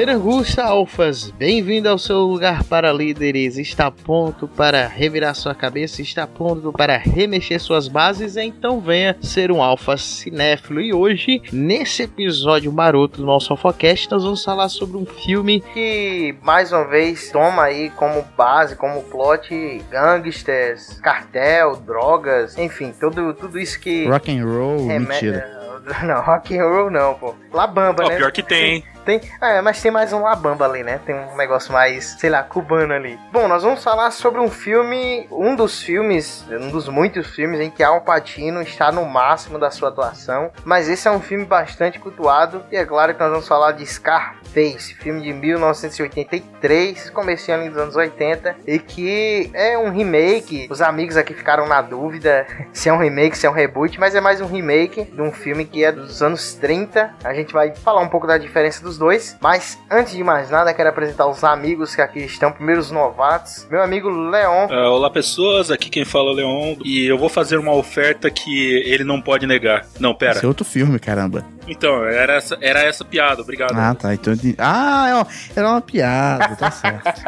Perangusta 0.00 0.64
Alfas, 0.64 1.30
bem-vindo 1.30 1.86
ao 1.86 1.98
seu 1.98 2.20
lugar 2.20 2.64
para 2.64 2.90
líderes. 2.90 3.58
Está 3.58 3.90
pronto 3.90 4.48
para 4.48 4.86
revirar 4.86 5.34
sua 5.34 5.54
cabeça? 5.54 6.00
Está 6.00 6.26
pronto 6.26 6.72
para 6.72 6.96
remexer 6.96 7.60
suas 7.60 7.86
bases? 7.86 8.38
Então 8.38 8.80
venha 8.80 9.14
ser 9.20 9.52
um 9.52 9.62
alfa 9.62 9.98
cinéfilo. 9.98 10.80
E 10.80 10.94
hoje, 10.94 11.42
nesse 11.52 12.04
episódio 12.04 12.72
maroto 12.72 13.18
do 13.18 13.26
nosso 13.26 13.52
AlphaCast, 13.52 14.10
nós 14.10 14.24
vamos 14.24 14.42
falar 14.42 14.70
sobre 14.70 14.96
um 14.96 15.04
filme 15.04 15.60
que, 15.74 16.34
mais 16.40 16.72
uma 16.72 16.86
vez, 16.88 17.30
toma 17.30 17.64
aí 17.64 17.90
como 17.90 18.22
base, 18.38 18.76
como 18.76 19.02
plot, 19.02 19.82
gangsters, 19.90 20.98
cartel, 21.02 21.76
drogas, 21.76 22.56
enfim, 22.56 22.94
tudo, 22.98 23.34
tudo 23.34 23.58
isso 23.58 23.78
que... 23.78 24.06
Rock 24.08 24.34
and 24.34 24.46
roll, 24.46 24.86
remete- 24.86 25.26
mentira. 25.26 25.60
Não, 26.04 26.20
rock 26.22 26.56
and 26.56 26.62
roll 26.62 26.90
não, 26.90 27.14
pô. 27.14 27.34
Labamba, 27.52 28.04
Ó, 28.04 28.08
né? 28.08 28.16
pior 28.16 28.30
que 28.30 28.42
tem. 28.42 28.84
Tem, 29.04 29.20
é, 29.40 29.60
mas 29.60 29.80
tem 29.80 29.90
mais 29.90 30.12
um 30.12 30.22
Labamba 30.22 30.66
ali, 30.66 30.82
né? 30.82 31.00
Tem 31.04 31.14
um 31.14 31.36
negócio 31.36 31.72
mais, 31.72 32.16
sei 32.18 32.30
lá, 32.30 32.42
cubano 32.42 32.92
ali. 32.92 33.18
Bom, 33.32 33.48
nós 33.48 33.62
vamos 33.62 33.82
falar 33.82 34.10
sobre 34.10 34.40
um 34.40 34.50
filme, 34.50 35.26
um 35.30 35.56
dos 35.56 35.82
filmes, 35.82 36.44
um 36.50 36.70
dos 36.70 36.88
muitos 36.88 37.28
filmes 37.28 37.60
em 37.60 37.70
que 37.70 37.82
Al 37.82 38.02
Pacino 38.02 38.60
está 38.60 38.92
no 38.92 39.04
máximo 39.04 39.58
da 39.58 39.70
sua 39.70 39.88
atuação, 39.88 40.50
mas 40.64 40.88
esse 40.88 41.08
é 41.08 41.10
um 41.10 41.20
filme 41.20 41.44
bastante 41.44 41.98
cultuado 41.98 42.62
e 42.70 42.76
é 42.76 42.84
claro 42.84 43.14
que 43.14 43.20
nós 43.20 43.30
vamos 43.30 43.48
falar 43.48 43.72
de 43.72 43.86
Scarface, 43.86 44.94
filme 44.94 45.22
de 45.22 45.32
1983, 45.32 47.10
começando 47.10 47.68
dos 47.68 47.78
anos 47.78 47.96
80 47.96 48.56
e 48.66 48.78
que 48.78 49.50
é 49.54 49.78
um 49.78 49.90
remake. 49.90 50.68
Os 50.70 50.82
amigos 50.82 51.16
aqui 51.16 51.34
ficaram 51.34 51.66
na 51.66 51.80
dúvida 51.80 52.46
se 52.72 52.88
é 52.88 52.92
um 52.92 52.98
remake, 52.98 53.36
se 53.36 53.46
é 53.46 53.50
um 53.50 53.54
reboot, 53.54 53.98
mas 53.98 54.14
é 54.14 54.20
mais 54.20 54.40
um 54.40 54.46
remake 54.46 55.04
de 55.04 55.22
um 55.22 55.32
filme 55.32 55.64
que 55.64 55.84
é 55.84 55.92
dos 55.92 56.22
anos 56.22 56.54
30. 56.54 57.14
A 57.24 57.34
gente 57.34 57.52
vai 57.52 57.74
falar 57.74 58.00
um 58.00 58.08
pouco 58.08 58.26
da 58.26 58.38
diferença 58.38 58.84
dos 58.90 58.98
dois, 58.98 59.36
mas 59.40 59.78
antes 59.90 60.12
de 60.12 60.24
mais 60.24 60.50
nada, 60.50 60.74
quero 60.74 60.88
apresentar 60.88 61.28
os 61.28 61.44
amigos 61.44 61.94
que 61.94 62.02
aqui 62.02 62.20
estão, 62.20 62.50
primeiro 62.50 62.80
os 62.80 62.90
novatos. 62.90 63.66
Meu 63.70 63.82
amigo 63.82 64.08
Leon. 64.08 64.66
Ah, 64.68 64.90
olá 64.90 65.08
pessoas, 65.08 65.70
aqui 65.70 65.88
quem 65.88 66.04
fala 66.04 66.30
é 66.30 66.32
o 66.32 66.34
Leon 66.34 66.76
e 66.84 67.06
eu 67.06 67.16
vou 67.16 67.28
fazer 67.28 67.56
uma 67.56 67.72
oferta 67.72 68.30
que 68.30 68.82
ele 68.84 69.04
não 69.04 69.20
pode 69.20 69.46
negar. 69.46 69.86
Não, 70.00 70.12
pera. 70.12 70.32
Esse 70.32 70.44
é 70.44 70.48
outro 70.48 70.64
filme, 70.64 70.98
caramba. 70.98 71.44
Então, 71.70 72.04
era 72.04 72.34
essa, 72.34 72.58
era 72.60 72.82
essa 72.82 73.04
piada, 73.04 73.40
obrigado. 73.42 73.72
Ah, 73.78 73.94
tá. 73.94 74.12
Então, 74.12 74.34
ah, 74.58 75.08
é 75.08 75.14
uma- 75.14 75.26
era 75.56 75.68
uma 75.68 75.80
piada, 75.80 76.56
tá 76.56 76.70
certo. 76.72 77.22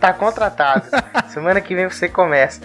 tá 0.00 0.12
contratado. 0.14 0.86
Semana 1.28 1.60
que 1.60 1.74
vem 1.74 1.88
você 1.88 2.08
começa. 2.08 2.60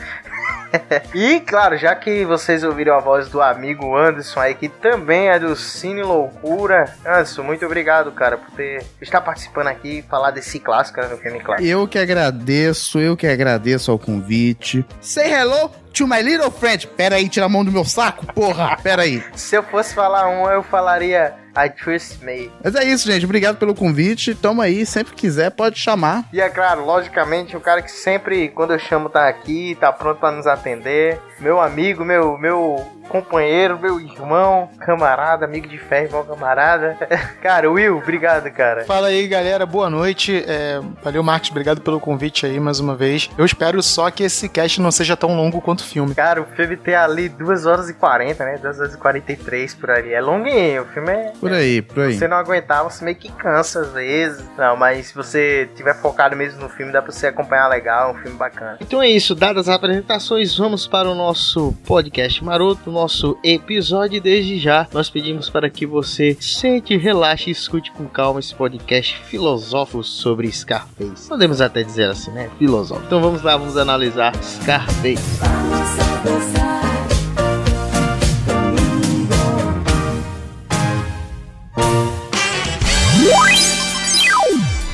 e 1.14 1.39
claro, 1.42 1.78
já 1.78 1.94
que 1.95 2.25
vocês 2.25 2.64
ouviram 2.64 2.95
a 2.95 3.00
voz 3.00 3.30
do 3.30 3.42
amigo 3.42 3.95
Anderson 3.95 4.39
aí, 4.39 4.55
que 4.55 4.67
também 4.67 5.30
é 5.30 5.37
do 5.37 5.55
Cine 5.55 6.02
Loucura. 6.02 6.92
Anderson, 7.05 7.43
muito 7.43 7.66
obrigado, 7.66 8.11
cara, 8.11 8.37
por 8.37 8.49
ter 8.55 8.83
estar 9.02 9.21
participando 9.21 9.67
aqui 9.67 9.99
e 9.99 10.02
falar 10.02 10.32
desse 10.32 10.60
clássico, 10.60 10.99
né, 10.99 11.08
do 11.08 11.17
filme 11.17 11.39
clássico. 11.39 11.67
Eu 11.67 11.87
que 11.87 11.99
agradeço, 11.99 12.99
eu 12.99 13.16
que 13.16 13.27
agradeço 13.27 13.92
ao 13.92 13.99
convite. 13.99 14.83
Say 14.99 15.32
hello 15.32 15.70
to 15.93 16.08
my 16.08 16.21
little 16.21 16.52
friend. 16.52 16.87
Pera 16.87 17.15
aí, 17.15 17.30
tira 17.30 17.45
a 17.45 17.49
mão 17.49 17.64
do 17.64 17.71
meu 17.71 17.86
saco, 17.86 18.26
porra. 18.33 18.77
Pera 18.81 19.04
aí. 19.04 19.23
Se 19.36 19.55
eu 19.55 19.64
fosse 19.64 19.93
falar 19.93 20.27
um, 20.27 20.49
eu 20.49 20.64
falaria 20.64 21.36
I 21.55 21.70
Trust 21.70 22.23
Me. 22.23 22.52
Mas 22.64 22.76
é 22.76 22.83
isso, 22.83 23.09
gente. 23.09 23.26
Obrigado 23.26 23.58
pelo 23.58 23.76
convite. 23.76 24.33
Toma 24.33 24.64
aí, 24.64 24.86
sempre 24.86 25.14
quiser, 25.14 25.52
pode 25.52 25.80
chamar. 25.80 26.26
E 26.33 26.42
é 26.42 26.49
claro, 26.49 26.83
logicamente, 26.83 27.55
o 27.55 27.61
cara 27.61 27.81
que 27.81 27.92
sempre, 27.92 28.49
quando 28.49 28.73
eu 28.73 28.80
chamo, 28.80 29.08
tá 29.08 29.27
aqui, 29.27 29.77
tá 29.80 29.92
pronto 29.92 30.20
pra 30.20 30.31
nos 30.31 30.48
atender. 30.48 31.20
Meu 31.39 31.61
amigo, 31.61 32.04
meu, 32.04 32.37
meu 32.37 32.83
companheiro, 33.09 33.80
meu 33.80 33.99
irmão, 33.99 34.69
camarada, 34.80 35.45
amigo 35.45 35.67
de 35.67 35.77
fé, 35.77 36.03
irmão 36.03 36.23
camarada. 36.23 36.97
Cara, 37.41 37.69
Will, 37.69 37.97
obrigado, 37.97 38.49
cara. 38.52 38.86
Fala 38.86 39.08
aí, 39.08 39.27
galera. 39.27 39.65
Boa 39.65 39.89
noite. 39.89 40.43
É, 40.47 40.80
valeu, 41.03 41.23
Marcos. 41.23 41.49
Obrigado 41.49 41.81
pelo 41.81 41.99
convite 41.99 42.45
aí 42.45 42.59
mais 42.59 42.80
uma 42.80 42.95
vez. 42.95 43.30
Eu 43.37 43.45
espero 43.45 43.81
só 43.83 44.09
que 44.09 44.23
esse 44.23 44.47
cast 44.47 44.81
não 44.81 44.92
seja 44.92 45.15
tão 45.17 45.36
longo 45.36 45.61
quanto 45.61 45.81
o 45.81 45.83
filme. 45.83 46.15
Cara, 46.15 46.42
o 46.42 46.45
filme 46.45 46.77
tem 46.77 46.95
ali 46.95 47.30
2 47.30 47.65
horas 47.65 47.89
e 47.89 47.93
40, 47.93 48.45
né? 48.45 48.58
2 48.58 48.80
horas 48.80 48.93
e 48.93 48.97
43 48.97 49.73
por 49.75 49.92
ali. 49.92 50.13
É 50.13 50.21
longuinho, 50.21 50.83
o 50.83 50.86
filme 50.86 51.11
é. 51.11 51.33
Por 51.39 51.52
aí, 51.52 51.81
por 51.81 52.03
aí. 52.03 52.13
Se 52.13 52.19
você 52.19 52.27
não 52.27 52.37
aguentar, 52.37 52.83
você 52.83 53.03
meio 53.03 53.17
que 53.17 53.31
cansa 53.31 53.81
às 53.81 53.92
vezes. 53.92 54.43
Não, 54.58 54.75
mas 54.75 55.08
se 55.08 55.15
você 55.15 55.69
tiver 55.75 55.95
focado 55.95 56.36
mesmo 56.36 56.61
no 56.61 56.69
filme, 56.69 56.92
dá 56.92 57.02
pra 57.02 57.11
você 57.11 57.27
acompanhar 57.27 57.67
legal, 57.67 58.09
é 58.09 58.13
um 58.13 58.21
filme 58.21 58.37
bacana. 58.37 58.77
Então 58.81 59.02
é 59.02 59.09
isso, 59.09 59.36
dadas 59.36 59.67
as 59.67 59.75
apresentações, 59.75 60.58
vamos 60.58 60.87
para 60.87 61.09
o 61.09 61.15
nosso 61.15 61.73
podcast 61.86 62.43
maroto, 62.43 62.92
nosso 62.93 63.37
episódio. 63.43 64.21
Desde 64.21 64.58
já, 64.59 64.87
nós 64.93 65.09
pedimos 65.09 65.49
para 65.49 65.70
que 65.70 65.86
você 65.86 66.37
sente, 66.39 66.95
relaxe 66.95 67.49
e 67.49 67.52
escute 67.52 67.92
com 67.92 68.05
calma 68.05 68.39
esse 68.39 68.54
podcast 68.55 69.17
filosófico 69.26 70.04
sobre 70.04 70.52
Scarface. 70.52 71.27
Podemos 71.27 71.59
até 71.59 71.83
dizer 71.83 72.09
assim, 72.09 72.31
né? 72.31 72.49
Filosófico. 72.58 73.08
Então 73.08 73.21
vamos 73.21 73.42
lá, 73.42 73.58
vamos 73.58 73.76
analisar 73.76 74.33
Scarface. 74.42 75.42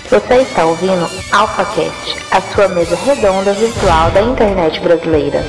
Você 0.10 0.42
está 0.42 0.66
ouvindo 0.66 1.08
AlphaCast, 1.32 2.18
a 2.32 2.42
sua 2.42 2.68
mesa 2.70 2.96
redonda 2.96 3.54
virtual 3.54 4.10
da 4.10 4.22
internet 4.24 4.80
brasileira. 4.80 5.46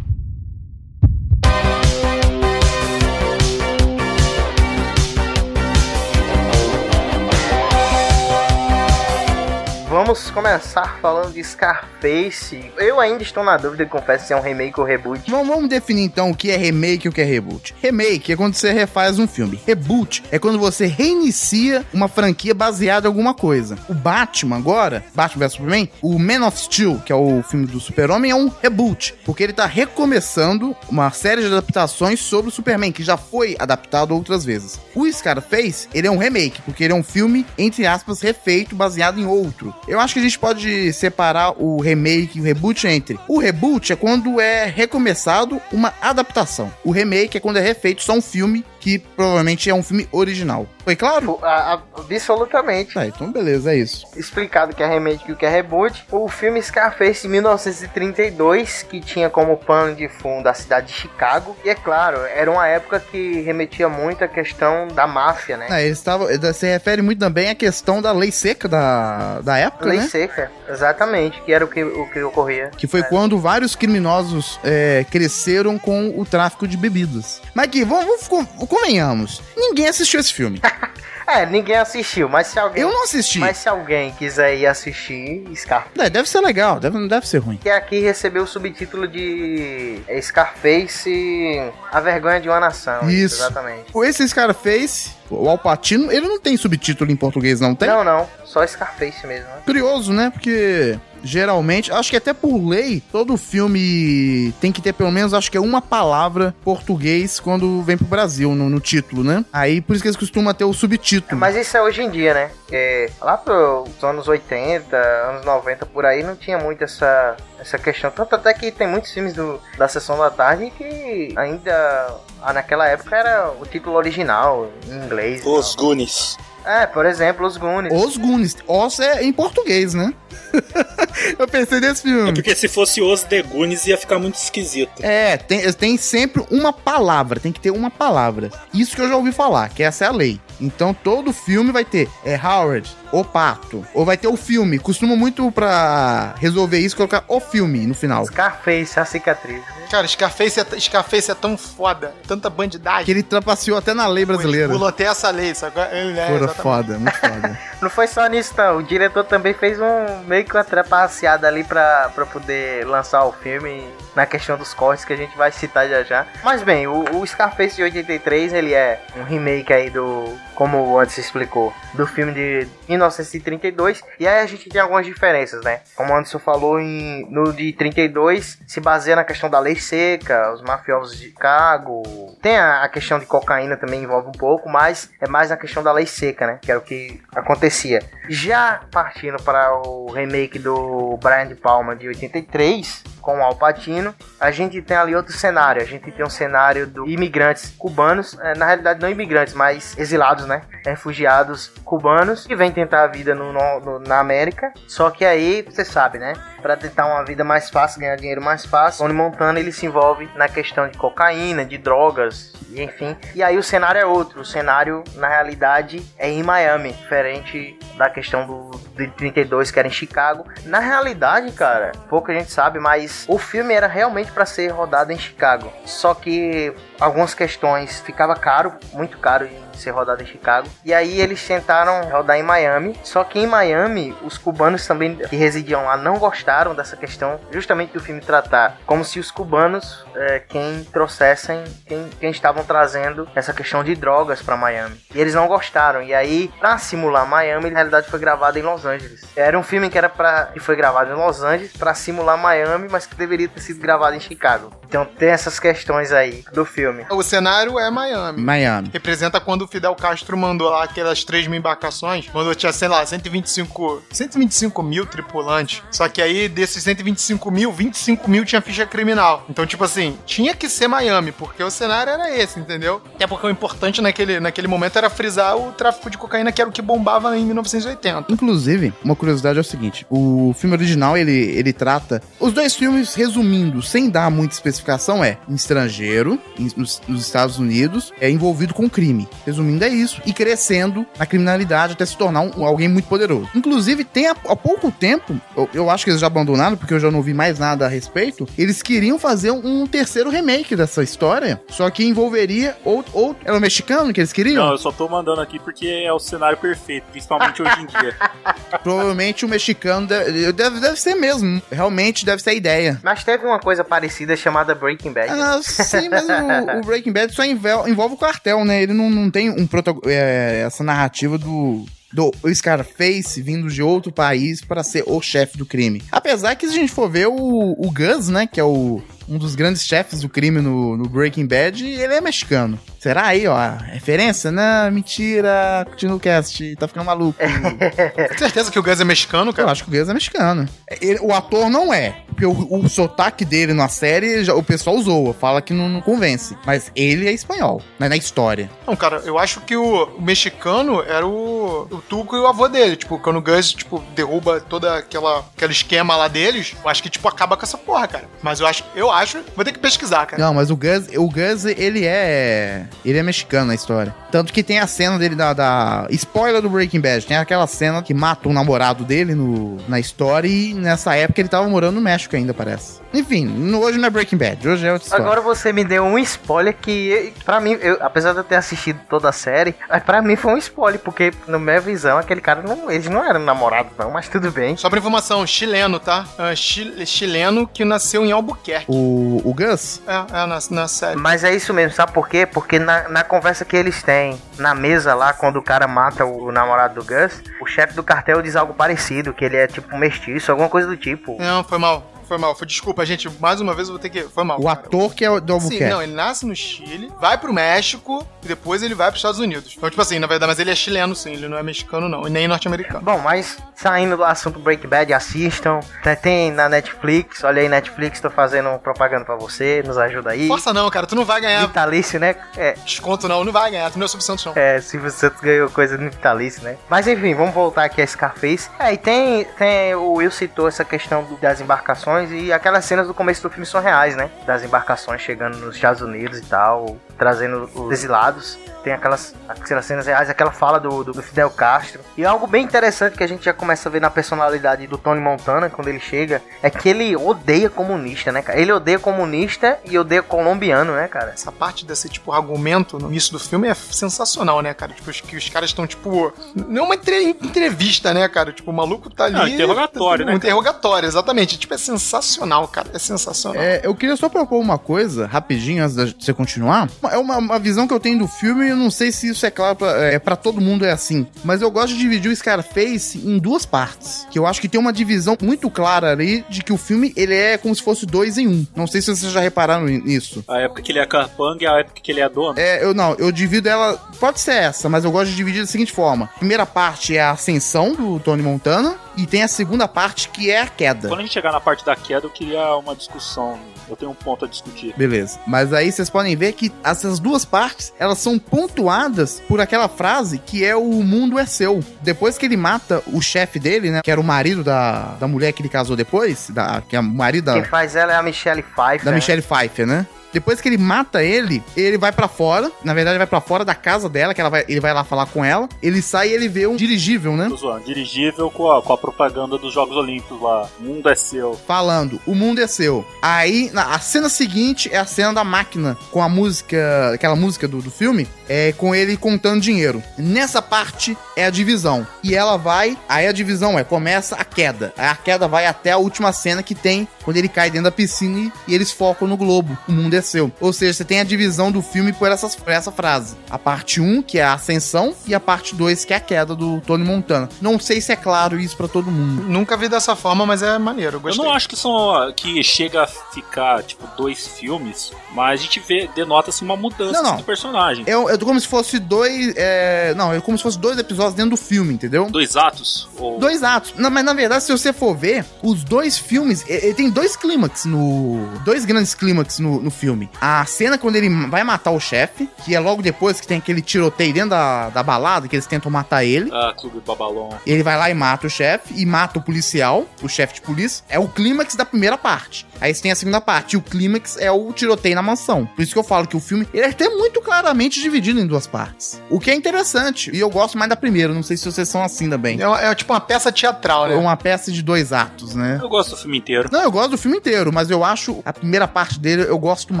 Começar 10.51 10.80
falando 11.01 11.33
de 11.33 11.43
Scarface. 11.43 12.71
Eu 12.77 12.99
ainda 12.99 13.23
estou 13.23 13.43
na 13.43 13.57
dúvida, 13.57 13.85
confesso, 13.85 14.27
se 14.27 14.33
é 14.33 14.35
um 14.35 14.41
remake 14.41 14.79
ou 14.79 14.85
reboot. 14.85 15.29
Vamos, 15.29 15.47
vamos 15.47 15.69
definir 15.69 16.03
então 16.03 16.29
o 16.29 16.35
que 16.35 16.51
é 16.51 16.57
remake 16.57 17.07
e 17.07 17.09
o 17.09 17.11
que 17.11 17.21
é 17.21 17.23
reboot. 17.23 17.73
Remake 17.81 18.31
é 18.31 18.35
quando 18.35 18.53
você 18.53 18.71
refaz 18.71 19.17
um 19.17 19.27
filme. 19.27 19.59
Reboot 19.65 20.23
é 20.31 20.37
quando 20.37 20.59
você 20.59 20.85
reinicia 20.85 21.83
uma 21.91 22.07
franquia 22.07 22.53
baseada 22.53 23.07
em 23.07 23.09
alguma 23.09 23.33
coisa. 23.33 23.77
O 23.89 23.93
Batman 23.93 24.57
agora, 24.57 25.03
Batman 25.15 25.47
vs 25.47 25.53
Superman, 25.53 25.89
o 26.01 26.19
Man 26.19 26.45
of 26.45 26.59
Steel, 26.59 27.01
que 27.03 27.11
é 27.11 27.15
o 27.15 27.41
filme 27.41 27.65
do 27.65 27.79
Super-Homem, 27.79 28.31
é 28.31 28.35
um 28.35 28.51
reboot, 28.61 29.15
porque 29.25 29.43
ele 29.43 29.53
tá 29.53 29.65
recomeçando 29.65 30.75
uma 30.87 31.09
série 31.11 31.41
de 31.41 31.47
adaptações 31.47 32.19
sobre 32.19 32.49
o 32.49 32.53
Superman, 32.53 32.91
que 32.91 33.03
já 33.03 33.17
foi 33.17 33.55
adaptado 33.57 34.13
outras 34.13 34.45
vezes. 34.45 34.79
O 34.93 35.11
Scarface, 35.11 35.87
ele 35.93 36.07
é 36.07 36.11
um 36.11 36.17
remake, 36.17 36.61
porque 36.61 36.83
ele 36.83 36.93
é 36.93 36.95
um 36.95 37.03
filme, 37.03 37.45
entre 37.57 37.87
aspas, 37.87 38.21
refeito, 38.21 38.75
baseado 38.75 39.19
em 39.19 39.25
outro. 39.25 39.73
Eu 39.87 39.99
acho 39.99 40.13
que 40.13 40.19
a 40.19 40.23
gente 40.23 40.37
pode 40.37 40.90
separar 40.93 41.61
o 41.61 41.79
remake 41.81 42.37
e 42.37 42.41
o 42.41 42.43
reboot 42.43 42.87
entre. 42.87 43.19
O 43.27 43.39
reboot 43.39 43.93
é 43.93 43.95
quando 43.95 44.39
é 44.39 44.65
recomeçado 44.65 45.61
uma 45.71 45.93
adaptação. 46.01 46.71
O 46.83 46.91
remake 46.91 47.37
é 47.37 47.39
quando 47.39 47.57
é 47.57 47.61
refeito 47.61 48.03
só 48.03 48.13
um 48.13 48.21
filme 48.21 48.65
que 48.81 48.99
provavelmente 48.99 49.69
é 49.69 49.73
um 49.73 49.81
filme 49.83 50.07
original. 50.11 50.67
Foi 50.83 50.95
claro? 50.95 51.37
Pô, 51.37 51.45
a- 51.45 51.75
a- 51.75 51.81
absolutamente. 51.99 52.95
Tá, 52.95 53.05
então 53.05 53.31
beleza, 53.31 53.71
é 53.71 53.77
isso. 53.77 54.05
Explicado 54.17 54.75
que 54.75 54.81
é 54.83 54.87
remake 54.87 55.29
e 55.29 55.31
o 55.31 55.35
que 55.37 55.45
é 55.45 55.49
reboot. 55.49 56.03
O 56.11 56.27
filme 56.27 56.61
Scarface 56.61 57.21
de 57.21 57.27
1932, 57.29 58.83
que 58.83 58.99
tinha 58.99 59.29
como 59.29 59.55
pano 59.57 59.95
de 59.95 60.07
fundo 60.09 60.47
a 60.47 60.53
cidade 60.53 60.87
de 60.87 60.93
Chicago. 60.93 61.55
E 61.63 61.69
é 61.69 61.75
claro, 61.75 62.17
era 62.25 62.49
uma 62.51 62.67
época 62.67 62.99
que 62.99 63.41
remetia 63.41 63.87
muito 63.87 64.23
à 64.23 64.27
questão 64.27 64.87
da 64.87 65.05
máfia, 65.07 65.57
né? 65.57 65.67
É, 65.69 65.85
eles 65.85 65.97
estavam. 65.97 66.27
Se 66.53 66.65
refere 66.65 67.01
muito 67.01 67.19
também 67.19 67.49
à 67.49 67.55
questão 67.55 68.01
da 68.01 68.11
lei 68.11 68.31
seca 68.31 68.67
da, 68.67 69.41
da 69.41 69.57
época, 69.57 69.85
Lei 69.87 69.99
né? 69.99 70.07
seca, 70.07 70.51
exatamente, 70.69 71.39
que 71.41 71.53
era 71.53 71.63
o 71.63 71.67
que, 71.67 71.83
o 71.83 72.09
que 72.09 72.21
ocorria. 72.23 72.71
Que 72.77 72.87
foi 72.87 73.03
quando 73.03 73.37
vários 73.39 73.75
criminosos 73.75 74.59
é, 74.63 75.05
cresceram 75.11 75.77
com 75.77 76.09
o 76.19 76.25
tráfico 76.25 76.67
de 76.67 76.75
bebidas. 76.77 77.41
Mas 77.53 77.65
aqui, 77.65 77.83
vamos, 77.83 78.27
vamos- 78.27 78.49
convenhamos. 78.71 79.41
Ninguém 79.55 79.87
assistiu 79.87 80.21
esse 80.21 80.33
filme. 80.33 80.61
É, 81.27 81.45
ninguém 81.45 81.77
assistiu, 81.77 82.27
mas 82.27 82.47
se 82.47 82.59
alguém. 82.59 82.81
Eu 82.81 82.89
não 82.89 83.03
assisti. 83.05 83.39
Mas 83.39 83.55
se 83.55 83.69
alguém 83.69 84.11
quiser 84.11 84.57
ir 84.57 84.65
assistir, 84.65 85.45
Scarface. 85.55 86.01
É, 86.01 86.09
deve 86.09 86.27
ser 86.27 86.41
legal, 86.41 86.77
deve, 86.77 86.97
não 86.97 87.07
deve 87.07 87.25
ser 87.25 87.37
ruim. 87.37 87.55
Que 87.55 87.69
aqui 87.69 88.01
recebeu 88.01 88.43
o 88.43 88.47
subtítulo 88.47 89.07
de 89.07 90.01
Scarface, 90.21 91.71
A 91.89 92.01
Vergonha 92.01 92.41
de 92.41 92.49
uma 92.49 92.59
Nação. 92.59 93.09
Isso. 93.09 93.35
Exatamente. 93.35 93.85
Esse 94.03 94.27
Scarface, 94.27 95.11
o 95.29 95.47
Alpatino, 95.47 96.11
ele 96.11 96.27
não 96.27 96.37
tem 96.37 96.57
subtítulo 96.57 97.09
em 97.09 97.15
português, 97.15 97.61
não 97.61 97.75
tem? 97.75 97.87
Não, 97.87 98.03
não. 98.03 98.27
Só 98.43 98.67
Scarface 98.67 99.25
mesmo. 99.25 99.47
Né? 99.47 99.61
Curioso, 99.63 100.11
né? 100.11 100.31
Porque 100.31 100.99
geralmente, 101.23 101.91
acho 101.91 102.09
que 102.09 102.17
até 102.17 102.33
por 102.33 102.57
lei, 102.57 103.01
todo 103.11 103.37
filme 103.37 104.53
tem 104.59 104.71
que 104.71 104.81
ter 104.81 104.93
pelo 104.93 105.11
menos, 105.11 105.33
acho 105.33 105.51
que 105.51 105.57
é 105.57 105.61
uma 105.61 105.81
palavra 105.81 106.55
português 106.63 107.39
quando 107.39 107.81
vem 107.81 107.97
pro 107.97 108.07
Brasil, 108.07 108.53
no, 108.55 108.69
no 108.69 108.79
título, 108.79 109.23
né? 109.23 109.45
Aí 109.51 109.81
por 109.81 109.93
isso 109.93 110.01
que 110.01 110.07
eles 110.07 110.17
costumam 110.17 110.53
ter 110.53 110.65
o 110.65 110.73
subtítulo. 110.73 111.39
Mas 111.39 111.55
isso 111.55 111.75
é 111.75 111.81
hoje 111.81 112.01
em 112.01 112.09
dia, 112.09 112.33
né? 112.33 112.51
É, 112.71 113.09
lá 113.21 113.37
pros 113.37 114.03
anos 114.03 114.27
80, 114.27 114.95
anos 114.95 115.45
90, 115.45 115.85
por 115.85 116.05
aí, 116.05 116.23
não 116.23 116.35
tinha 116.35 116.57
muito 116.57 116.83
essa, 116.83 117.35
essa 117.59 117.77
questão. 117.77 118.09
Tanto 118.11 118.35
até 118.35 118.53
que 118.53 118.71
tem 118.71 118.87
muitos 118.87 119.11
filmes 119.11 119.33
do, 119.33 119.59
da 119.77 119.87
Sessão 119.87 120.17
da 120.17 120.29
Tarde 120.29 120.71
que 120.77 121.33
ainda, 121.35 122.19
ah, 122.41 122.53
naquela 122.53 122.87
época, 122.87 123.15
era 123.15 123.51
o 123.59 123.65
título 123.65 123.97
original, 123.97 124.69
em 124.87 125.05
inglês. 125.05 125.43
Os 125.45 125.75
Goonies. 125.75 126.37
É, 126.65 126.85
por 126.85 127.05
exemplo, 127.05 127.45
Os 127.45 127.57
Goonies. 127.57 127.93
Os 127.93 128.17
Goonies. 128.17 128.55
Os 128.67 128.99
é 128.99 129.23
em 129.23 129.33
português, 129.33 129.93
né? 129.93 130.13
eu 131.37 131.47
pensei 131.47 131.79
nesse 131.79 132.01
É 132.07 132.11
filme. 132.11 132.33
porque 132.33 132.55
se 132.55 132.67
fosse 132.67 133.01
Os 133.01 133.23
The 133.23 133.41
Goonies 133.43 133.85
ia 133.87 133.97
ficar 133.97 134.19
muito 134.19 134.35
esquisito. 134.35 134.91
É, 135.01 135.37
tem, 135.37 135.71
tem 135.73 135.97
sempre 135.97 136.43
uma 136.51 136.71
palavra, 136.73 137.39
tem 137.39 137.51
que 137.51 137.59
ter 137.59 137.71
uma 137.71 137.89
palavra. 137.89 138.49
Isso 138.73 138.95
que 138.95 139.01
eu 139.01 139.09
já 139.09 139.15
ouvi 139.15 139.31
falar, 139.31 139.69
que 139.69 139.83
essa 139.83 140.05
é 140.05 140.07
a 140.07 140.11
lei. 140.11 140.39
Então 140.59 140.93
todo 140.93 141.33
filme 141.33 141.71
vai 141.71 141.83
ter 141.83 142.07
é 142.23 142.35
Howard, 142.37 142.89
o 143.11 143.23
pato, 143.23 143.85
ou 143.93 144.05
vai 144.05 144.17
ter 144.17 144.27
o 144.27 144.37
filme. 144.37 144.77
Costuma 144.77 145.15
muito 145.15 145.51
pra 145.51 146.35
resolver 146.37 146.79
isso 146.79 146.95
colocar 146.95 147.23
o 147.27 147.39
filme 147.39 147.85
no 147.87 147.95
final. 147.95 148.25
Scarface, 148.25 148.99
a 148.99 149.05
cicatriz. 149.05 149.61
Cara, 149.91 150.07
Scarface 150.07 150.57
é, 150.57 150.79
Scarface 150.79 151.31
é 151.31 151.35
tão 151.35 151.57
foda, 151.57 152.13
tanta 152.25 152.49
bandidagem. 152.49 153.03
Que 153.03 153.11
ele 153.11 153.23
trapaceou 153.23 153.77
até 153.77 153.93
na 153.93 154.07
lei 154.07 154.23
brasileira. 154.23 154.69
Pulou 154.69 154.87
até 154.87 155.03
essa 155.03 155.29
lei, 155.31 155.53
sabe? 155.53 155.81
É, 155.81 156.13
é, 156.17 156.27
Fora 156.27 156.47
foda, 156.47 156.97
muito 156.97 157.11
foda. 157.19 157.59
Não 157.81 157.89
foi 157.89 158.07
só 158.07 158.25
nisso, 158.27 158.53
não. 158.55 158.77
O 158.77 158.83
diretor 158.83 159.25
também 159.25 159.53
fez 159.53 159.77
um 159.81 160.23
meio 160.25 160.45
que 160.45 160.55
uma 160.55 160.63
trapaceada 160.63 161.45
ali 161.45 161.65
pra, 161.65 162.09
pra 162.15 162.25
poder 162.25 162.87
lançar 162.87 163.25
o 163.25 163.33
filme 163.33 163.85
na 164.15 164.25
questão 164.25 164.57
dos 164.57 164.73
cortes 164.73 165.03
que 165.03 165.11
a 165.11 165.17
gente 165.17 165.37
vai 165.37 165.51
citar 165.51 165.89
já 165.89 166.03
já. 166.03 166.25
Mas 166.41 166.63
bem, 166.63 166.87
o, 166.87 167.17
o 167.17 167.27
Scarface 167.27 167.75
de 167.75 167.83
83, 167.83 168.53
ele 168.53 168.73
é 168.73 169.03
um 169.17 169.23
remake 169.23 169.73
aí 169.73 169.89
do, 169.89 170.33
como 170.61 170.91
o 170.91 170.99
antes 170.99 171.17
explicou, 171.17 171.73
do 171.95 172.05
filme 172.05 172.31
de 172.33 172.67
1932. 172.87 174.03
E 174.19 174.27
aí 174.27 174.41
a 174.41 174.45
gente 174.45 174.69
tem 174.69 174.79
algumas 174.79 175.07
diferenças, 175.07 175.63
né? 175.63 175.81
Como 175.95 176.13
o 176.13 176.15
Anderson 176.15 176.37
falou, 176.37 176.79
em, 176.79 177.25
no 177.31 177.51
de 177.51 177.73
32 177.73 178.59
se 178.67 178.79
baseia 178.79 179.15
na 179.15 179.23
questão 179.23 179.49
da 179.49 179.57
lei 179.57 179.75
seca, 179.75 180.53
os 180.53 180.61
mafiosos 180.61 181.17
de 181.17 181.29
Chicago. 181.29 182.03
Tem 182.43 182.57
a, 182.57 182.83
a 182.83 182.89
questão 182.89 183.17
de 183.17 183.25
cocaína 183.25 183.75
também 183.75 184.03
envolve 184.03 184.27
um 184.27 184.33
pouco, 184.33 184.69
mas 184.69 185.09
é 185.19 185.27
mais 185.27 185.49
na 185.49 185.57
questão 185.57 185.81
da 185.81 185.91
lei 185.91 186.05
seca, 186.05 186.45
né? 186.45 186.59
Que 186.61 186.69
era 186.69 186.79
o 186.79 186.83
que 186.83 187.19
acontecia. 187.35 187.99
Já 188.29 188.81
partindo 188.91 189.41
para 189.41 189.75
o 189.75 190.11
remake 190.11 190.59
do 190.59 191.17
Brian 191.17 191.47
de 191.47 191.55
Palma 191.55 191.95
de 191.95 192.07
83, 192.07 193.03
com 193.21 193.39
o 193.39 193.43
Al 193.43 193.55
Pacino, 193.55 194.13
a 194.39 194.51
gente 194.51 194.81
tem 194.81 194.97
ali 194.97 195.15
outro 195.15 195.31
cenário. 195.31 195.81
A 195.81 195.85
gente 195.85 196.11
tem 196.11 196.25
um 196.25 196.29
cenário 196.29 196.87
de 196.87 196.99
imigrantes 197.11 197.73
cubanos, 197.77 198.37
é, 198.41 198.55
na 198.55 198.65
realidade 198.65 198.99
não 198.99 199.09
imigrantes, 199.09 199.53
mas 199.53 199.97
exilados, 199.97 200.45
né? 200.51 200.61
Refugiados 200.85 201.69
cubanos 201.83 202.45
que 202.45 202.55
vêm 202.55 202.71
tentar 202.71 203.03
a 203.03 203.07
vida 203.07 203.33
no, 203.33 203.51
no- 203.51 203.99
na 203.99 204.19
América. 204.19 204.71
Só 204.87 205.09
que 205.09 205.25
aí, 205.25 205.61
você 205.63 205.83
sabe, 205.83 206.17
né? 206.19 206.33
Para 206.61 206.77
tentar 206.77 207.07
uma 207.07 207.25
vida 207.25 207.43
mais 207.43 207.69
fácil, 207.69 207.99
ganhar 208.01 208.15
dinheiro 208.15 208.41
mais 208.41 208.65
fácil, 208.65 208.99
Tony 209.03 209.13
Montana 209.13 209.59
ele 209.59 209.71
se 209.71 209.85
envolve 209.85 210.29
na 210.35 210.47
questão 210.47 210.87
de 210.87 210.97
cocaína, 210.97 211.65
de 211.65 211.77
drogas, 211.77 212.53
e 212.69 212.81
enfim. 212.83 213.17
E 213.33 213.41
aí 213.43 213.57
o 213.57 213.63
cenário 213.63 213.99
é 213.99 214.05
outro. 214.05 214.41
O 214.41 214.45
cenário, 214.45 215.03
na 215.15 215.27
realidade, 215.27 216.05
é 216.17 216.29
em 216.29 216.43
Miami, 216.43 216.93
diferente 216.93 217.77
da 217.97 218.09
questão 218.09 218.45
do 218.45 218.71
de 218.95 219.07
32 219.07 219.71
que 219.71 219.79
era 219.79 219.87
em 219.87 219.91
Chicago. 219.91 220.45
Na 220.65 220.79
realidade, 220.79 221.51
cara, 221.53 221.91
pouca 222.09 222.33
gente 222.33 222.51
sabe, 222.51 222.79
mas 222.79 223.25
o 223.27 223.37
filme 223.37 223.73
era 223.73 223.87
realmente 223.87 224.31
para 224.31 224.45
ser 224.45 224.67
rodado 224.69 225.11
em 225.11 225.17
Chicago. 225.17 225.71
Só 225.85 226.13
que 226.13 226.73
algumas 226.99 227.33
questões 227.33 227.99
ficava 228.01 228.35
caro, 228.35 228.73
muito 228.93 229.17
caro 229.17 229.47
ser 229.81 229.91
rodado 229.91 230.23
em 230.23 230.25
Chicago. 230.25 230.67
E 230.85 230.93
aí 230.93 231.19
eles 231.19 231.45
tentaram 231.45 232.09
rodar 232.09 232.37
em 232.37 232.43
Miami. 232.43 232.99
Só 233.03 233.23
que 233.23 233.39
em 233.39 233.47
Miami, 233.47 234.15
os 234.23 234.37
cubanos 234.37 234.85
também 234.85 235.15
que 235.15 235.35
residiam 235.35 235.85
lá 235.85 235.97
não 235.97 236.17
gostaram 236.17 236.75
dessa 236.75 236.95
questão, 236.95 237.39
justamente 237.51 237.93
do 237.93 237.99
filme 237.99 238.21
tratar 238.21 238.77
como 238.85 239.03
se 239.03 239.19
os 239.19 239.31
cubanos 239.31 240.05
é, 240.15 240.39
quem 240.39 240.83
trouxessem, 240.91 241.63
quem, 241.85 242.09
quem 242.19 242.31
estavam 242.31 242.63
trazendo 242.63 243.27
essa 243.35 243.53
questão 243.53 243.83
de 243.83 243.95
drogas 243.95 244.41
para 244.41 244.57
Miami. 244.57 244.99
E 245.13 245.19
eles 245.19 245.33
não 245.33 245.47
gostaram. 245.47 246.01
E 246.01 246.13
aí, 246.13 246.51
pra 246.59 246.77
simular 246.77 247.25
Miami, 247.25 247.69
na 247.69 247.77
realidade 247.77 248.09
foi 248.09 248.19
gravado 248.19 248.57
em 248.57 248.61
Los 248.61 248.85
Angeles. 248.85 249.21
Era 249.35 249.57
um 249.57 249.63
filme 249.63 249.89
que 249.89 249.97
era 249.97 250.09
para 250.09 250.47
que 250.47 250.59
foi 250.59 250.75
gravado 250.75 251.11
em 251.11 251.15
Los 251.15 251.41
Angeles 251.41 251.73
para 251.73 251.93
simular 251.93 252.37
Miami, 252.37 252.87
mas 252.89 253.05
que 253.05 253.15
deveria 253.15 253.47
ter 253.47 253.61
sido 253.61 253.79
gravado 253.79 254.15
em 254.15 254.19
Chicago. 254.19 254.71
Então 254.87 255.05
tem 255.05 255.29
essas 255.29 255.59
questões 255.59 256.11
aí 256.11 256.43
do 256.53 256.65
filme. 256.65 257.05
O 257.09 257.23
cenário 257.23 257.79
é 257.79 257.89
Miami. 257.89 258.41
Miami. 258.41 258.89
Representa 258.91 259.39
quando 259.39 259.61
o 259.61 259.67
Fidel 259.71 259.95
Castro 259.95 260.37
mandou 260.37 260.69
lá 260.69 260.83
aquelas 260.83 261.23
3 261.23 261.47
mil 261.47 261.57
embarcações. 261.57 262.27
Mandou, 262.33 262.53
tinha, 262.53 262.73
sei 262.73 262.89
lá, 262.89 263.05
125, 263.05 264.03
125 264.11 264.83
mil 264.83 265.05
tripulantes. 265.05 265.81
Só 265.89 266.07
que 266.09 266.21
aí, 266.21 266.49
desses 266.49 266.83
125 266.83 267.49
mil, 267.49 267.71
25 267.71 268.29
mil 268.29 268.43
tinha 268.43 268.61
ficha 268.61 268.85
criminal. 268.85 269.45
Então, 269.49 269.65
tipo 269.65 269.83
assim, 269.83 270.17
tinha 270.25 270.53
que 270.53 270.67
ser 270.67 270.87
Miami, 270.87 271.31
porque 271.31 271.63
o 271.63 271.71
cenário 271.71 272.11
era 272.11 272.35
esse, 272.35 272.59
entendeu? 272.59 273.01
Até 273.15 273.25
porque 273.25 273.47
o 273.47 273.49
importante 273.49 274.01
naquele, 274.01 274.39
naquele 274.39 274.67
momento 274.67 274.97
era 274.97 275.09
frisar 275.09 275.55
o 275.55 275.71
tráfico 275.71 276.09
de 276.09 276.17
cocaína, 276.17 276.51
que 276.51 276.61
era 276.61 276.69
o 276.69 276.73
que 276.73 276.81
bombava 276.81 277.37
em 277.37 277.45
1980. 277.45 278.25
Inclusive, 278.29 278.93
uma 279.03 279.15
curiosidade 279.15 279.57
é 279.57 279.61
o 279.61 279.63
seguinte: 279.63 280.05
o 280.09 280.53
filme 280.57 280.75
original 280.75 281.15
ele, 281.15 281.31
ele 281.31 281.71
trata. 281.71 282.21
Os 282.39 282.51
dois 282.51 282.75
filmes, 282.75 283.13
resumindo, 283.13 283.81
sem 283.81 284.09
dar 284.09 284.29
muita 284.29 284.53
especificação, 284.53 285.23
é 285.23 285.37
um 285.47 285.55
estrangeiro 285.55 286.39
nos, 286.75 287.01
nos 287.07 287.21
Estados 287.21 287.57
Unidos 287.57 288.11
é 288.19 288.29
envolvido 288.29 288.73
com 288.73 288.89
crime. 288.89 289.27
Resumindo, 289.45 289.60
é 289.83 289.89
isso. 289.89 290.21
E 290.25 290.33
crescendo 290.33 291.05
na 291.17 291.25
criminalidade 291.25 291.93
até 291.93 292.05
se 292.05 292.17
tornar 292.17 292.41
um, 292.41 292.65
alguém 292.65 292.87
muito 292.87 293.07
poderoso. 293.07 293.49
Inclusive, 293.55 294.03
tem 294.03 294.27
há, 294.27 294.31
há 294.47 294.55
pouco 294.55 294.91
tempo, 294.91 295.39
eu, 295.55 295.69
eu 295.73 295.89
acho 295.89 296.03
que 296.03 296.11
eles 296.11 296.21
já 296.21 296.27
abandonaram, 296.27 296.77
porque 296.77 296.93
eu 296.93 296.99
já 296.99 297.11
não 297.11 297.21
vi 297.21 297.33
mais 297.33 297.59
nada 297.59 297.85
a 297.85 297.89
respeito. 297.89 298.47
Eles 298.57 298.81
queriam 298.81 299.17
fazer 299.19 299.51
um, 299.51 299.81
um 299.83 299.87
terceiro 299.87 300.29
remake 300.29 300.75
dessa 300.75 301.03
história, 301.03 301.61
só 301.69 301.89
que 301.89 302.03
envolveria 302.03 302.77
ou, 302.83 303.03
ou 303.13 303.35
era 303.43 303.57
o 303.57 303.61
mexicano 303.61 304.13
que 304.13 304.19
eles 304.19 304.33
queriam? 304.33 304.65
Não, 304.65 304.71
eu 304.73 304.77
só 304.77 304.91
tô 304.91 305.07
mandando 305.07 305.41
aqui 305.41 305.59
porque 305.59 305.87
é 306.05 306.11
o 306.13 306.19
cenário 306.19 306.57
perfeito, 306.57 307.05
principalmente 307.11 307.61
hoje 307.61 307.81
em 307.81 307.85
dia. 307.85 308.15
Provavelmente 308.83 309.45
o 309.45 309.49
mexicano 309.49 310.07
deve, 310.07 310.51
deve, 310.51 310.79
deve 310.79 310.99
ser 310.99 311.15
mesmo. 311.15 311.61
Realmente 311.71 312.25
deve 312.25 312.41
ser 312.41 312.51
a 312.51 312.53
ideia. 312.53 312.99
Mas 313.03 313.23
teve 313.23 313.45
uma 313.45 313.59
coisa 313.59 313.83
parecida 313.83 314.35
chamada 314.35 314.73
Breaking 314.73 315.11
Bad. 315.13 315.29
Ah, 315.29 315.59
sim, 315.61 316.09
mas 316.09 316.25
o, 316.27 316.79
o 316.79 316.81
Breaking 316.81 317.11
Bad 317.11 317.33
só 317.33 317.43
envel- 317.43 317.87
envolve 317.87 318.15
o 318.15 318.17
cartel, 318.17 318.63
né? 318.65 318.81
Ele 318.83 318.93
não, 318.93 319.09
não 319.09 319.29
tem 319.29 319.40
um 319.49 319.65
protago- 319.67 320.01
é, 320.05 320.63
essa 320.65 320.83
narrativa 320.83 321.37
do. 321.37 321.85
Do 322.13 322.29
Scarface 322.53 323.41
vindo 323.41 323.69
de 323.69 323.81
outro 323.81 324.11
país 324.11 324.61
para 324.61 324.83
ser 324.83 325.05
o 325.07 325.21
chefe 325.21 325.57
do 325.57 325.65
crime. 325.65 326.03
Apesar 326.11 326.55
que, 326.55 326.67
se 326.67 326.73
a 326.73 326.75
gente 326.77 326.91
for 326.91 327.09
ver, 327.09 327.27
o, 327.27 327.33
o 327.77 327.89
Gus, 327.89 328.27
né? 328.27 328.45
Que 328.45 328.59
é 328.59 328.63
o, 328.65 329.01
um 329.27 329.37
dos 329.37 329.55
grandes 329.55 329.85
chefes 329.85 330.21
do 330.21 330.29
crime 330.29 330.59
no, 330.61 330.97
no 330.97 331.07
Breaking 331.09 331.45
Bad, 331.47 331.83
ele 331.85 332.13
é 332.13 332.21
mexicano. 332.21 332.79
Será 332.99 333.27
aí, 333.27 333.47
ó, 333.47 333.57
referência? 333.91 334.51
Não, 334.51 334.91
mentira. 334.91 335.85
Continua 335.89 336.15
o 336.17 336.19
cast, 336.19 336.75
tá 336.75 336.87
ficando 336.87 337.05
maluco. 337.05 337.37
Com 338.31 338.37
certeza 338.37 338.71
que 338.71 338.77
o 338.79 338.83
Gus 338.83 338.99
é 338.99 339.03
mexicano, 339.03 339.49
Eu 339.49 339.53
cara. 339.53 339.71
acho 339.71 339.83
que 339.83 339.89
o 339.95 339.99
Gus 339.99 340.07
é 340.09 340.13
mexicano. 340.13 340.67
Ele- 341.01 341.19
o 341.21 341.33
ator 341.33 341.69
não 341.69 341.93
é. 341.93 342.23
Porque 342.27 342.45
o, 342.45 342.75
o 342.75 342.89
sotaque 342.89 343.43
dele 343.43 343.73
na 343.73 343.87
série, 343.89 344.43
já- 344.43 344.53
o 344.55 344.63
pessoal 344.63 344.99
zoa, 345.01 345.33
fala 345.33 345.61
que 345.61 345.73
não, 345.73 345.89
não 345.89 346.01
convence. 346.01 346.55
Mas 346.65 346.91
ele 346.95 347.27
é 347.27 347.31
espanhol, 347.31 347.81
né, 347.99 348.07
na 348.07 348.15
história. 348.15 348.69
Não, 348.87 348.95
cara, 348.95 349.17
eu 349.25 349.37
acho 349.37 349.61
que 349.61 349.75
o, 349.75 350.03
o 350.17 350.21
mexicano 350.21 351.01
era 351.03 351.25
o, 351.25 351.87
o 351.89 351.97
Tuco 352.07 352.35
e 352.35 352.39
o 352.39 352.47
avô 352.47 352.67
dele. 352.67 352.95
Tipo, 352.95 353.17
quando 353.19 353.37
o 353.37 353.41
Gus, 353.41 353.73
tipo, 353.73 353.99
derruba 354.15 354.59
toda 354.61 354.97
aquela 354.97 355.39
aquele 355.55 355.73
esquema 355.73 356.15
lá 356.15 356.27
deles, 356.27 356.73
eu 356.83 356.89
acho 356.89 357.01
que, 357.01 357.09
tipo, 357.09 357.27
acaba 357.27 357.57
com 357.57 357.63
essa 357.63 357.77
porra, 357.77 358.07
cara. 358.07 358.25
Mas 358.43 358.59
eu 358.59 358.67
acho, 358.67 358.83
eu 358.95 359.11
acho. 359.11 359.20
Vou 359.55 359.63
ter 359.65 359.71
que 359.71 359.79
pesquisar, 359.79 360.25
cara. 360.25 360.41
Não, 360.41 360.53
mas 360.53 360.69
o 360.71 360.75
Gus, 360.75 361.07
o 361.17 361.27
Gus, 361.29 361.65
ele 361.65 362.05
é. 362.05 362.85
Ele 363.05 363.17
é 363.17 363.23
mexicano 363.23 363.67
na 363.67 363.75
história. 363.75 364.13
Tanto 364.31 364.53
que 364.53 364.63
tem 364.63 364.79
a 364.79 364.87
cena 364.87 365.17
dele 365.19 365.35
da, 365.35 365.53
da- 365.53 366.07
Spoiler 366.11 366.61
do 366.61 366.69
Breaking 366.69 367.01
Bad. 367.01 367.25
Tem 367.25 367.37
aquela 367.37 367.67
cena 367.67 368.01
que 368.01 368.13
mata 368.13 368.47
o 368.47 368.53
namorado 368.53 369.03
dele 369.03 369.35
no, 369.35 369.77
na 369.87 369.99
história 369.99 370.47
e 370.47 370.73
nessa 370.73 371.15
época 371.15 371.41
ele 371.41 371.49
tava 371.49 371.67
morando 371.67 371.95
no 371.95 372.01
México 372.01 372.35
ainda, 372.35 372.53
parece. 372.53 373.01
Enfim, 373.13 373.45
no- 373.45 373.79
hoje 373.81 373.97
não 373.97 374.07
é 374.07 374.09
Breaking 374.09 374.37
Bad, 374.37 374.67
hoje 374.67 374.87
é 374.87 374.93
outra 374.93 375.05
história. 375.05 375.25
Agora 375.25 375.41
você 375.41 375.73
me 375.73 375.83
deu 375.83 376.03
um 376.03 376.17
spoiler 376.19 376.73
que, 376.75 377.33
pra 377.43 377.59
mim, 377.59 377.77
eu- 377.81 377.97
apesar 378.01 378.31
de 378.31 378.37
eu 378.39 378.43
ter 378.43 378.55
assistido 378.55 378.99
toda 379.09 379.27
a 379.27 379.31
série, 379.33 379.75
mas 379.89 380.01
pra 380.03 380.21
mim 380.21 380.35
foi 380.37 380.53
um 380.53 380.57
spoiler, 380.57 380.99
porque 381.01 381.31
na 381.47 381.59
minha 381.59 381.81
visão, 381.81 382.17
aquele 382.17 382.39
cara, 382.39 382.61
não, 382.61 382.89
eles 382.89 383.07
não 383.09 383.23
eram 383.27 383.41
namorados 383.41 383.91
não, 383.99 384.11
mas 384.11 384.29
tudo 384.29 384.49
bem. 384.49 384.77
Só 384.77 384.89
pra 384.89 384.97
informação, 384.99 385.45
chileno, 385.45 385.99
tá? 385.99 386.25
Ah, 386.37 386.55
chi- 386.55 387.05
chileno 387.05 387.67
que 387.67 387.83
nasceu 387.83 388.25
em 388.25 388.31
Albuquerque. 388.31 388.85
O, 388.87 388.93
o 389.01 389.53
Gus, 389.53 390.01
É, 390.07 390.13
é 390.43 390.45
na, 390.45 390.59
na 390.69 390.87
série. 390.87 391.15
Mas 391.15 391.43
é 391.43 391.53
isso 391.53 391.73
mesmo, 391.73 391.93
sabe 391.93 392.11
por 392.11 392.27
quê? 392.27 392.45
Porque 392.45 392.79
na, 392.79 393.07
na 393.09 393.23
conversa 393.23 393.65
que 393.65 393.75
eles 393.75 394.01
têm, 394.03 394.39
na 394.57 394.73
mesa 394.75 395.13
lá, 395.13 395.33
quando 395.33 395.57
o 395.57 395.63
cara 395.63 395.87
mata 395.87 396.25
o, 396.25 396.47
o 396.47 396.51
namorado 396.51 396.95
do 396.95 397.03
Gus, 397.05 397.41
o 397.61 397.65
chefe 397.65 397.93
do 397.93 398.03
cartel 398.03 398.41
diz 398.41 398.55
algo 398.55 398.73
parecido, 398.73 399.33
que 399.33 399.45
ele 399.45 399.57
é 399.57 399.67
tipo 399.67 399.95
um 399.95 399.97
mestiço, 399.97 400.51
alguma 400.51 400.69
coisa 400.69 400.87
do 400.87 400.97
tipo. 400.97 401.37
Não, 401.39 401.63
foi 401.63 401.77
mal. 401.77 402.10
Foi 402.31 402.37
mal. 402.37 402.55
Foi, 402.55 402.65
desculpa, 402.65 403.05
gente. 403.05 403.29
Mais 403.41 403.59
uma 403.59 403.75
vez 403.75 403.89
eu 403.89 403.93
vou 403.95 403.99
ter 404.01 404.09
que. 404.09 404.21
Foi 404.23 404.45
mal. 404.45 404.57
o 404.57 404.63
cara. 404.63 404.79
ator 404.79 405.13
que 405.13 405.25
é 405.25 405.27
do 405.41 405.47
Sim, 405.47 405.51
Albuquerque. 405.65 405.83
não, 405.93 406.01
ele 406.01 406.13
nasce 406.13 406.45
no 406.45 406.55
Chile, 406.55 407.11
vai 407.19 407.37
pro 407.37 407.51
México 407.51 408.25
e 408.41 408.47
depois 408.47 408.81
ele 408.81 408.95
vai 408.95 409.07
pros 409.07 409.17
Estados 409.19 409.37
Unidos. 409.37 409.73
Então, 409.77 409.89
tipo 409.89 410.01
assim, 410.01 410.17
na 410.17 410.27
verdade, 410.27 410.49
mas 410.49 410.57
ele 410.59 410.71
é 410.71 410.75
chileno, 410.75 411.13
sim, 411.13 411.33
ele 411.33 411.49
não 411.49 411.57
é 411.57 411.63
mexicano, 411.63 412.07
não, 412.07 412.25
e 412.25 412.29
nem 412.29 412.47
norte-americano. 412.47 413.01
Bom, 413.03 413.17
mas 413.17 413.57
saindo 413.75 414.15
do 414.15 414.23
assunto 414.23 414.59
Breaking 414.59 414.87
Bad, 414.87 415.13
assistam. 415.13 415.81
Tem- 416.01 416.15
Tem 416.15 416.51
na 416.51 416.69
Netflix, 416.69 417.43
olha 417.43 417.61
aí, 417.61 417.67
Netflix, 417.67 418.21
tô 418.21 418.29
fazendo 418.29 418.69
propaganda 418.79 419.25
pra 419.25 419.35
você, 419.35 419.83
nos 419.85 419.97
ajuda 419.97 420.29
aí. 420.31 420.47
Força 420.47 420.71
não, 420.71 420.89
cara, 420.89 421.05
tu 421.05 421.15
não 421.15 421.25
vai 421.25 421.41
ganhar 421.41 421.65
Vitalício, 421.67 422.17
né? 422.19 422.35
É, 422.55 422.73
desconto, 422.85 423.27
não, 423.27 423.43
não 423.43 423.51
vai 423.51 423.71
ganhar, 423.71 423.91
tu 423.91 423.99
não 423.99 424.05
é 424.05 424.07
suficiente, 424.07 424.45
não. 424.45 424.53
É, 424.55 424.79
Silvio 424.79 425.09
Santos 425.11 425.41
ganhou 425.41 425.69
coisa 425.69 425.97
no 425.97 426.09
Vitalício, 426.09 426.63
né? 426.63 426.77
Mas 426.89 427.07
enfim, 427.07 427.33
vamos 427.35 427.53
voltar 427.53 427.83
aqui 427.85 428.01
a 428.01 428.07
Scarface. 428.07 428.69
É, 428.79 428.93
e 428.93 428.97
tem, 428.97 429.43
tem 429.57 429.95
o 429.95 430.13
Will 430.13 430.31
citou 430.31 430.67
essa 430.67 430.85
questão 430.85 431.27
das 431.41 431.59
embarcações 431.59 432.20
e 432.29 432.51
aquelas 432.51 432.85
cenas 432.85 433.07
do 433.07 433.13
começo 433.13 433.41
do 433.41 433.49
filme 433.49 433.65
são 433.65 433.81
reais, 433.81 434.15
né? 434.15 434.29
Das 434.45 434.63
embarcações 434.63 435.21
chegando 435.21 435.57
nos 435.57 435.75
Estados 435.75 436.01
Unidos 436.01 436.39
e 436.39 436.43
tal, 436.43 436.97
trazendo 437.25 437.69
os 437.75 437.91
exilados. 437.91 438.57
Tem 438.83 438.91
aquelas, 438.93 439.35
aquelas 439.47 439.85
cenas 439.85 440.07
reais, 440.07 440.27
aquela 440.27 440.49
fala 440.49 440.79
do, 440.79 441.03
do 441.03 441.21
Fidel 441.21 441.51
Castro. 441.51 442.01
E 442.17 442.25
algo 442.25 442.47
bem 442.47 442.63
interessante 442.63 443.15
que 443.15 443.23
a 443.23 443.27
gente 443.27 443.45
já 443.45 443.53
começa 443.53 443.87
a 443.87 443.91
ver 443.91 444.01
na 444.01 444.09
personalidade 444.09 444.87
do 444.87 444.97
Tony 444.97 445.21
Montana 445.21 445.69
quando 445.69 445.87
ele 445.87 445.99
chega 445.99 446.41
é 446.63 446.69
que 446.71 446.89
ele 446.89 447.15
odeia 447.15 447.69
comunista, 447.69 448.31
né, 448.31 448.41
cara? 448.41 448.59
Ele 448.59 448.71
odeia 448.71 448.97
comunista 448.97 449.77
e 449.85 449.99
odeia 449.99 450.23
colombiano, 450.23 450.93
né, 450.95 451.07
cara? 451.07 451.29
Essa 451.29 451.51
parte 451.51 451.85
desse, 451.85 452.09
tipo, 452.09 452.31
argumento 452.31 452.97
no 452.97 453.07
início 453.09 453.31
do 453.33 453.39
filme 453.39 453.67
é 453.67 453.73
sensacional, 453.75 454.59
né, 454.63 454.73
cara? 454.73 454.93
Tipo, 454.93 455.11
os- 455.11 455.21
que 455.21 455.35
os 455.37 455.47
caras 455.47 455.69
estão, 455.69 455.85
tipo. 455.85 456.33
Não 456.55 456.85
uma 456.85 456.95
entre- 456.95 457.37
entrevista, 457.39 458.11
né, 458.15 458.27
cara? 458.29 458.51
Tipo, 458.51 458.71
o 458.71 458.73
maluco 458.73 459.11
tá 459.11 459.25
ali. 459.25 459.35
Não, 459.35 459.47
interrogatório, 459.47 460.23
um 460.23 460.25
né, 460.25 460.31
cara? 460.33 460.37
interrogatório, 460.37 461.05
exatamente. 461.07 461.59
Tipo, 461.59 461.75
é 461.75 461.77
sensacional, 461.77 462.67
cara. 462.67 462.87
É 462.95 462.97
sensacional. 462.97 463.61
É, 463.61 463.81
eu 463.83 463.93
queria 463.93 464.15
só 464.15 464.27
propor 464.27 464.57
uma 464.59 464.79
coisa, 464.79 465.27
rapidinho, 465.27 465.83
antes 465.83 465.95
de 466.15 466.15
você 466.25 466.33
continuar. 466.33 466.89
É 467.11 467.17
uma, 467.17 467.37
uma 467.37 467.59
visão 467.59 467.87
que 467.87 467.93
eu 467.93 467.99
tenho 467.99 468.19
do 468.19 468.27
filme, 468.27 468.65
e 468.65 468.69
eu 468.69 468.75
não 468.75 468.89
sei 468.89 469.11
se 469.11 469.29
isso 469.29 469.45
é 469.45 469.51
claro 469.51 469.75
pra, 469.75 469.91
é, 470.03 470.19
pra 470.19 470.35
todo 470.35 470.61
mundo 470.61 470.85
é 470.85 470.91
assim. 470.91 471.27
Mas 471.43 471.61
eu 471.61 471.69
gosto 471.69 471.89
de 471.93 471.99
dividir 471.99 472.31
o 472.31 472.35
Scarface 472.35 473.17
em 473.19 473.37
duas 473.37 473.65
partes. 473.65 474.27
Que 474.31 474.39
eu 474.39 474.45
acho 474.45 474.61
que 474.61 474.69
tem 474.69 474.79
uma 474.79 474.93
divisão 474.93 475.37
muito 475.41 475.69
clara 475.69 476.11
ali 476.11 476.45
de 476.49 476.63
que 476.63 476.73
o 476.73 476.77
filme, 476.77 477.13
ele 477.15 477.35
é 477.35 477.57
como 477.57 477.75
se 477.75 477.81
fosse 477.81 478.05
dois 478.05 478.37
em 478.37 478.47
um. 478.47 478.65
Não 478.75 478.87
sei 478.87 479.01
se 479.01 479.15
vocês 479.15 479.31
já 479.31 479.39
repararam 479.39 479.85
nisso. 479.85 480.43
A 480.47 480.59
época 480.59 480.81
que 480.81 480.91
ele 480.91 480.99
é 480.99 481.05
capanga 481.05 481.63
e 481.63 481.67
a 481.67 481.79
época 481.79 482.01
que 482.01 482.11
ele 482.11 482.21
é 482.21 482.29
dono. 482.29 482.57
É, 482.57 482.83
eu 482.83 482.93
não, 482.93 483.13
eu 483.15 483.31
divido 483.31 483.67
ela. 483.67 483.97
Pode 484.19 484.39
ser 484.39 484.53
essa, 484.53 484.87
mas 484.87 485.03
eu 485.03 485.11
gosto 485.11 485.29
de 485.31 485.35
dividir 485.35 485.61
da 485.61 485.67
seguinte 485.67 485.91
forma: 485.91 486.29
primeira 486.37 486.65
parte 486.65 487.15
é 487.15 487.21
a 487.21 487.31
ascensão 487.31 487.93
do 487.93 488.19
Tony 488.19 488.43
Montana, 488.43 488.95
e 489.17 489.25
tem 489.25 489.43
a 489.43 489.47
segunda 489.47 489.87
parte 489.87 490.29
que 490.29 490.49
é 490.49 490.61
a 490.61 490.67
queda. 490.67 491.07
Quando 491.07 491.19
a 491.19 491.23
gente 491.23 491.33
chegar 491.33 491.51
na 491.51 491.59
parte 491.59 491.85
da 491.85 491.95
queda, 491.95 492.25
eu 492.25 492.29
queria 492.29 492.75
uma 492.75 492.95
discussão. 492.95 493.59
Eu 493.91 493.97
tenho 493.97 494.11
um 494.11 494.15
ponto 494.15 494.45
a 494.45 494.47
discutir. 494.47 494.93
Beleza. 494.95 495.37
Mas 495.45 495.73
aí 495.73 495.91
vocês 495.91 496.09
podem 496.09 496.33
ver 496.33 496.53
que 496.53 496.71
essas 496.81 497.19
duas 497.19 497.43
partes, 497.43 497.93
elas 497.99 498.19
são 498.19 498.39
pontuadas 498.39 499.41
por 499.49 499.59
aquela 499.59 499.89
frase 499.89 500.37
que 500.39 500.63
é 500.63 500.73
o 500.73 501.03
mundo 501.03 501.37
é 501.37 501.45
seu. 501.45 501.83
Depois 502.01 502.37
que 502.37 502.45
ele 502.45 502.55
mata 502.55 503.03
o 503.07 503.21
chefe 503.21 503.59
dele, 503.59 503.91
né, 503.91 503.99
que 504.01 504.09
era 504.09 504.21
o 504.21 504.23
marido 504.23 504.63
da, 504.63 505.15
da 505.19 505.27
mulher 505.27 505.51
que 505.51 505.61
ele 505.61 505.67
casou 505.67 505.97
depois, 505.97 506.49
da, 506.49 506.81
que 506.87 506.95
é 506.95 506.99
o 507.01 507.03
marido 507.03 507.45
da, 507.45 507.53
Quem 507.55 507.65
faz 507.65 507.93
ela 507.93 508.13
é 508.13 508.15
a 508.15 508.23
Michelle 508.23 508.63
Pfeiffer. 508.63 509.03
da 509.03 509.11
né? 509.11 509.15
Michelle 509.17 509.41
Pfeiffer, 509.41 509.85
né? 509.85 510.07
Depois 510.33 510.61
que 510.61 510.69
ele 510.69 510.77
mata 510.77 511.23
ele, 511.23 511.63
ele 511.75 511.97
vai 511.97 512.11
pra 512.11 512.27
fora. 512.27 512.71
Na 512.83 512.93
verdade, 512.93 513.17
vai 513.17 513.27
pra 513.27 513.41
fora 513.41 513.65
da 513.65 513.75
casa 513.75 514.09
dela, 514.09 514.33
que 514.33 514.41
ela 514.41 514.49
vai, 514.49 514.65
ele 514.67 514.79
vai 514.79 514.93
lá 514.93 515.03
falar 515.03 515.25
com 515.25 515.43
ela. 515.43 515.67
Ele 515.81 516.01
sai 516.01 516.29
e 516.29 516.33
ele 516.33 516.47
vê 516.47 516.67
um 516.67 516.75
dirigível, 516.75 517.35
né? 517.35 517.47
Tô 517.49 517.57
zoando. 517.57 517.85
Dirigível 517.85 518.49
com 518.49 518.71
a, 518.71 518.81
com 518.81 518.93
a 518.93 518.97
propaganda 518.97 519.57
dos 519.57 519.73
Jogos 519.73 519.95
Olímpicos 519.95 520.41
lá. 520.41 520.67
O 520.79 520.83
mundo 520.83 521.09
é 521.09 521.15
seu. 521.15 521.53
falando, 521.67 522.19
o 522.25 522.35
mundo 522.35 522.61
é 522.61 522.67
seu. 522.67 523.05
Aí, 523.21 523.69
na, 523.73 523.95
a 523.95 523.99
cena 523.99 524.29
seguinte 524.29 524.89
é 524.91 524.97
a 524.97 525.05
cena 525.05 525.33
da 525.33 525.43
máquina, 525.43 525.97
com 526.11 526.21
a 526.21 526.29
música, 526.29 527.11
aquela 527.13 527.35
música 527.35 527.67
do, 527.67 527.81
do 527.81 527.91
filme, 527.91 528.27
é 528.47 528.73
com 528.73 528.93
ele 528.93 529.17
contando 529.17 529.61
dinheiro. 529.61 530.03
Nessa 530.17 530.61
parte 530.61 531.17
é 531.35 531.45
a 531.45 531.49
divisão. 531.49 532.05
E 532.23 532.35
ela 532.35 532.57
vai, 532.57 532.97
aí 533.07 533.27
a 533.27 533.31
divisão 533.31 533.77
é, 533.77 533.83
começa 533.83 534.35
a 534.35 534.43
queda. 534.45 534.93
Aí 534.97 535.07
a 535.07 535.15
queda 535.15 535.47
vai 535.47 535.65
até 535.65 535.91
a 535.91 535.97
última 535.97 536.31
cena 536.31 536.61
que 536.63 536.75
tem, 536.75 537.07
quando 537.23 537.37
ele 537.37 537.47
cai 537.47 537.69
dentro 537.69 537.85
da 537.85 537.91
piscina 537.91 538.39
e, 538.39 538.71
e 538.71 538.75
eles 538.75 538.91
focam 538.91 539.27
no 539.27 539.37
globo. 539.37 539.77
O 539.87 539.91
mundo 539.91 540.13
é 540.13 540.20
seu. 540.21 540.51
Ou 540.59 540.71
seja, 540.73 540.93
você 540.93 541.05
tem 541.05 541.19
a 541.19 541.23
divisão 541.23 541.71
do 541.71 541.81
filme 541.81 542.13
por, 542.13 542.29
essas, 542.31 542.55
por 542.55 542.69
essa 542.69 542.91
frase. 542.91 543.35
A 543.49 543.57
parte 543.59 543.99
1, 544.01 544.21
que 544.21 544.37
é 544.39 544.43
a 544.43 544.53
ascensão, 544.53 545.13
e 545.25 545.33
a 545.35 545.39
parte 545.39 545.75
2, 545.75 546.05
que 546.05 546.13
é 546.13 546.17
a 546.17 546.19
queda 546.19 546.55
do 546.55 546.81
Tony 546.81 547.03
Montana. 547.03 547.49
Não 547.61 547.79
sei 547.79 547.99
se 548.01 548.11
é 548.11 548.15
claro 548.15 548.59
isso 548.59 548.75
pra 548.77 548.87
todo 548.87 549.11
mundo. 549.11 549.43
Nunca 549.43 549.75
vi 549.77 549.87
dessa 549.89 550.15
forma, 550.15 550.45
mas 550.45 550.61
é 550.63 550.77
maneiro. 550.77 551.13
Eu 551.17 551.19
Eu 551.19 551.19
gostei. 551.21 551.45
não 551.45 551.51
acho 551.53 551.67
que 551.69 551.75
são 551.75 552.31
que 552.35 552.63
chega 552.63 553.03
a 553.03 553.07
ficar 553.07 553.83
tipo 553.83 554.07
dois 554.17 554.47
filmes, 554.47 555.11
mas 555.33 555.59
a 555.59 555.63
gente 555.63 555.79
vê 555.79 556.09
denota-se 556.15 556.61
uma 556.63 556.75
mudança 556.75 557.13
Não, 557.21 557.31
não. 557.31 557.37
do 557.37 557.43
personagem. 557.43 558.03
É, 558.07 558.11
é 558.11 558.37
como 558.37 558.59
se 558.59 558.67
fosse 558.67 558.99
dois. 558.99 559.53
É, 559.55 560.13
não, 560.15 560.33
é 560.33 560.39
como 560.41 560.57
se 560.57 560.63
fosse 560.63 560.77
dois 560.79 560.97
episódios 560.97 561.33
dentro 561.35 561.51
do 561.51 561.57
filme, 561.57 561.93
entendeu? 561.93 562.27
Dois 562.29 562.55
atos 562.55 563.07
ou 563.17 563.39
Dois 563.39 563.63
atos. 563.63 563.93
Não, 563.97 564.09
mas 564.09 564.23
na 564.25 564.33
verdade, 564.33 564.63
se 564.63 564.71
você 564.71 564.91
for 564.93 565.15
ver, 565.15 565.45
os 565.63 565.83
dois 565.83 566.17
filmes. 566.17 566.63
e- 566.67 566.89
e 566.89 566.93
tem 566.93 567.09
dois 567.09 567.35
clímax 567.35 567.85
no. 567.85 568.47
Dois 568.65 568.85
grandes 568.85 569.13
clímax 569.13 569.59
no, 569.59 569.81
no 569.81 569.91
filme. 569.91 570.10
A 570.39 570.65
cena 570.65 570.97
quando 570.97 571.15
ele 571.15 571.29
vai 571.47 571.63
matar 571.63 571.91
o 571.91 571.99
chefe, 571.99 572.49
que 572.63 572.75
é 572.75 572.79
logo 572.79 573.01
depois 573.01 573.39
que 573.39 573.47
tem 573.47 573.57
aquele 573.57 573.81
tiroteio 573.81 574.33
dentro 574.33 574.51
da, 574.51 574.89
da 574.89 575.03
balada, 575.03 575.47
que 575.47 575.55
eles 575.55 575.65
tentam 575.65 575.91
matar 575.91 576.23
ele. 576.23 576.49
ah, 576.53 576.73
Clube 576.77 577.01
Babalon. 577.05 577.49
Ele 577.65 577.83
vai 577.83 577.97
lá 577.97 578.09
e 578.09 578.13
mata 578.13 578.47
o 578.47 578.49
chefe, 578.49 578.93
e 578.95 579.05
mata 579.05 579.39
o 579.39 579.41
policial, 579.41 580.05
o 580.21 580.27
chefe 580.27 580.55
de 580.55 580.61
polícia. 580.61 581.03
É 581.09 581.19
o 581.19 581.27
clímax 581.27 581.75
da 581.75 581.85
primeira 581.85 582.17
parte. 582.17 582.65
Aí 582.79 582.93
você 582.93 583.01
tem 583.01 583.11
a 583.11 583.15
segunda 583.15 583.39
parte, 583.39 583.73
e 583.73 583.77
o 583.77 583.81
clímax 583.81 584.37
é 584.37 584.51
o 584.51 584.71
tiroteio 584.73 585.15
na 585.15 585.21
mansão. 585.21 585.65
Por 585.75 585.81
isso 585.81 585.93
que 585.93 585.99
eu 585.99 586.03
falo 586.03 586.27
que 586.27 586.35
o 586.35 586.39
filme, 586.39 586.67
ele 586.73 586.85
é 586.85 586.89
até 586.89 587.07
muito 587.09 587.41
claramente 587.41 588.01
dividido 588.01 588.39
em 588.39 588.47
duas 588.47 588.65
partes. 588.65 589.21
O 589.29 589.39
que 589.39 589.51
é 589.51 589.55
interessante, 589.55 590.31
e 590.33 590.39
eu 590.39 590.49
gosto 590.49 590.77
mais 590.77 590.89
da 590.89 590.95
primeira, 590.95 591.33
não 591.33 591.43
sei 591.43 591.57
se 591.57 591.65
vocês 591.65 591.87
são 591.87 592.03
assim 592.03 592.29
também. 592.29 592.59
É, 592.61 592.91
é 592.91 592.95
tipo 592.95 593.13
uma 593.13 593.21
peça 593.21 593.51
teatral, 593.51 594.07
né? 594.07 594.15
É 594.15 594.17
uma 594.17 594.35
peça 594.35 594.71
de 594.71 594.81
dois 594.81 595.13
atos, 595.13 595.53
né? 595.55 595.79
Eu 595.81 595.89
gosto 595.89 596.11
do 596.11 596.17
filme 596.17 596.37
inteiro. 596.37 596.69
Não, 596.71 596.81
eu 596.81 596.91
gosto 596.91 597.11
do 597.11 597.17
filme 597.17 597.37
inteiro, 597.37 597.71
mas 597.71 597.89
eu 597.91 598.03
acho 598.03 598.41
a 598.43 598.51
primeira 598.51 598.87
parte 598.87 599.19
dele 599.19 599.43
eu 599.47 599.59
gosto 599.59 599.93
mais. 599.93 600.00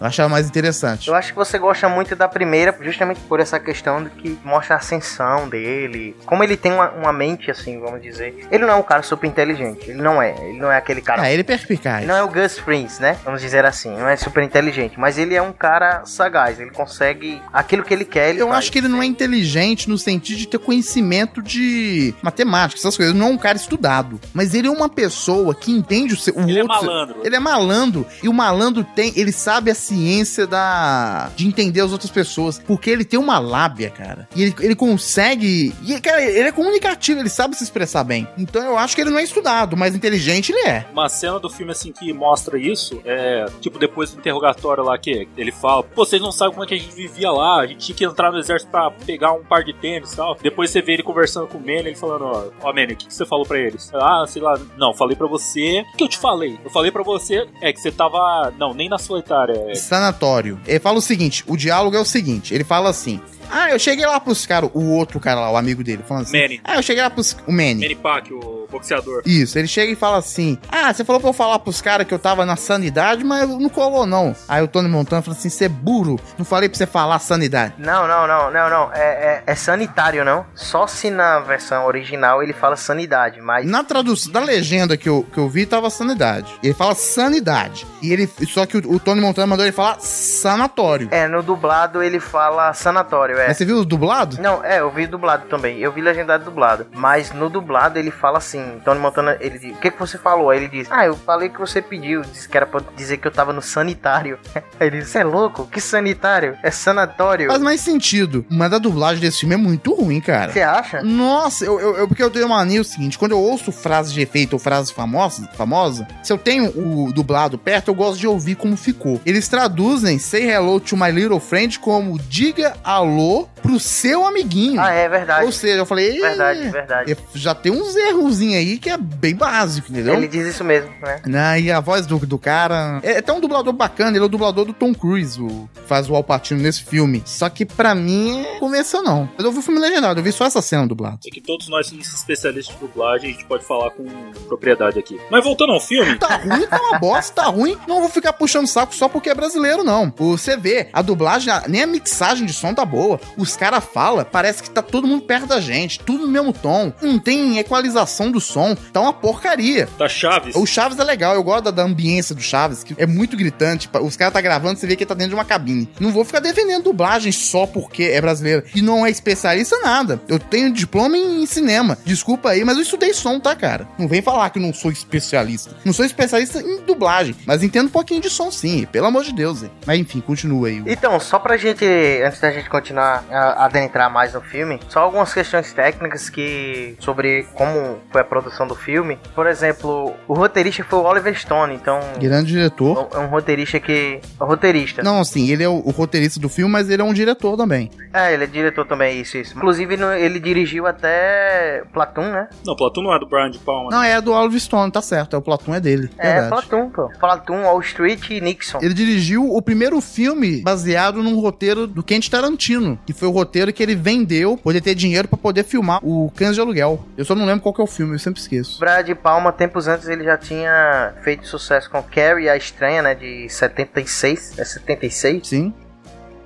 Eu 0.00 0.06
acho 0.06 0.20
ela 0.20 0.28
mais 0.30 0.46
interessante. 0.46 1.08
Eu 1.08 1.14
acho 1.14 1.30
que 1.32 1.36
você 1.36 1.58
gosta 1.58 1.88
muito 1.88 2.14
da 2.16 2.28
primeira, 2.28 2.76
justamente 2.82 3.20
por 3.20 3.40
essa 3.40 3.58
questão 3.58 4.02
de 4.04 4.10
que 4.10 4.38
mostra 4.44 4.74
a 4.74 4.78
ascensão 4.78 5.48
dele. 5.48 6.16
Como 6.26 6.42
ele 6.44 6.56
tem 6.56 6.72
uma, 6.72 6.90
uma 6.90 7.12
mente, 7.12 7.50
assim, 7.50 7.78
vamos 7.80 8.02
dizer. 8.02 8.46
Ele 8.50 8.64
não 8.64 8.72
é 8.72 8.76
um 8.76 8.82
cara 8.82 9.02
super 9.02 9.26
inteligente. 9.26 9.90
Ele 9.90 10.00
não 10.02 10.20
é. 10.22 10.34
Ele 10.48 10.58
não 10.58 10.70
é 10.70 10.76
aquele 10.76 11.00
cara. 11.00 11.22
Ah, 11.22 11.30
ele 11.30 11.40
é 11.40 11.44
perspicaz. 11.44 11.98
Ele 11.98 12.06
não 12.06 12.16
é 12.16 12.22
o 12.22 12.28
Gus 12.28 12.58
Fring, 12.58 12.86
né? 13.00 13.16
Vamos 13.24 13.40
dizer 13.40 13.64
assim. 13.64 13.90
Não 13.90 14.08
é 14.08 14.16
super 14.16 14.42
inteligente. 14.42 14.98
Mas 14.98 15.18
ele 15.18 15.34
é 15.34 15.42
um 15.42 15.52
cara 15.52 16.04
sagaz. 16.04 16.60
Ele 16.60 16.70
consegue. 16.70 17.40
Aquilo 17.52 17.82
que 17.82 17.92
ele 17.94 18.04
quer, 18.04 18.30
ele 18.30 18.40
Eu 18.42 18.48
faz. 18.48 18.58
acho 18.58 18.72
que 18.72 18.78
ele 18.78 18.88
não 18.88 19.02
é 19.02 19.06
inteligente 19.06 19.88
no 19.88 19.96
sentido 19.98 20.38
de 20.38 20.46
ter 20.48 20.58
conhecimento 20.58 21.42
de 21.42 22.14
matemática, 22.22 22.78
essas 22.80 22.96
coisas. 22.96 23.12
Ele 23.14 23.20
não 23.22 23.28
é 23.28 23.34
um 23.34 23.38
cara 23.38 23.56
estudado. 23.56 24.20
Mas 24.32 24.54
ele 24.54 24.68
é 24.68 24.70
uma 24.70 24.88
pessoa 24.88 25.54
que 25.54 25.70
entende 25.72 26.14
o, 26.14 26.16
seu, 26.16 26.34
o 26.36 26.40
Ele 26.42 26.58
é 26.58 26.62
outro. 26.62 26.76
malandro. 26.86 27.16
Ele 27.24 27.36
é 27.36 27.38
malandro. 27.40 28.06
E 28.22 28.28
o 28.28 28.32
malandro 28.32 28.84
tem. 28.84 29.12
Ele 29.24 29.32
sabe 29.32 29.70
a 29.70 29.74
ciência 29.74 30.46
da 30.46 31.30
de 31.34 31.46
entender 31.46 31.80
as 31.80 31.92
outras 31.92 32.10
pessoas, 32.10 32.58
porque 32.58 32.90
ele 32.90 33.04
tem 33.04 33.18
uma 33.18 33.38
lábia, 33.38 33.90
cara. 33.90 34.28
E 34.36 34.42
ele, 34.42 34.54
ele 34.60 34.74
consegue, 34.74 35.74
e 35.82 36.00
cara, 36.00 36.22
ele 36.22 36.48
é 36.48 36.52
comunicativo, 36.52 37.20
ele 37.20 37.28
sabe 37.28 37.56
se 37.56 37.64
expressar 37.64 38.04
bem. 38.04 38.28
Então 38.36 38.62
eu 38.62 38.78
acho 38.78 38.94
que 38.94 39.00
ele 39.00 39.10
não 39.10 39.18
é 39.18 39.22
estudado, 39.22 39.76
mas 39.76 39.94
inteligente 39.94 40.52
ele 40.52 40.68
é. 40.68 40.86
Uma 40.92 41.08
cena 41.08 41.40
do 41.40 41.48
filme 41.48 41.72
assim 41.72 41.92
que 41.92 42.12
mostra 42.12 42.58
isso 42.58 43.00
é, 43.04 43.46
tipo, 43.60 43.78
depois 43.78 44.10
do 44.10 44.18
interrogatório 44.18 44.84
lá 44.84 44.98
que 44.98 45.26
ele 45.36 45.52
fala, 45.52 45.82
pô, 45.82 46.04
vocês 46.04 46.20
não 46.20 46.32
sabem 46.32 46.52
como 46.52 46.64
é 46.64 46.68
que 46.68 46.74
a 46.74 46.78
gente 46.78 46.94
vivia 46.94 47.30
lá, 47.30 47.60
a 47.60 47.66
gente 47.66 47.86
tinha 47.86 47.96
que 47.96 48.04
entrar 48.04 48.30
no 48.30 48.38
exército 48.38 48.70
pra 48.70 48.90
pegar 48.90 49.32
um 49.32 49.42
par 49.42 49.64
de 49.64 49.72
tênis 49.72 50.12
e 50.12 50.16
tal. 50.16 50.36
Depois 50.42 50.70
você 50.70 50.82
vê 50.82 50.94
ele 50.94 51.02
conversando 51.02 51.46
com 51.46 51.58
o 51.58 51.60
Manny, 51.60 51.78
ele 51.78 51.94
falando, 51.94 52.24
ó, 52.24 52.44
ó 52.62 52.72
Manny, 52.72 52.92
o 52.92 52.96
que, 52.96 53.06
que 53.06 53.14
você 53.14 53.24
falou 53.24 53.46
pra 53.46 53.58
eles? 53.58 53.90
Ah, 53.94 54.24
sei 54.28 54.42
lá, 54.42 54.58
não, 54.76 54.92
falei 54.94 55.16
pra 55.16 55.26
você. 55.26 55.84
O 55.94 55.96
que 55.96 56.04
eu 56.04 56.08
te 56.08 56.18
falei? 56.18 56.58
Eu 56.64 56.70
falei 56.70 56.90
pra 56.90 57.02
você 57.02 57.46
é 57.60 57.72
que 57.72 57.80
você 57.80 57.90
tava. 57.90 58.52
Não, 58.58 58.74
nem 58.74 58.88
na 58.88 58.98
solitária. 59.14 59.74
Sanatório. 59.74 60.58
Ele 60.66 60.80
fala 60.80 60.98
o 60.98 61.02
seguinte: 61.02 61.44
o 61.46 61.56
diálogo 61.56 61.96
é 61.96 62.00
o 62.00 62.04
seguinte: 62.04 62.54
ele 62.54 62.64
fala 62.64 62.90
assim. 62.90 63.20
Ah, 63.50 63.70
eu 63.70 63.78
cheguei 63.78 64.06
lá 64.06 64.18
pros 64.20 64.46
caras, 64.46 64.70
o 64.72 64.90
outro 64.90 65.20
cara 65.20 65.40
lá, 65.40 65.50
o 65.50 65.56
amigo 65.56 65.82
dele, 65.82 66.02
falando 66.06 66.24
assim. 66.24 66.40
Manny. 66.40 66.60
Ah, 66.64 66.76
eu 66.76 66.82
cheguei 66.82 67.02
lá 67.02 67.10
pros. 67.10 67.36
O 67.46 67.52
Manny. 67.52 67.80
Manny 67.80 67.94
Pac, 67.94 68.32
o 68.32 68.66
boxeador. 68.70 69.22
Isso, 69.24 69.58
ele 69.58 69.68
chega 69.68 69.92
e 69.92 69.96
fala 69.96 70.18
assim: 70.18 70.58
Ah, 70.70 70.92
você 70.92 71.04
falou 71.04 71.20
pra 71.20 71.30
eu 71.30 71.34
falar 71.34 71.58
pros 71.58 71.80
caras 71.80 72.06
que 72.06 72.14
eu 72.14 72.18
tava 72.18 72.44
na 72.44 72.56
sanidade, 72.56 73.24
mas 73.24 73.48
não 73.48 73.68
colou, 73.68 74.06
não. 74.06 74.34
Aí 74.48 74.62
o 74.62 74.68
Tony 74.68 74.88
Montana 74.88 75.22
fala 75.22 75.36
assim: 75.36 75.48
Você 75.48 75.64
é 75.64 75.68
burro, 75.68 76.18
não 76.38 76.44
falei 76.44 76.68
pra 76.68 76.78
você 76.78 76.86
falar 76.86 77.18
sanidade. 77.18 77.74
Não, 77.78 78.06
não, 78.06 78.26
não, 78.26 78.50
não, 78.50 78.70
não. 78.70 78.92
É, 78.92 78.98
é, 78.98 79.42
é 79.46 79.54
sanitário, 79.54 80.24
não. 80.24 80.44
Só 80.54 80.86
se 80.86 81.10
na 81.10 81.40
versão 81.40 81.86
original 81.86 82.42
ele 82.42 82.52
fala 82.52 82.76
sanidade, 82.76 83.40
mas. 83.40 83.66
Na 83.66 83.84
tradução, 83.84 84.32
da 84.32 84.40
legenda 84.40 84.96
que 84.96 85.08
eu, 85.08 85.26
que 85.32 85.38
eu 85.38 85.48
vi, 85.48 85.66
tava 85.66 85.90
sanidade. 85.90 86.52
Ele 86.62 86.74
fala 86.74 86.94
sanidade. 86.94 87.86
E 88.02 88.12
ele. 88.12 88.28
Só 88.48 88.66
que 88.66 88.76
o, 88.76 88.94
o 88.94 88.98
Tony 89.00 89.20
Montana 89.20 89.46
mandou 89.46 89.64
ele 89.64 89.72
falar 89.72 89.98
sanatório. 90.00 91.08
É, 91.10 91.26
no 91.26 91.42
dublado 91.42 92.02
ele 92.02 92.20
fala 92.20 92.72
sanatório, 92.72 93.33
é. 93.38 93.48
Mas 93.48 93.56
você 93.56 93.64
viu 93.64 93.78
o 93.78 93.84
dublado? 93.84 94.40
Não, 94.40 94.64
é, 94.64 94.80
eu 94.80 94.90
vi 94.90 95.06
dublado 95.06 95.46
também. 95.48 95.78
Eu 95.78 95.92
vi 95.92 96.00
legendado 96.00 96.44
dublado. 96.44 96.86
Mas 96.94 97.32
no 97.32 97.48
dublado 97.50 97.98
ele 97.98 98.10
fala 98.10 98.38
assim: 98.38 98.80
Tony 98.84 99.00
Montana, 99.00 99.36
ele 99.40 99.58
diz: 99.58 99.74
O 99.76 99.78
que, 99.80 99.90
que 99.90 99.98
você 99.98 100.18
falou? 100.18 100.50
Aí 100.50 100.58
ele 100.58 100.68
diz: 100.68 100.88
Ah, 100.90 101.06
eu 101.06 101.16
falei 101.16 101.48
que 101.48 101.58
você 101.58 101.80
pediu. 101.82 102.22
Disse 102.22 102.48
que 102.48 102.56
era 102.56 102.66
pra 102.66 102.80
dizer 102.96 103.18
que 103.18 103.26
eu 103.26 103.32
tava 103.32 103.52
no 103.52 103.62
sanitário. 103.62 104.38
Aí 104.80 104.86
ele 104.88 104.98
diz: 105.00 105.08
Você 105.08 105.18
é 105.18 105.24
louco? 105.24 105.66
Que 105.66 105.80
sanitário? 105.80 106.56
É 106.62 106.70
sanatório. 106.70 107.48
Faz 107.48 107.60
mais 107.62 107.80
sentido. 107.80 108.44
Mas 108.50 108.72
a 108.72 108.78
dublagem 108.78 109.20
desse 109.20 109.40
filme 109.40 109.54
é 109.54 109.58
muito 109.58 109.94
ruim, 109.94 110.20
cara. 110.20 110.52
Você 110.52 110.62
acha? 110.62 111.02
Nossa, 111.02 111.64
eu, 111.64 111.78
eu, 111.80 111.96
eu- 111.98 112.08
porque 112.08 112.22
eu 112.22 112.30
tenho 112.30 112.46
uma 112.46 112.56
mania 112.58 112.80
o 112.80 112.84
seguinte: 112.84 113.18
quando 113.18 113.32
eu 113.32 113.40
ouço 113.40 113.72
frases 113.72 114.12
de 114.12 114.20
efeito 114.20 114.52
ou 114.54 114.58
frases 114.58 114.90
famosas, 114.90 115.46
famosa, 115.56 116.06
se 116.22 116.32
eu 116.32 116.38
tenho 116.38 116.66
o 116.78 117.12
dublado 117.12 117.58
perto, 117.58 117.88
eu 117.88 117.94
gosto 117.94 118.18
de 118.20 118.26
ouvir 118.26 118.54
como 118.54 118.76
ficou. 118.76 119.20
Eles 119.26 119.48
traduzem 119.48 120.18
Say 120.18 120.48
Hello 120.50 120.78
to 120.80 120.96
My 120.96 121.10
Little 121.10 121.40
Friend 121.40 121.78
como 121.78 122.18
diga 122.18 122.74
alô 122.84 123.23
pro 123.62 123.78
seu 123.80 124.26
amiguinho. 124.26 124.80
Ah, 124.80 124.90
é 124.92 125.08
verdade. 125.08 125.44
Ou 125.46 125.52
seja, 125.52 125.78
eu 125.78 125.86
falei, 125.86 126.16
"Ih, 126.16 126.20
Verdade, 126.20 126.68
verdade. 126.68 127.16
já 127.34 127.54
tem 127.54 127.72
uns 127.72 127.96
errozinhos 127.96 128.56
aí 128.56 128.78
que 128.78 128.90
é 128.90 128.96
bem 128.96 129.34
básico, 129.34 129.90
entendeu? 129.90 130.14
Ele 130.14 130.28
diz 130.28 130.46
isso 130.46 130.62
mesmo, 130.64 130.90
né? 131.02 131.20
Né, 131.26 131.60
e 131.60 131.72
a 131.72 131.80
voz 131.80 132.06
do, 132.06 132.18
do 132.18 132.38
cara. 132.38 133.00
É 133.02 133.18
até 133.18 133.32
um 133.32 133.40
dublador 133.40 133.72
bacana, 133.72 134.10
ele 134.10 134.18
é 134.18 134.26
o 134.26 134.28
dublador 134.28 134.64
do 134.64 134.72
Tom 134.72 134.94
Cruise, 134.94 135.40
o, 135.40 135.68
que 135.74 135.80
faz 135.86 136.08
o 136.10 136.14
Alpatino 136.14 136.60
nesse 136.60 136.82
filme. 136.84 137.22
Só 137.24 137.48
que 137.48 137.64
pra 137.64 137.94
mim, 137.94 138.44
convenceu 138.60 139.02
não. 139.02 139.28
Mas 139.36 139.44
eu 139.44 139.52
vi 139.52 139.58
o 139.58 139.62
filme 139.62 139.80
legendado, 139.80 140.20
eu 140.20 140.24
vi 140.24 140.32
só 140.32 140.44
essa 140.46 140.60
cena 140.62 140.86
dublada. 140.86 141.18
É 141.26 141.30
que 141.30 141.40
todos 141.40 141.68
nós 141.68 141.86
somos 141.86 142.12
especialistas 142.12 142.74
de 142.74 142.80
dublagem, 142.80 143.30
a 143.30 143.32
gente 143.32 143.44
pode 143.46 143.64
falar 143.64 143.90
com 143.90 144.04
propriedade 144.48 144.98
aqui. 144.98 145.18
Mas 145.30 145.42
voltando 145.44 145.72
ao 145.72 145.80
filme, 145.80 146.18
Tá 146.18 146.36
ruim, 146.36 146.66
tá 146.66 146.80
uma 146.80 146.98
bosta, 146.98 147.42
tá 147.42 147.48
ruim. 147.48 147.76
Não 147.88 148.00
vou 148.00 148.08
ficar 148.08 148.32
puxando 148.32 148.66
saco 148.66 148.94
só 148.94 149.08
porque 149.08 149.30
é 149.30 149.34
brasileiro, 149.34 149.82
não. 149.82 150.12
Você 150.16 150.56
vê, 150.56 150.88
a 150.92 151.02
dublagem, 151.02 151.52
nem 151.68 151.82
a 151.82 151.86
mixagem 151.86 152.46
de 152.46 152.52
som 152.52 152.72
tá 152.74 152.84
boa. 152.84 153.13
Os 153.36 153.56
caras 153.56 153.84
falam, 153.84 154.24
parece 154.24 154.62
que 154.62 154.70
tá 154.70 154.82
todo 154.82 155.06
mundo 155.06 155.22
perto 155.22 155.46
da 155.46 155.60
gente, 155.60 155.98
tudo 156.00 156.26
no 156.26 156.32
mesmo 156.32 156.52
tom. 156.52 156.92
Não 157.02 157.18
tem 157.18 157.58
equalização 157.58 158.30
do 158.30 158.40
som, 158.40 158.74
tá 158.92 159.00
uma 159.00 159.12
porcaria. 159.12 159.88
da 159.98 160.08
Chaves, 160.08 160.54
O 160.56 160.66
Chaves 160.66 160.98
é 160.98 161.04
legal, 161.04 161.34
eu 161.34 161.42
gosto 161.42 161.64
da, 161.64 161.70
da 161.70 161.82
ambiência 161.82 162.34
do 162.34 162.40
Chaves, 162.42 162.82
que 162.84 162.94
é 162.98 163.06
muito 163.06 163.36
gritante. 163.36 163.88
Os 164.02 164.16
caras 164.16 164.34
tá 164.34 164.40
gravando, 164.40 164.78
você 164.78 164.86
vê 164.86 164.96
que 164.96 165.06
tá 165.06 165.14
dentro 165.14 165.30
de 165.30 165.34
uma 165.34 165.44
cabine. 165.44 165.88
Não 166.00 166.10
vou 166.12 166.24
ficar 166.24 166.40
defendendo 166.40 166.84
dublagem 166.84 167.32
só 167.32 167.66
porque 167.66 168.04
é 168.04 168.20
brasileiro 168.20 168.64
e 168.74 168.82
não 168.82 169.04
é 169.06 169.10
especialista 169.10 169.76
em 169.76 169.82
nada. 169.82 170.20
Eu 170.28 170.38
tenho 170.38 170.72
diploma 170.72 171.16
em, 171.16 171.42
em 171.42 171.46
cinema. 171.46 171.98
Desculpa 172.04 172.50
aí, 172.50 172.64
mas 172.64 172.76
eu 172.76 172.82
estudei 172.82 173.12
som, 173.14 173.38
tá, 173.40 173.54
cara? 173.54 173.88
Não 173.98 174.08
vem 174.08 174.22
falar 174.22 174.50
que 174.50 174.58
eu 174.58 174.62
não 174.62 174.72
sou 174.72 174.90
especialista. 174.90 175.70
Não 175.84 175.92
sou 175.92 176.04
especialista 176.04 176.60
em 176.60 176.82
dublagem, 176.82 177.34
mas 177.46 177.62
entendo 177.62 177.86
um 177.86 177.90
pouquinho 177.90 178.20
de 178.20 178.30
som 178.30 178.50
sim, 178.50 178.86
pelo 178.90 179.06
amor 179.06 179.24
de 179.24 179.32
Deus. 179.32 179.62
hein. 179.62 179.70
Mas 179.86 179.98
enfim, 179.98 180.20
continua 180.20 180.68
aí. 180.68 180.82
Então, 180.86 181.18
só 181.20 181.38
pra 181.38 181.56
gente, 181.56 181.84
antes 182.24 182.40
da 182.40 182.50
gente 182.50 182.68
continuar 182.68 183.03
a 183.04 183.64
adentrar 183.64 184.10
mais 184.10 184.34
no 184.34 184.40
filme, 184.40 184.80
só 184.88 185.00
algumas 185.00 185.32
questões 185.32 185.72
técnicas 185.72 186.28
que 186.30 186.96
sobre 187.00 187.46
como 187.54 187.98
foi 188.10 188.20
a 188.20 188.24
produção 188.24 188.66
do 188.66 188.74
filme. 188.74 189.18
Por 189.34 189.46
exemplo, 189.46 190.14
o 190.26 190.34
roteirista 190.34 190.84
foi 190.84 190.98
o 190.98 191.02
Oliver 191.02 191.38
Stone, 191.38 191.74
então 191.74 192.00
Grande 192.18 192.52
diretor. 192.52 193.08
é 193.12 193.18
um 193.18 193.26
roteirista 193.26 193.80
que 193.80 194.20
é 194.40 194.44
um 194.44 194.46
roteirista. 194.46 195.02
Não, 195.02 195.20
assim, 195.20 195.50
ele 195.50 195.62
é 195.62 195.68
o, 195.68 195.82
o 195.84 195.90
roteirista 195.90 196.40
do 196.40 196.48
filme, 196.48 196.70
mas 196.72 196.88
ele 196.88 197.02
é 197.02 197.04
um 197.04 197.12
diretor 197.12 197.56
também. 197.56 197.90
É, 198.14 198.32
ele 198.32 198.44
é 198.44 198.46
diretor 198.46 198.86
também, 198.86 199.20
isso, 199.20 199.36
isso. 199.36 199.56
Inclusive 199.56 199.96
ele 200.18 200.38
dirigiu 200.38 200.86
até 200.86 201.82
Platoon, 201.92 202.30
né? 202.30 202.48
não, 202.64 202.76
Platão 202.76 203.02
não 203.02 203.12
é 203.12 203.18
do 203.18 203.26
Brian 203.26 203.50
de 203.50 203.58
Palma. 203.58 203.90
Não, 203.90 204.02
é 204.04 204.20
do 204.20 204.32
Oliver 204.32 204.60
Stone, 204.60 204.92
tá 204.92 205.02
certo. 205.02 205.34
É 205.34 205.38
o 205.38 205.42
Platão 205.42 205.74
é 205.74 205.80
dele. 205.80 206.08
É, 206.16 206.40
verdade. 206.40 206.66
Platoon, 206.68 206.90
pô. 206.90 207.10
Platoon, 207.18 207.62
Wall 207.62 207.80
Street 207.80 208.30
e 208.30 208.40
Nixon. 208.40 208.78
Ele 208.80 208.94
dirigiu 208.94 209.52
o 209.52 209.60
primeiro 209.60 210.00
filme 210.00 210.62
baseado 210.62 211.22
num 211.24 211.40
roteiro 211.40 211.88
do 211.88 212.04
Quentin 212.04 212.30
Tarantino, 212.30 212.98
que 213.04 213.12
foi 213.12 213.26
o 213.26 213.32
roteiro 213.32 213.72
que 213.72 213.82
ele 213.82 213.96
vendeu, 213.96 214.56
poder 214.56 214.80
ter 214.80 214.94
dinheiro 214.94 215.26
pra 215.26 215.36
poder 215.36 215.64
filmar 215.64 215.98
o 216.02 216.30
Cães 216.36 216.54
de 216.54 216.60
Aluguel. 216.60 217.04
Eu 217.16 217.24
só 217.24 217.34
não 217.34 217.44
lembro 217.44 217.62
qual 217.62 217.74
que 217.74 217.80
é 217.80 217.84
o 217.84 217.88
filme, 217.88 218.14
eu 218.14 218.18
sempre 218.20 218.40
esqueço. 218.40 218.78
Brad 218.78 219.06
de 219.06 219.14
Palma, 219.14 219.50
tempos 219.50 219.88
antes, 219.88 220.06
ele 220.06 220.22
já 220.22 220.38
tinha 220.38 221.14
feito 221.22 221.48
sucesso 221.48 221.90
com 221.90 222.02
Carrie 222.02 222.48
a 222.48 222.56
Estranha, 222.56 223.02
né? 223.02 223.14
De 223.14 223.48
76. 223.48 224.58
É 224.58 224.64
76? 224.64 225.48
Sim. 225.48 225.74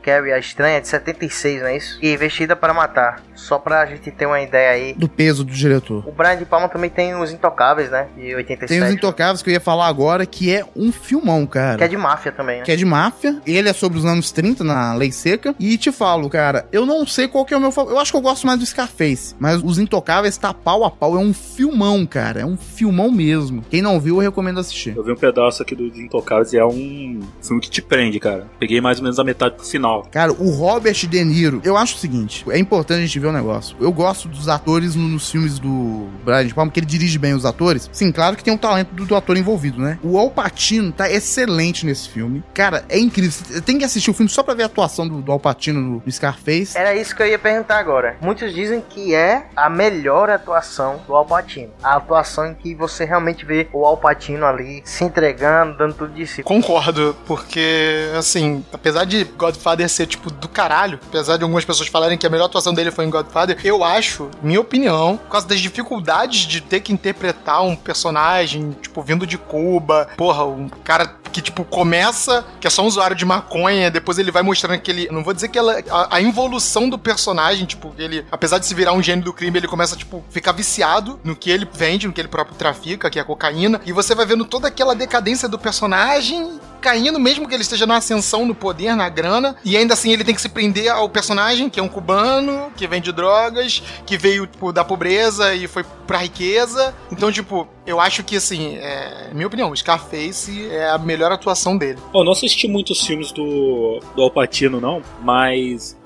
Carrie 0.08 0.32
a 0.32 0.38
Estranha, 0.38 0.80
de 0.80 0.88
76, 0.88 1.60
não 1.60 1.68
é 1.68 1.76
isso? 1.76 1.98
E 2.00 2.16
Vestida 2.16 2.56
para 2.56 2.72
Matar. 2.72 3.22
Só 3.34 3.58
pra 3.58 3.84
gente 3.84 4.10
ter 4.10 4.24
uma 4.24 4.40
ideia 4.40 4.70
aí. 4.70 4.94
Do 4.94 5.08
peso 5.08 5.44
do 5.44 5.52
diretor. 5.52 6.02
O 6.08 6.10
Brian 6.10 6.36
de 6.36 6.46
Palma 6.46 6.68
também 6.68 6.88
tem 6.88 7.14
os 7.14 7.30
Intocáveis, 7.30 7.90
né? 7.90 8.08
De 8.16 8.34
87. 8.34 8.68
Tem 8.68 8.88
os 8.88 8.94
Intocáveis 8.94 9.42
que 9.42 9.50
eu 9.50 9.54
ia 9.54 9.60
falar 9.60 9.86
agora, 9.86 10.24
que 10.24 10.52
é 10.52 10.64
um 10.74 10.90
filmão, 10.90 11.46
cara. 11.46 11.76
Que 11.76 11.84
é 11.84 11.88
de 11.88 11.96
máfia 11.96 12.32
também, 12.32 12.58
né? 12.58 12.64
que 12.64 12.72
é 12.72 12.76
de 12.76 12.84
máfia. 12.86 13.40
Ele 13.46 13.68
é 13.68 13.72
sobre 13.72 13.98
os 13.98 14.04
anos 14.04 14.32
30 14.32 14.64
na 14.64 14.94
Lei 14.94 15.12
Seca. 15.12 15.54
E 15.58 15.76
te 15.76 15.92
falo, 15.92 16.28
cara, 16.30 16.66
eu 16.72 16.86
não 16.86 17.06
sei 17.06 17.28
qual 17.28 17.44
que 17.44 17.52
é 17.52 17.56
o 17.56 17.60
meu 17.60 17.70
favorito. 17.70 17.96
Eu 17.96 18.00
acho 18.00 18.10
que 18.10 18.16
eu 18.16 18.22
gosto 18.22 18.46
mais 18.46 18.58
do 18.58 18.64
Scarface. 18.66 19.36
Mas 19.38 19.62
Os 19.62 19.78
Intocáveis 19.78 20.36
tá 20.36 20.54
pau 20.54 20.84
a 20.84 20.90
pau. 20.90 21.16
É 21.16 21.18
um 21.18 21.34
filmão, 21.34 22.06
cara. 22.06 22.40
É 22.40 22.46
um 22.46 22.56
filmão 22.56 23.10
mesmo. 23.10 23.62
Quem 23.68 23.82
não 23.82 24.00
viu, 24.00 24.16
eu 24.16 24.22
recomendo 24.22 24.58
assistir. 24.58 24.96
Eu 24.96 25.04
vi 25.04 25.12
um 25.12 25.16
pedaço 25.16 25.62
aqui 25.62 25.74
dos 25.74 25.96
Intocáveis 25.98 26.52
e 26.52 26.58
é 26.58 26.64
um 26.64 27.20
filme 27.42 27.60
que 27.60 27.70
te 27.70 27.82
prende, 27.82 28.18
cara. 28.18 28.46
Peguei 28.58 28.80
mais 28.80 28.98
ou 28.98 29.04
menos 29.04 29.18
a 29.18 29.24
metade 29.24 29.56
pro 29.56 29.64
final. 29.64 29.97
Cara, 30.10 30.32
o 30.32 30.50
Robert 30.50 30.94
De 30.94 31.24
Niro, 31.24 31.60
eu 31.64 31.76
acho 31.76 31.94
o 31.96 31.98
seguinte: 31.98 32.44
é 32.50 32.58
importante 32.58 32.98
a 32.98 33.06
gente 33.06 33.18
ver 33.18 33.26
o 33.28 33.32
negócio. 33.32 33.76
Eu 33.80 33.92
gosto 33.92 34.28
dos 34.28 34.48
atores 34.48 34.94
no- 34.94 35.08
nos 35.08 35.30
filmes 35.30 35.58
do 35.58 36.08
Brian 36.24 36.46
De 36.46 36.54
Palma, 36.54 36.70
porque 36.70 36.80
ele 36.80 36.86
dirige 36.86 37.18
bem 37.18 37.34
os 37.34 37.44
atores. 37.44 37.88
Sim, 37.92 38.12
claro 38.12 38.36
que 38.36 38.44
tem 38.44 38.54
o 38.54 38.58
talento 38.58 38.94
do, 38.94 39.04
do 39.06 39.16
ator 39.16 39.36
envolvido, 39.36 39.80
né? 39.80 39.98
O 40.02 40.18
Al 40.18 40.30
Pacino 40.30 40.92
tá 40.92 41.10
excelente 41.10 41.84
nesse 41.86 42.08
filme. 42.08 42.42
Cara, 42.54 42.84
é 42.88 42.98
incrível. 42.98 43.30
Você 43.30 43.60
tem 43.60 43.78
que 43.78 43.84
assistir 43.84 44.10
o 44.10 44.14
filme 44.14 44.28
só 44.30 44.42
pra 44.42 44.54
ver 44.54 44.64
a 44.64 44.66
atuação 44.66 45.06
do, 45.08 45.20
do 45.22 45.32
Al 45.32 45.40
Pacino 45.40 45.80
no, 45.80 46.02
no 46.04 46.12
Scarface. 46.12 46.76
Era 46.76 46.94
isso 46.94 47.14
que 47.14 47.22
eu 47.22 47.26
ia 47.26 47.38
perguntar 47.38 47.78
agora. 47.78 48.16
Muitos 48.20 48.52
dizem 48.54 48.80
que 48.88 49.14
é 49.14 49.46
a 49.56 49.68
melhor 49.70 50.30
atuação 50.30 51.00
do 51.06 51.14
Al 51.14 51.24
Pacino. 51.26 51.70
A 51.82 51.96
atuação 51.96 52.46
em 52.46 52.54
que 52.54 52.74
você 52.74 53.04
realmente 53.04 53.44
vê 53.44 53.68
o 53.72 53.84
Al 53.84 53.96
Pacino 53.96 54.44
ali 54.46 54.82
se 54.84 55.04
entregando, 55.04 55.76
dando 55.76 55.94
tudo 55.94 56.12
de 56.14 56.26
si. 56.26 56.42
Concordo, 56.42 57.16
porque, 57.26 58.10
assim, 58.18 58.64
apesar 58.72 59.04
de 59.04 59.24
Godfather 59.24 59.87
ser, 59.88 60.06
tipo, 60.06 60.30
do 60.30 60.48
caralho, 60.48 60.98
apesar 61.08 61.36
de 61.36 61.42
algumas 61.42 61.64
pessoas 61.64 61.88
falarem 61.88 62.18
que 62.18 62.26
a 62.26 62.30
melhor 62.30 62.46
atuação 62.46 62.74
dele 62.74 62.90
foi 62.90 63.04
em 63.04 63.10
Godfather, 63.10 63.58
eu 63.64 63.84
acho, 63.84 64.30
minha 64.42 64.60
opinião, 64.60 65.16
por 65.16 65.30
causa 65.30 65.46
das 65.46 65.60
dificuldades 65.60 66.40
de 66.40 66.60
ter 66.60 66.80
que 66.80 66.92
interpretar 66.92 67.62
um 67.62 67.76
personagem, 67.76 68.76
tipo, 68.80 69.02
vindo 69.02 69.26
de 69.26 69.38
Cuba, 69.38 70.08
porra, 70.16 70.44
um 70.44 70.68
cara 70.68 71.18
que, 71.28 71.40
tipo, 71.40 71.64
começa, 71.64 72.44
que 72.60 72.66
é 72.66 72.70
só 72.70 72.82
um 72.82 72.86
usuário 72.86 73.14
de 73.14 73.24
maconha, 73.24 73.90
depois 73.90 74.18
ele 74.18 74.30
vai 74.30 74.42
mostrando 74.42 74.80
que 74.80 74.90
ele. 74.90 75.08
Não 75.10 75.22
vou 75.22 75.34
dizer 75.34 75.48
que 75.48 75.58
ela. 75.58 75.82
A, 75.90 76.16
a 76.16 76.20
involução 76.20 76.88
do 76.88 76.98
personagem, 76.98 77.66
tipo, 77.66 77.94
ele, 77.98 78.24
apesar 78.30 78.58
de 78.58 78.66
se 78.66 78.74
virar 78.74 78.92
um 78.92 79.02
gênio 79.02 79.24
do 79.24 79.32
crime, 79.32 79.58
ele 79.58 79.68
começa, 79.68 79.96
tipo, 79.96 80.24
ficar 80.30 80.52
viciado 80.52 81.20
no 81.22 81.36
que 81.36 81.50
ele 81.50 81.68
vende, 81.72 82.06
no 82.06 82.12
que 82.12 82.20
ele 82.20 82.28
próprio 82.28 82.56
trafica, 82.56 83.10
que 83.10 83.18
é 83.18 83.22
a 83.22 83.24
cocaína, 83.24 83.80
e 83.84 83.92
você 83.92 84.14
vai 84.14 84.26
vendo 84.26 84.44
toda 84.44 84.68
aquela 84.68 84.94
decadência 84.94 85.48
do 85.48 85.58
personagem 85.58 86.58
caindo, 86.80 87.18
mesmo 87.18 87.48
que 87.48 87.54
ele 87.54 87.62
esteja 87.62 87.86
na 87.86 87.96
ascensão 87.96 88.46
no 88.46 88.54
poder, 88.54 88.94
na 88.94 89.08
grana, 89.08 89.56
e 89.64 89.76
ainda 89.76 89.94
assim 89.94 90.12
ele 90.12 90.24
tem 90.24 90.34
que 90.34 90.40
se 90.40 90.48
prender 90.48 90.88
ao 90.88 91.08
personagem, 91.08 91.68
que 91.68 91.80
é 91.80 91.82
um 91.82 91.88
cubano, 91.88 92.72
que 92.76 92.86
vende 92.86 93.12
drogas, 93.12 93.82
que 94.06 94.16
veio 94.16 94.46
tipo, 94.46 94.72
da 94.72 94.84
pobreza 94.84 95.54
e 95.54 95.66
foi 95.66 95.84
pra 96.06 96.18
riqueza. 96.18 96.94
Então, 97.12 97.30
tipo, 97.30 97.68
eu 97.86 98.00
acho 98.00 98.22
que, 98.22 98.36
assim, 98.36 98.76
é, 98.76 99.30
minha 99.32 99.46
opinião, 99.46 99.74
Scarface 99.74 100.68
é 100.70 100.90
a 100.90 100.98
melhor 100.98 101.32
atuação 101.32 101.76
dele. 101.76 101.98
Eu 102.14 102.24
não 102.24 102.32
assisti 102.32 102.66
muitos 102.68 103.06
filmes 103.06 103.32
do, 103.32 104.00
do 104.14 104.22
Alpatino, 104.22 104.80
não, 104.80 105.02
mas 105.22 105.96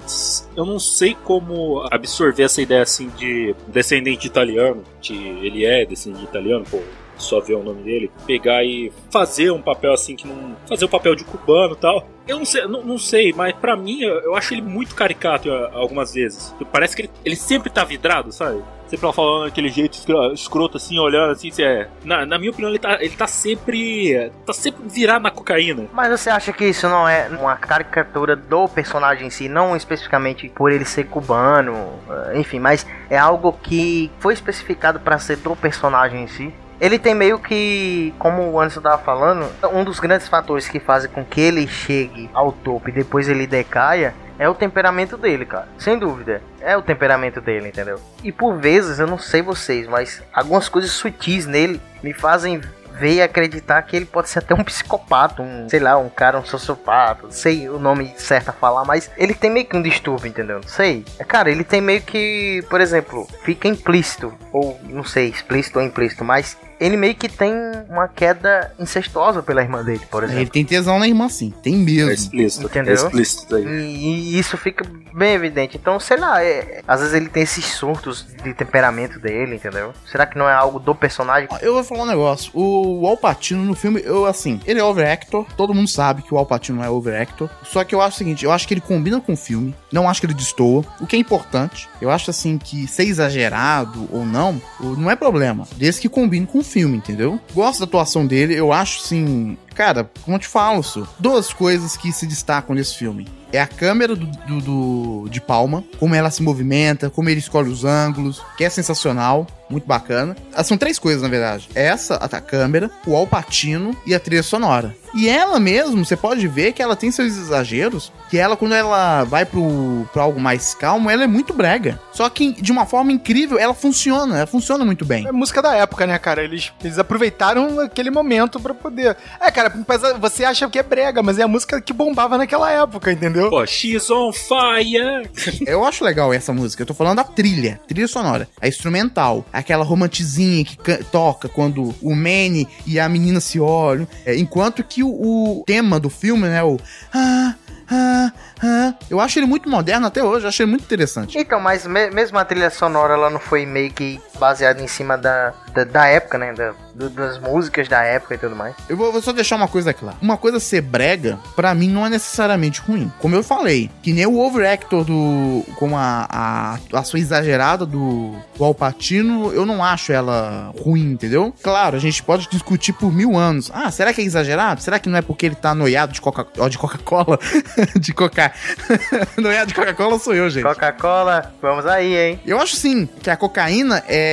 eu 0.56 0.64
não 0.64 0.78
sei 0.78 1.16
como 1.24 1.86
absorver 1.90 2.44
essa 2.44 2.60
ideia 2.60 2.82
assim 2.82 3.08
de 3.16 3.54
descendente 3.68 4.26
italiano, 4.26 4.82
que 5.00 5.14
ele 5.14 5.64
é 5.64 5.84
descendente 5.84 6.24
italiano, 6.24 6.64
pô, 6.68 6.80
só 7.22 7.40
ver 7.40 7.54
o 7.54 7.62
nome 7.62 7.82
dele, 7.82 8.10
pegar 8.26 8.64
e 8.64 8.92
fazer 9.10 9.50
um 9.50 9.62
papel 9.62 9.92
assim 9.92 10.16
que 10.16 10.26
não. 10.26 10.56
fazer 10.68 10.84
o 10.84 10.88
um 10.88 10.90
papel 10.90 11.14
de 11.14 11.24
cubano 11.24 11.74
e 11.74 11.76
tal. 11.76 12.06
Eu 12.26 12.38
não 12.38 12.44
sei, 12.44 12.66
não, 12.66 12.82
não 12.84 12.98
sei, 12.98 13.32
mas 13.32 13.52
para 13.54 13.76
mim 13.76 14.02
eu, 14.02 14.14
eu, 14.20 14.34
acho 14.36 14.54
ele 14.54 14.62
muito 14.62 14.94
caricato 14.94 15.50
algumas 15.72 16.14
vezes. 16.14 16.54
Parece 16.70 16.94
que 16.94 17.02
ele, 17.02 17.10
ele 17.24 17.36
sempre 17.36 17.68
tá 17.68 17.84
vidrado, 17.84 18.30
sabe? 18.30 18.62
Sempre 18.86 19.12
falando 19.12 19.44
daquele 19.44 19.70
jeito 19.70 19.98
escroto 20.34 20.76
assim, 20.76 20.98
olhando 20.98 21.32
assim, 21.32 21.50
é. 21.58 21.88
Na, 22.04 22.26
na 22.26 22.38
minha 22.38 22.50
opinião, 22.50 22.70
ele 22.70 22.78
tá, 22.78 22.98
ele 23.00 23.16
tá 23.16 23.26
sempre. 23.26 24.30
tá 24.46 24.52
sempre 24.52 24.86
virado 24.86 25.22
na 25.22 25.30
cocaína. 25.30 25.86
Mas 25.92 26.10
você 26.10 26.30
acha 26.30 26.52
que 26.52 26.64
isso 26.64 26.88
não 26.88 27.08
é 27.08 27.28
uma 27.28 27.56
caricatura 27.56 28.36
do 28.36 28.68
personagem 28.68 29.26
em 29.26 29.30
si, 29.30 29.48
não 29.48 29.74
especificamente 29.74 30.48
por 30.50 30.70
ele 30.70 30.84
ser 30.84 31.04
cubano, 31.04 31.74
eh, 32.08 32.38
enfim, 32.38 32.60
mas 32.60 32.86
é 33.08 33.16
algo 33.16 33.52
que 33.62 34.10
foi 34.20 34.34
especificado 34.34 35.00
para 35.00 35.18
ser 35.18 35.38
do 35.38 35.56
personagem 35.56 36.24
em 36.24 36.28
si? 36.28 36.54
Ele 36.82 36.98
tem 36.98 37.14
meio 37.14 37.38
que, 37.38 38.12
como 38.18 38.42
o 38.50 38.60
Anderson 38.60 38.80
tava 38.80 38.98
falando, 38.98 39.48
um 39.72 39.84
dos 39.84 40.00
grandes 40.00 40.26
fatores 40.26 40.68
que 40.68 40.80
fazem 40.80 41.08
com 41.08 41.24
que 41.24 41.40
ele 41.40 41.68
chegue 41.68 42.28
ao 42.34 42.50
topo 42.50 42.88
e 42.88 42.92
depois 42.92 43.28
ele 43.28 43.46
decaia 43.46 44.12
é 44.36 44.48
o 44.48 44.54
temperamento 44.54 45.16
dele, 45.16 45.46
cara. 45.46 45.68
Sem 45.78 45.96
dúvida. 45.96 46.42
É 46.60 46.76
o 46.76 46.82
temperamento 46.82 47.40
dele, 47.40 47.68
entendeu? 47.68 48.00
E 48.24 48.32
por 48.32 48.56
vezes, 48.56 48.98
eu 48.98 49.06
não 49.06 49.16
sei 49.16 49.42
vocês, 49.42 49.86
mas 49.86 50.20
algumas 50.32 50.68
coisas 50.68 50.90
sutis 50.90 51.46
nele 51.46 51.80
me 52.02 52.12
fazem 52.12 52.60
veio 52.98 53.24
acreditar 53.24 53.80
que 53.82 53.96
ele 53.96 54.04
pode 54.04 54.28
ser 54.28 54.40
até 54.40 54.54
um 54.54 54.62
psicopata, 54.62 55.42
um, 55.42 55.68
sei 55.68 55.80
lá, 55.80 55.96
um 55.96 56.08
cara, 56.08 56.38
um 56.38 56.44
sociopata, 56.44 57.30
sei 57.30 57.68
o 57.68 57.78
nome 57.78 58.12
certo 58.16 58.50
a 58.50 58.52
falar, 58.52 58.84
mas 58.84 59.10
ele 59.16 59.34
tem 59.34 59.50
meio 59.50 59.66
que 59.66 59.76
um 59.76 59.82
distúrbio, 59.82 60.28
entendeu? 60.28 60.60
Não 60.60 60.68
sei. 60.68 61.04
É, 61.18 61.24
cara, 61.24 61.50
ele 61.50 61.64
tem 61.64 61.80
meio 61.80 62.02
que, 62.02 62.64
por 62.68 62.80
exemplo, 62.80 63.26
fica 63.44 63.68
implícito, 63.68 64.32
ou 64.52 64.78
não 64.84 65.04
sei, 65.04 65.28
explícito 65.28 65.78
ou 65.78 65.84
implícito, 65.84 66.24
mas 66.24 66.56
ele 66.82 66.96
meio 66.96 67.14
que 67.14 67.28
tem 67.28 67.54
uma 67.88 68.08
queda 68.08 68.72
incestuosa 68.78 69.42
pela 69.42 69.62
irmã 69.62 69.84
dele, 69.84 70.02
por 70.10 70.24
exemplo. 70.24 70.42
Ele 70.42 70.50
tem 70.50 70.64
tesão 70.64 70.98
na 70.98 71.06
irmã, 71.06 71.28
sim. 71.28 71.52
Tem 71.62 71.76
mesmo. 71.76 72.10
É 72.10 72.14
explícito. 72.14 72.66
Entendeu? 72.66 72.92
É 72.92 72.96
explícito 72.96 73.54
aí. 73.54 73.64
E, 73.64 74.34
e, 74.34 74.38
isso 74.38 74.56
fica 74.56 74.84
bem 75.14 75.34
evidente. 75.34 75.76
Então, 75.76 76.00
sei 76.00 76.16
lá, 76.16 76.42
é, 76.42 76.82
às 76.86 77.00
vezes 77.00 77.14
ele 77.14 77.28
tem 77.28 77.44
esses 77.44 77.64
surtos 77.64 78.26
de 78.42 78.52
temperamento 78.52 79.20
dele, 79.20 79.56
entendeu? 79.56 79.92
Será 80.10 80.26
que 80.26 80.36
não 80.36 80.48
é 80.48 80.52
algo 80.52 80.80
do 80.80 80.94
personagem? 80.94 81.48
Eu 81.60 81.74
vou 81.74 81.84
falar 81.84 82.02
um 82.02 82.06
negócio. 82.06 82.50
O 82.54 83.06
Al 83.06 83.16
Pacino 83.16 83.62
no 83.64 83.74
filme, 83.74 84.02
eu 84.04 84.26
assim, 84.26 84.60
ele 84.66 84.80
é 84.80 84.84
overactor. 84.84 85.46
Todo 85.56 85.72
mundo 85.72 85.88
sabe 85.88 86.22
que 86.22 86.34
o 86.34 86.38
Al 86.38 86.46
Pacino 86.46 86.82
é 86.82 86.90
overactor. 86.90 87.48
Só 87.62 87.84
que 87.84 87.94
eu 87.94 88.00
acho 88.00 88.16
o 88.16 88.18
seguinte, 88.18 88.44
eu 88.44 88.50
acho 88.50 88.66
que 88.66 88.74
ele 88.74 88.80
combina 88.80 89.20
com 89.20 89.34
o 89.34 89.36
filme. 89.36 89.72
Não 89.92 90.08
acho 90.08 90.20
que 90.20 90.26
ele 90.26 90.34
destoa. 90.34 90.84
O 91.00 91.06
que 91.06 91.14
é 91.14 91.18
importante. 91.18 91.88
Eu 92.00 92.10
acho 92.10 92.30
assim 92.30 92.58
que 92.58 92.88
ser 92.88 93.04
exagerado 93.04 94.08
ou 94.10 94.24
não, 94.24 94.60
não 94.80 95.10
é 95.10 95.14
problema. 95.14 95.66
Desde 95.76 96.00
que 96.00 96.08
combine 96.08 96.46
com 96.46 96.58
o 96.58 96.64
filme, 96.64 96.71
entendeu? 96.80 97.40
Gosto 97.54 97.80
da 97.80 97.84
atuação 97.84 98.26
dele, 98.26 98.54
eu 98.54 98.72
acho 98.72 99.00
assim. 99.02 99.56
Cara, 99.74 100.10
como 100.22 100.36
eu 100.36 100.40
te 100.40 100.48
falo, 100.48 100.82
Su, 100.82 101.06
duas 101.18 101.52
coisas 101.52 101.96
que 101.96 102.12
se 102.12 102.26
destacam 102.26 102.74
nesse 102.74 102.96
filme. 102.96 103.26
É 103.52 103.60
a 103.60 103.66
câmera 103.66 104.16
do, 104.16 104.26
do, 104.26 104.60
do, 104.60 105.28
de 105.28 105.40
Palma, 105.40 105.84
como 105.98 106.14
ela 106.14 106.30
se 106.30 106.42
movimenta, 106.42 107.10
como 107.10 107.28
ele 107.28 107.38
escolhe 107.38 107.68
os 107.68 107.84
ângulos, 107.84 108.42
que 108.56 108.64
é 108.64 108.70
sensacional, 108.70 109.46
muito 109.68 109.86
bacana. 109.86 110.36
Ah, 110.54 110.62
são 110.62 110.76
três 110.76 110.98
coisas, 110.98 111.22
na 111.22 111.28
verdade. 111.28 111.68
Essa, 111.74 112.16
a 112.16 112.40
câmera, 112.40 112.90
o 113.06 113.16
alpatino 113.16 113.96
e 114.06 114.14
a 114.14 114.20
trilha 114.20 114.42
sonora. 114.42 114.94
E 115.14 115.28
ela 115.28 115.60
mesmo, 115.60 116.04
você 116.04 116.16
pode 116.16 116.46
ver 116.48 116.72
que 116.72 116.82
ela 116.82 116.96
tem 116.96 117.10
seus 117.10 117.36
exageros, 117.36 118.10
que 118.30 118.38
ela, 118.38 118.56
quando 118.56 118.74
ela 118.74 119.24
vai 119.24 119.44
pro, 119.44 120.08
pro 120.10 120.22
algo 120.22 120.40
mais 120.40 120.74
calmo, 120.74 121.10
ela 121.10 121.24
é 121.24 121.26
muito 121.26 121.52
brega. 121.52 122.00
Só 122.12 122.28
que, 122.30 122.52
de 122.52 122.72
uma 122.72 122.86
forma 122.86 123.12
incrível, 123.12 123.58
ela 123.58 123.74
funciona, 123.74 124.38
ela 124.38 124.46
funciona 124.46 124.84
muito 124.84 125.04
bem. 125.04 125.26
É 125.26 125.32
música 125.32 125.60
da 125.60 125.74
época, 125.74 126.06
né, 126.06 126.18
cara? 126.18 126.42
Eles, 126.42 126.72
eles 126.82 126.98
aproveitaram 126.98 127.80
aquele 127.80 128.10
momento 128.10 128.58
para 128.58 128.72
poder... 128.72 129.16
É, 129.38 129.50
cara, 129.50 129.72
você 130.18 130.44
acha 130.44 130.68
que 130.70 130.78
é 130.78 130.82
brega, 130.82 131.22
mas 131.22 131.38
é 131.38 131.42
a 131.42 131.48
música 131.48 131.80
que 131.80 131.92
bombava 131.92 132.38
naquela 132.38 132.70
época, 132.70 133.12
entendeu? 133.12 133.50
Pô, 133.50 133.66
She's 133.66 134.08
on 134.10 134.32
fire! 134.32 135.28
Eu 135.66 135.84
acho 135.84 136.04
legal 136.04 136.32
essa 136.32 136.52
música, 136.52 136.82
eu 136.82 136.86
tô 136.86 136.94
falando 136.94 137.16
da 137.16 137.24
trilha, 137.24 137.80
trilha 137.86 138.08
sonora, 138.08 138.48
a 138.60 138.66
instrumental, 138.66 139.44
aquela 139.62 139.84
romantizinha 139.84 140.64
que 140.64 140.76
toca 141.04 141.48
quando 141.48 141.94
o 142.02 142.14
Manny 142.14 142.68
e 142.86 143.00
a 143.00 143.08
menina 143.08 143.40
se 143.40 143.58
olham, 143.58 144.06
é, 144.26 144.36
enquanto 144.36 144.84
que 144.84 145.02
o, 145.02 145.08
o, 145.08 145.64
tema 145.66 145.98
do 145.98 146.10
filme, 146.10 146.48
né, 146.48 146.62
o... 146.62 146.78
Ah, 147.14 147.54
ah, 147.90 148.32
ah, 148.62 148.94
eu 149.10 149.20
acho 149.20 149.38
ele 149.38 149.46
muito 149.46 149.68
moderno 149.68 150.06
até 150.06 150.22
hoje, 150.22 150.44
eu 150.44 150.48
acho 150.48 150.62
ele 150.62 150.70
muito 150.70 150.84
interessante. 150.84 151.38
Então, 151.38 151.60
mas 151.60 151.86
me 151.86 152.10
mesmo 152.10 152.38
a 152.38 152.44
trilha 152.44 152.70
sonora, 152.70 153.14
ela 153.14 153.30
não 153.30 153.40
foi 153.40 153.66
meio 153.66 153.92
que 153.92 154.20
baseada 154.42 154.82
em 154.82 154.88
cima 154.88 155.16
da, 155.16 155.52
da, 155.72 155.84
da 155.84 156.06
época, 156.08 156.36
né, 156.36 156.52
da, 156.52 156.74
do, 156.92 157.08
das 157.08 157.38
músicas 157.38 157.86
da 157.86 158.02
época 158.02 158.34
e 158.34 158.38
tudo 158.38 158.56
mais. 158.56 158.74
Eu 158.88 158.96
vou, 158.96 159.12
vou, 159.12 159.22
só 159.22 159.32
deixar 159.32 159.54
uma 159.54 159.68
coisa 159.68 159.94
clara. 159.94 160.16
Uma 160.20 160.36
coisa 160.36 160.58
ser 160.58 160.80
brega, 160.80 161.38
para 161.54 161.72
mim, 161.76 161.88
não 161.88 162.04
é 162.04 162.10
necessariamente 162.10 162.80
ruim. 162.80 163.12
Como 163.20 163.36
eu 163.36 163.44
falei, 163.44 163.88
que 164.02 164.12
nem 164.12 164.26
o 164.26 164.40
overactor 164.40 165.04
do. 165.04 165.64
com 165.76 165.96
a, 165.96 166.26
a 166.28 166.74
atuação 166.74 167.20
exagerada 167.20 167.86
do, 167.86 168.34
do 168.56 168.64
Alpatino, 168.64 169.52
eu 169.52 169.64
não 169.64 169.84
acho 169.84 170.12
ela 170.12 170.72
ruim, 170.82 171.12
entendeu? 171.12 171.54
Claro, 171.62 171.96
a 171.96 172.00
gente 172.00 172.20
pode 172.20 172.48
discutir 172.50 172.92
por 172.94 173.12
mil 173.12 173.38
anos. 173.38 173.70
Ah, 173.72 173.92
será 173.92 174.12
que 174.12 174.20
é 174.20 174.24
exagerado? 174.24 174.82
Será 174.82 174.98
que 174.98 175.08
não 175.08 175.18
é 175.18 175.22
porque 175.22 175.46
ele 175.46 175.54
tá 175.54 175.72
noiado 175.72 176.12
de 176.12 176.20
Coca-Cola? 176.20 176.68
De 176.68 176.78
Coca-Cola? 176.78 177.38
de 177.94 178.12
Coca. 178.12 178.52
noiado 179.38 179.68
de 179.68 179.74
Coca-Cola 179.74 180.18
sou 180.18 180.34
eu, 180.34 180.50
gente. 180.50 180.64
Coca-Cola, 180.64 181.52
vamos 181.62 181.86
aí, 181.86 182.16
hein? 182.16 182.40
Eu 182.44 182.58
acho 182.58 182.74
sim 182.74 183.08
que 183.22 183.30
a 183.30 183.36
cocaína 183.36 184.02
é. 184.08 184.31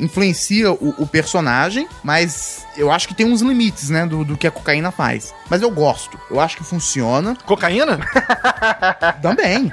Influencia 0.00 0.72
o, 0.72 0.94
o 0.98 1.06
personagem 1.06 1.88
mas 2.02 2.66
eu 2.76 2.90
acho 2.90 3.06
que 3.06 3.14
tem 3.14 3.26
uns 3.26 3.42
limites, 3.42 3.90
né, 3.90 4.06
do, 4.06 4.24
do 4.24 4.36
que 4.36 4.46
a 4.46 4.50
cocaína 4.50 4.90
faz. 4.90 5.34
Mas 5.48 5.60
eu 5.62 5.70
gosto. 5.70 6.18
Eu 6.30 6.40
acho 6.40 6.56
que 6.56 6.64
funciona. 6.64 7.36
Cocaína? 7.44 7.98
Também. 9.20 9.66
uh, 9.66 9.72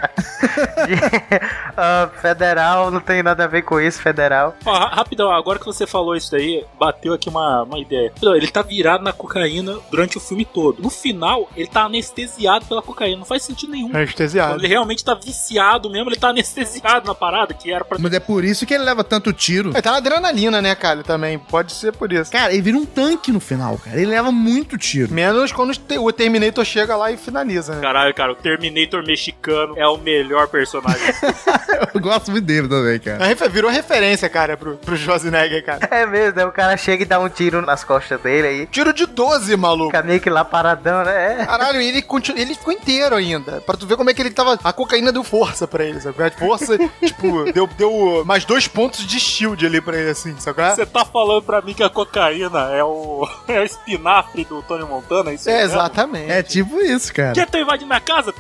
federal, 2.22 2.92
não 2.92 3.00
tem 3.00 3.24
nada 3.24 3.46
a 3.46 3.48
ver 3.48 3.62
com 3.64 3.80
isso, 3.80 4.02
federal. 4.02 4.56
Ó, 4.66 4.74
rapidão, 4.74 5.32
agora 5.32 5.58
que 5.58 5.66
você 5.66 5.88
falou 5.88 6.16
isso 6.16 6.32
daí, 6.32 6.66
bateu 6.78 7.14
aqui 7.14 7.30
uma, 7.30 7.64
uma 7.64 7.80
ideia. 7.80 8.12
Ele 8.22 8.48
tá 8.48 8.62
virado 8.62 9.04
na 9.04 9.14
cocaína 9.14 9.78
durante 9.90 10.18
o 10.18 10.22
filme 10.22 10.44
todo. 10.44 10.82
No 10.82 10.90
final, 10.90 11.50
ele 11.56 11.68
tá 11.68 11.84
anestesiado 11.84 12.66
pela 12.66 12.82
cocaína. 12.82 13.20
Não 13.20 13.26
faz 13.26 13.44
sentido 13.44 13.72
nenhum. 13.72 13.90
Anestesiado. 13.96 14.60
Ele 14.60 14.68
realmente 14.68 15.04
tá 15.04 15.14
viciado 15.14 15.90
mesmo, 15.90 16.10
ele 16.10 16.20
tá 16.20 16.30
anestesiado 16.30 17.08
na 17.08 17.16
parada, 17.16 17.54
que 17.54 17.72
era 17.72 17.86
pra. 17.86 17.98
Mas 18.00 18.14
é 18.14 18.20
por 18.20 18.44
isso 18.44 18.66
que 18.66 18.74
ele 18.74 18.84
leva 18.84 19.04
tanto 19.10 19.34
tiro. 19.34 19.72
Ele 19.72 19.82
tá 19.82 19.92
na 19.92 19.98
adrenalina, 19.98 20.62
né, 20.62 20.76
cara? 20.76 21.04
Também. 21.04 21.38
Pode 21.38 21.74
ser 21.74 21.92
por 21.92 22.12
isso. 22.14 22.32
Cara, 22.32 22.54
ele 22.54 22.62
vira 22.62 22.78
um 22.78 22.86
tanque 22.86 23.32
no 23.32 23.40
final, 23.40 23.78
cara. 23.78 23.98
Ele 23.98 24.08
leva 24.08 24.32
muito 24.32 24.78
tiro. 24.78 25.14
Menos 25.14 25.52
quando 25.52 25.74
o 26.00 26.12
Terminator 26.12 26.64
chega 26.64 26.96
lá 26.96 27.12
e 27.12 27.18
finaliza, 27.18 27.76
né? 27.76 27.82
Caralho, 27.82 28.14
cara, 28.14 28.32
o 28.32 28.36
Terminator 28.36 29.06
mexicano 29.06 29.74
é 29.78 29.88
o 29.88 29.98
melhor 29.98 30.48
personagem. 30.48 31.00
eu 31.94 32.00
gosto 32.00 32.32
muito 32.32 32.46
dele 32.46 32.68
também, 32.68 33.00
cara. 33.00 33.50
Virou 33.50 33.72
referência, 33.72 34.30
cara, 34.30 34.56
pro, 34.56 34.78
pro 34.78 34.96
Schwarzenegger, 34.96 35.66
cara. 35.66 35.88
É 35.90 36.06
mesmo, 36.06 36.38
né? 36.38 36.46
O 36.46 36.52
cara 36.52 36.78
chega 36.78 37.04
e 37.04 37.06
dá 37.06 37.20
um 37.20 37.30
tiro 37.30 37.62
nas 37.62 37.84
costas 37.84 38.20
dele 38.22 38.48
aí. 38.48 38.66
Tiro 38.68 38.94
de 38.94 39.06
12, 39.06 39.56
maluco. 39.58 39.92
Fica 39.92 40.04
meio 40.04 40.20
que 40.20 40.30
lá 40.30 40.46
paradão, 40.46 41.04
né? 41.04 41.42
É. 41.42 41.46
Caralho, 41.46 41.82
ele, 41.82 42.02
continu... 42.02 42.38
ele 42.38 42.54
ficou 42.54 42.74
inteiro 42.74 43.16
ainda. 43.16 43.62
Pra 43.62 43.76
tu 43.76 43.88
ver 43.88 43.98
como 43.98 44.10
é 44.10 44.14
que 44.14 44.22
ele 44.22 44.32
tava. 44.32 44.60
A 44.64 44.74
cocaína 44.74 45.12
deu 45.12 45.24
força 45.24 45.68
pra 45.68 45.84
ele, 45.84 46.00
sabe? 46.00 46.22
A 46.24 46.32
força, 46.32 46.78
tipo, 47.04 47.52
deu, 47.52 47.68
deu 47.78 48.24
mais 48.26 48.46
dois 48.46 48.68
pontos 48.68 48.99
de 49.06 49.20
shield 49.20 49.66
ali 49.66 49.82
pra 49.82 49.98
ele, 49.98 50.10
assim, 50.10 50.36
sabe? 50.40 50.62
Você 50.76 50.86
tá 50.86 51.06
falando 51.06 51.42
pra 51.42 51.62
mim 51.62 51.74
que 51.74 51.84
a 51.84 51.90
cocaína 51.90 52.72
é 52.72 52.84
o, 52.84 53.28
é 53.48 53.60
o 53.60 53.64
espinafre 53.64 54.46
do 54.46 54.62
Tony 54.64 54.86
Montana? 54.86 55.34
Isso 55.34 55.50
é, 55.50 55.64
exatamente. 55.64 56.32
É 56.32 56.44
tipo 56.44 56.80
isso, 56.82 57.14
cara. 57.14 57.34
Quer 57.34 57.48
ter 57.48 57.62
invadindo 57.62 57.88
minha 57.88 58.00
casa? 58.00 58.34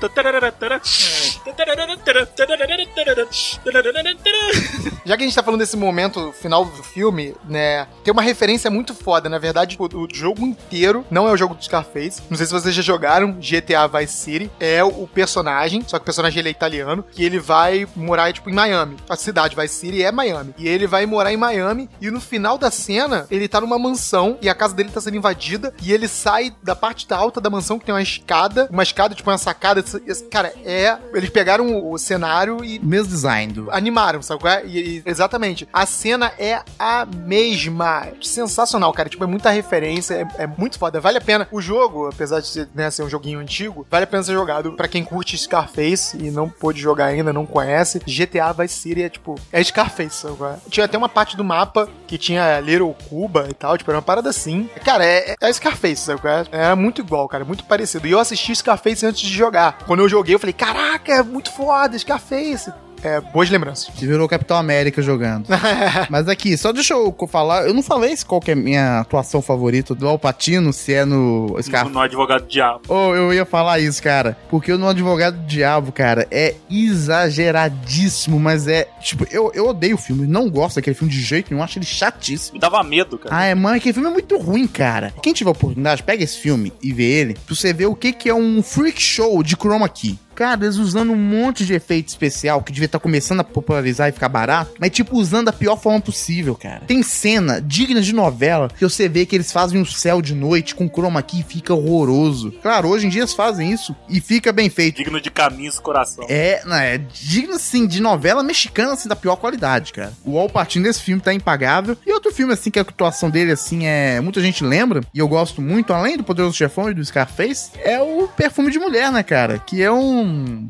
Já 5.05 5.17
que 5.17 5.23
a 5.23 5.25
gente 5.25 5.35
tá 5.35 5.43
falando 5.43 5.59
desse 5.59 5.77
momento 5.77 6.31
final 6.33 6.65
do 6.65 6.83
filme, 6.83 7.35
né? 7.47 7.87
Tem 8.03 8.11
uma 8.11 8.21
referência 8.21 8.69
muito 8.69 8.93
foda. 8.93 9.29
Na 9.29 9.37
verdade, 9.37 9.77
o, 9.79 9.97
o 9.97 10.07
jogo 10.11 10.45
inteiro 10.45 11.05
não 11.09 11.27
é 11.27 11.31
o 11.31 11.37
jogo 11.37 11.55
do 11.55 11.63
Scarface. 11.63 12.21
Não 12.29 12.37
sei 12.37 12.45
se 12.45 12.51
vocês 12.51 12.73
já 12.75 12.81
jogaram 12.81 13.33
GTA 13.33 13.87
Vice 13.87 14.13
City. 14.13 14.51
É 14.59 14.83
o, 14.83 14.87
o 15.03 15.07
personagem, 15.07 15.83
só 15.87 15.97
que 15.97 16.03
o 16.03 16.05
personagem 16.05 16.39
ele 16.39 16.49
é 16.49 16.51
italiano, 16.51 17.03
que 17.11 17.23
ele 17.23 17.39
vai 17.39 17.87
morar, 17.95 18.31
tipo, 18.33 18.49
em 18.49 18.53
Miami. 18.53 18.97
A 19.09 19.15
cidade 19.15 19.55
Vice 19.55 19.75
City 19.75 20.03
é 20.03 20.11
Miami. 20.11 20.48
E 20.57 20.67
ele 20.67 20.87
vai 20.87 21.05
morar 21.05 21.31
em 21.33 21.37
Miami. 21.37 21.89
E 22.01 22.09
no 22.11 22.19
final 22.19 22.57
da 22.57 22.71
cena, 22.71 23.25
ele 23.29 23.47
tá 23.47 23.61
numa 23.61 23.77
mansão 23.79 24.37
e 24.41 24.49
a 24.49 24.55
casa 24.55 24.73
dele 24.73 24.89
tá 24.89 25.01
sendo 25.01 25.17
invadida. 25.17 25.73
E 25.81 25.91
ele 25.91 26.07
sai 26.07 26.53
da 26.63 26.75
parte 26.75 27.07
da 27.07 27.17
alta 27.17 27.39
da 27.41 27.49
mansão, 27.49 27.79
que 27.79 27.85
tem 27.85 27.93
uma 27.93 28.01
escada. 28.01 28.67
Uma 28.71 28.83
escada, 28.83 29.15
tipo, 29.15 29.29
uma 29.29 29.37
sacada. 29.37 29.83
Cara, 30.31 30.53
é. 30.65 30.97
Eles 31.13 31.29
pegaram 31.29 31.89
o 31.91 31.97
cenário 31.97 32.63
e 32.63 32.79
Mesmo 32.79 33.07
design 33.09 33.53
do. 33.53 33.71
animaram, 33.71 34.21
sabe 34.21 34.41
qual 34.41 34.53
é? 34.53 34.65
E, 34.65 34.97
e- 34.97 35.03
exatamente. 35.05 35.67
A 35.73 35.85
cena 35.85 36.31
é 36.37 36.61
a 36.77 37.05
mesma. 37.05 38.07
Sensacional, 38.21 38.91
cara. 38.93 39.09
Tipo, 39.09 39.23
é 39.23 39.27
muita 39.27 39.49
referência, 39.49 40.13
é, 40.37 40.43
é 40.43 40.47
muito 40.47 40.77
foda. 40.77 40.99
Vale 40.99 41.17
a 41.17 41.21
pena. 41.21 41.47
O 41.51 41.61
jogo, 41.61 42.07
apesar 42.07 42.39
de 42.39 42.47
ser, 42.47 42.69
né, 42.73 42.89
ser 42.91 43.03
um 43.03 43.09
joguinho 43.09 43.39
antigo, 43.39 43.85
vale 43.89 44.03
a 44.03 44.07
pena 44.07 44.23
ser 44.23 44.33
jogado. 44.33 44.73
Pra 44.73 44.87
quem 44.87 45.03
curte 45.03 45.37
Scarface 45.37 46.17
e 46.17 46.31
não 46.31 46.49
pôde 46.49 46.79
jogar 46.81 47.05
ainda, 47.05 47.31
não 47.33 47.45
conhece, 47.45 47.99
GTA 47.99 48.51
Vice 48.53 48.75
City 48.75 49.03
é 49.03 49.09
tipo, 49.09 49.35
é 49.51 49.63
Scarface, 49.63 50.25
é? 50.47 50.57
Tinha 50.69 50.85
até 50.85 50.97
uma 50.97 51.09
parte 51.09 51.35
do 51.35 51.43
mapa 51.43 51.89
que 52.07 52.17
tinha 52.17 52.59
Little 52.59 52.95
Cuba 53.09 53.47
e 53.49 53.53
tal, 53.53 53.77
tipo, 53.77 53.89
era 53.91 53.97
uma 53.97 54.03
parada 54.03 54.29
assim. 54.29 54.69
Cara, 54.83 55.05
é, 55.05 55.35
é 55.39 55.53
Scarface, 55.53 55.97
sabe 55.97 56.21
qual 56.21 56.33
é? 56.33 56.45
Era 56.51 56.75
muito 56.75 57.01
igual, 57.01 57.27
cara, 57.27 57.45
muito 57.45 57.63
parecido. 57.63 58.07
E 58.07 58.11
eu 58.11 58.19
assisti 58.19 58.55
Scarface 58.55 59.05
antes 59.05 59.21
de 59.21 59.33
jogar. 59.33 59.79
Quando 59.85 60.01
eu 60.01 60.09
joguei, 60.09 60.35
eu 60.35 60.39
falei, 60.39 60.53
caraca, 60.53 61.11
é 61.13 61.23
muito 61.23 61.51
foda, 61.51 61.97
Scarface. 61.97 62.71
É, 63.03 63.19
boas 63.21 63.49
lembranças. 63.49 63.89
Você 63.95 64.05
virou 64.05 64.27
Capitão 64.27 64.57
América 64.57 65.01
jogando. 65.01 65.47
Mas 66.09 66.27
aqui, 66.27 66.57
só 66.57 66.71
deixa 66.71 66.93
eu 66.93 67.15
falar. 67.29 67.67
Eu 67.67 67.73
não 67.73 67.83
falei 67.83 68.15
se 68.15 68.25
qual 68.25 68.41
que 68.41 68.51
é 68.51 68.53
a 68.53 68.57
minha 68.57 68.99
atuação 68.99 69.41
favorita 69.41 69.95
do 69.95 70.07
Alpatino, 70.07 70.73
se 70.73 70.93
é 70.93 71.05
no 71.05 71.55
Scarface. 71.61 71.93
No 71.93 72.01
advogado 72.01 72.45
diabo. 72.47 72.81
Oh, 72.87 73.13
eu 73.15 73.33
ia 73.33 73.45
falar 73.45 73.79
isso, 73.79 74.01
cara. 74.01 74.37
Porque 74.49 74.75
no 74.75 74.87
Advogado 74.87 75.37
do 75.37 75.45
Diabo, 75.45 75.91
cara, 75.91 76.27
é 76.31 76.55
exageradíssimo, 76.69 78.39
mas 78.39 78.67
é. 78.67 78.87
Tipo, 79.01 79.25
eu, 79.31 79.51
eu 79.53 79.67
odeio 79.67 79.95
o 79.95 79.97
filme. 79.97 80.27
Não 80.27 80.49
gosto 80.49 80.75
daquele 80.75 80.95
filme 80.95 81.13
de 81.13 81.21
jeito 81.21 81.51
nenhum. 81.51 81.63
Acho 81.63 81.79
ele 81.79 81.85
chatíssimo. 81.85 82.55
Me 82.55 82.59
dava 82.59 82.83
medo, 82.83 83.17
cara. 83.17 83.35
Ah, 83.35 83.45
é, 83.45 83.55
mãe, 83.55 83.77
aquele 83.77 83.93
filme 83.93 84.09
é 84.09 84.13
muito 84.13 84.37
ruim, 84.37 84.67
cara. 84.67 85.13
Quem 85.21 85.33
tiver 85.33 85.51
oportunidade, 85.51 86.03
pega 86.03 86.23
esse 86.23 86.37
filme 86.37 86.73
e 86.81 86.91
vê 86.93 87.03
ele, 87.03 87.33
pra 87.33 87.55
você 87.55 87.73
ver 87.73 87.87
o 87.87 87.95
que, 87.95 88.11
que 88.11 88.29
é 88.29 88.33
um 88.33 88.61
freak 88.61 89.01
show 89.01 89.41
de 89.43 89.55
chroma 89.55 89.87
key. 89.87 90.17
Cara, 90.39 90.63
eles 90.63 90.77
usando 90.77 91.11
um 91.11 91.17
monte 91.17 91.65
de 91.65 91.73
efeito 91.73 92.07
especial 92.07 92.63
que 92.63 92.71
devia 92.71 92.85
estar 92.85 92.97
começando 92.97 93.41
a 93.41 93.43
popularizar 93.43 94.07
e 94.07 94.13
ficar 94.13 94.29
barato, 94.29 94.71
mas 94.79 94.89
tipo, 94.89 95.17
usando 95.17 95.47
da 95.47 95.51
pior 95.51 95.75
forma 95.75 95.99
possível, 95.99 96.55
cara. 96.55 96.79
Tem 96.87 97.03
cena 97.03 97.59
digna 97.61 97.99
de 97.99 98.15
novela 98.15 98.69
que 98.69 98.81
você 98.81 99.09
vê 99.09 99.25
que 99.25 99.35
eles 99.35 99.51
fazem 99.51 99.81
um 99.81 99.83
céu 99.83 100.21
de 100.21 100.33
noite 100.33 100.75
com 100.75 100.87
chroma 100.87 101.21
key 101.21 101.41
e 101.41 101.43
fica 101.43 101.73
horroroso. 101.73 102.53
Claro, 102.61 102.87
hoje 102.87 103.05
em 103.05 103.09
dia 103.09 103.19
eles 103.19 103.33
fazem 103.33 103.69
isso 103.69 103.93
e 104.07 104.21
fica 104.21 104.53
bem 104.53 104.69
feito. 104.69 104.95
Digno 104.95 105.19
de 105.19 105.29
caminhos 105.29 105.77
coração. 105.77 106.25
É, 106.29 106.61
não, 106.65 106.77
é 106.77 106.97
digno, 106.97 107.55
assim, 107.55 107.85
de 107.85 108.01
novela 108.01 108.41
mexicana, 108.41 108.93
assim, 108.93 109.09
da 109.09 109.17
pior 109.17 109.35
qualidade, 109.35 109.91
cara. 109.91 110.13
O 110.23 110.39
Al 110.39 110.47
Pacino 110.47 110.85
desse 110.85 111.01
filme 111.01 111.21
tá 111.21 111.33
impagável. 111.33 111.97
E 112.07 112.13
outro 112.13 112.33
filme, 112.33 112.53
assim, 112.53 112.71
que 112.71 112.79
a 112.79 112.83
atuação 112.83 113.29
dele, 113.29 113.51
assim, 113.51 113.87
é... 113.87 114.21
Muita 114.21 114.39
gente 114.39 114.63
lembra, 114.63 115.01
e 115.13 115.19
eu 115.19 115.27
gosto 115.27 115.61
muito, 115.61 115.91
além 115.91 116.15
do 116.15 116.23
Poderoso 116.23 116.55
Chefão 116.55 116.89
e 116.89 116.93
do 116.93 117.03
Scarface, 117.03 117.71
é 117.83 117.99
o 117.99 118.29
Perfume 118.29 118.71
de 118.71 118.79
Mulher, 118.79 119.11
né, 119.11 119.21
cara? 119.21 119.59
Que 119.59 119.83
é 119.83 119.91
um... 119.91 120.28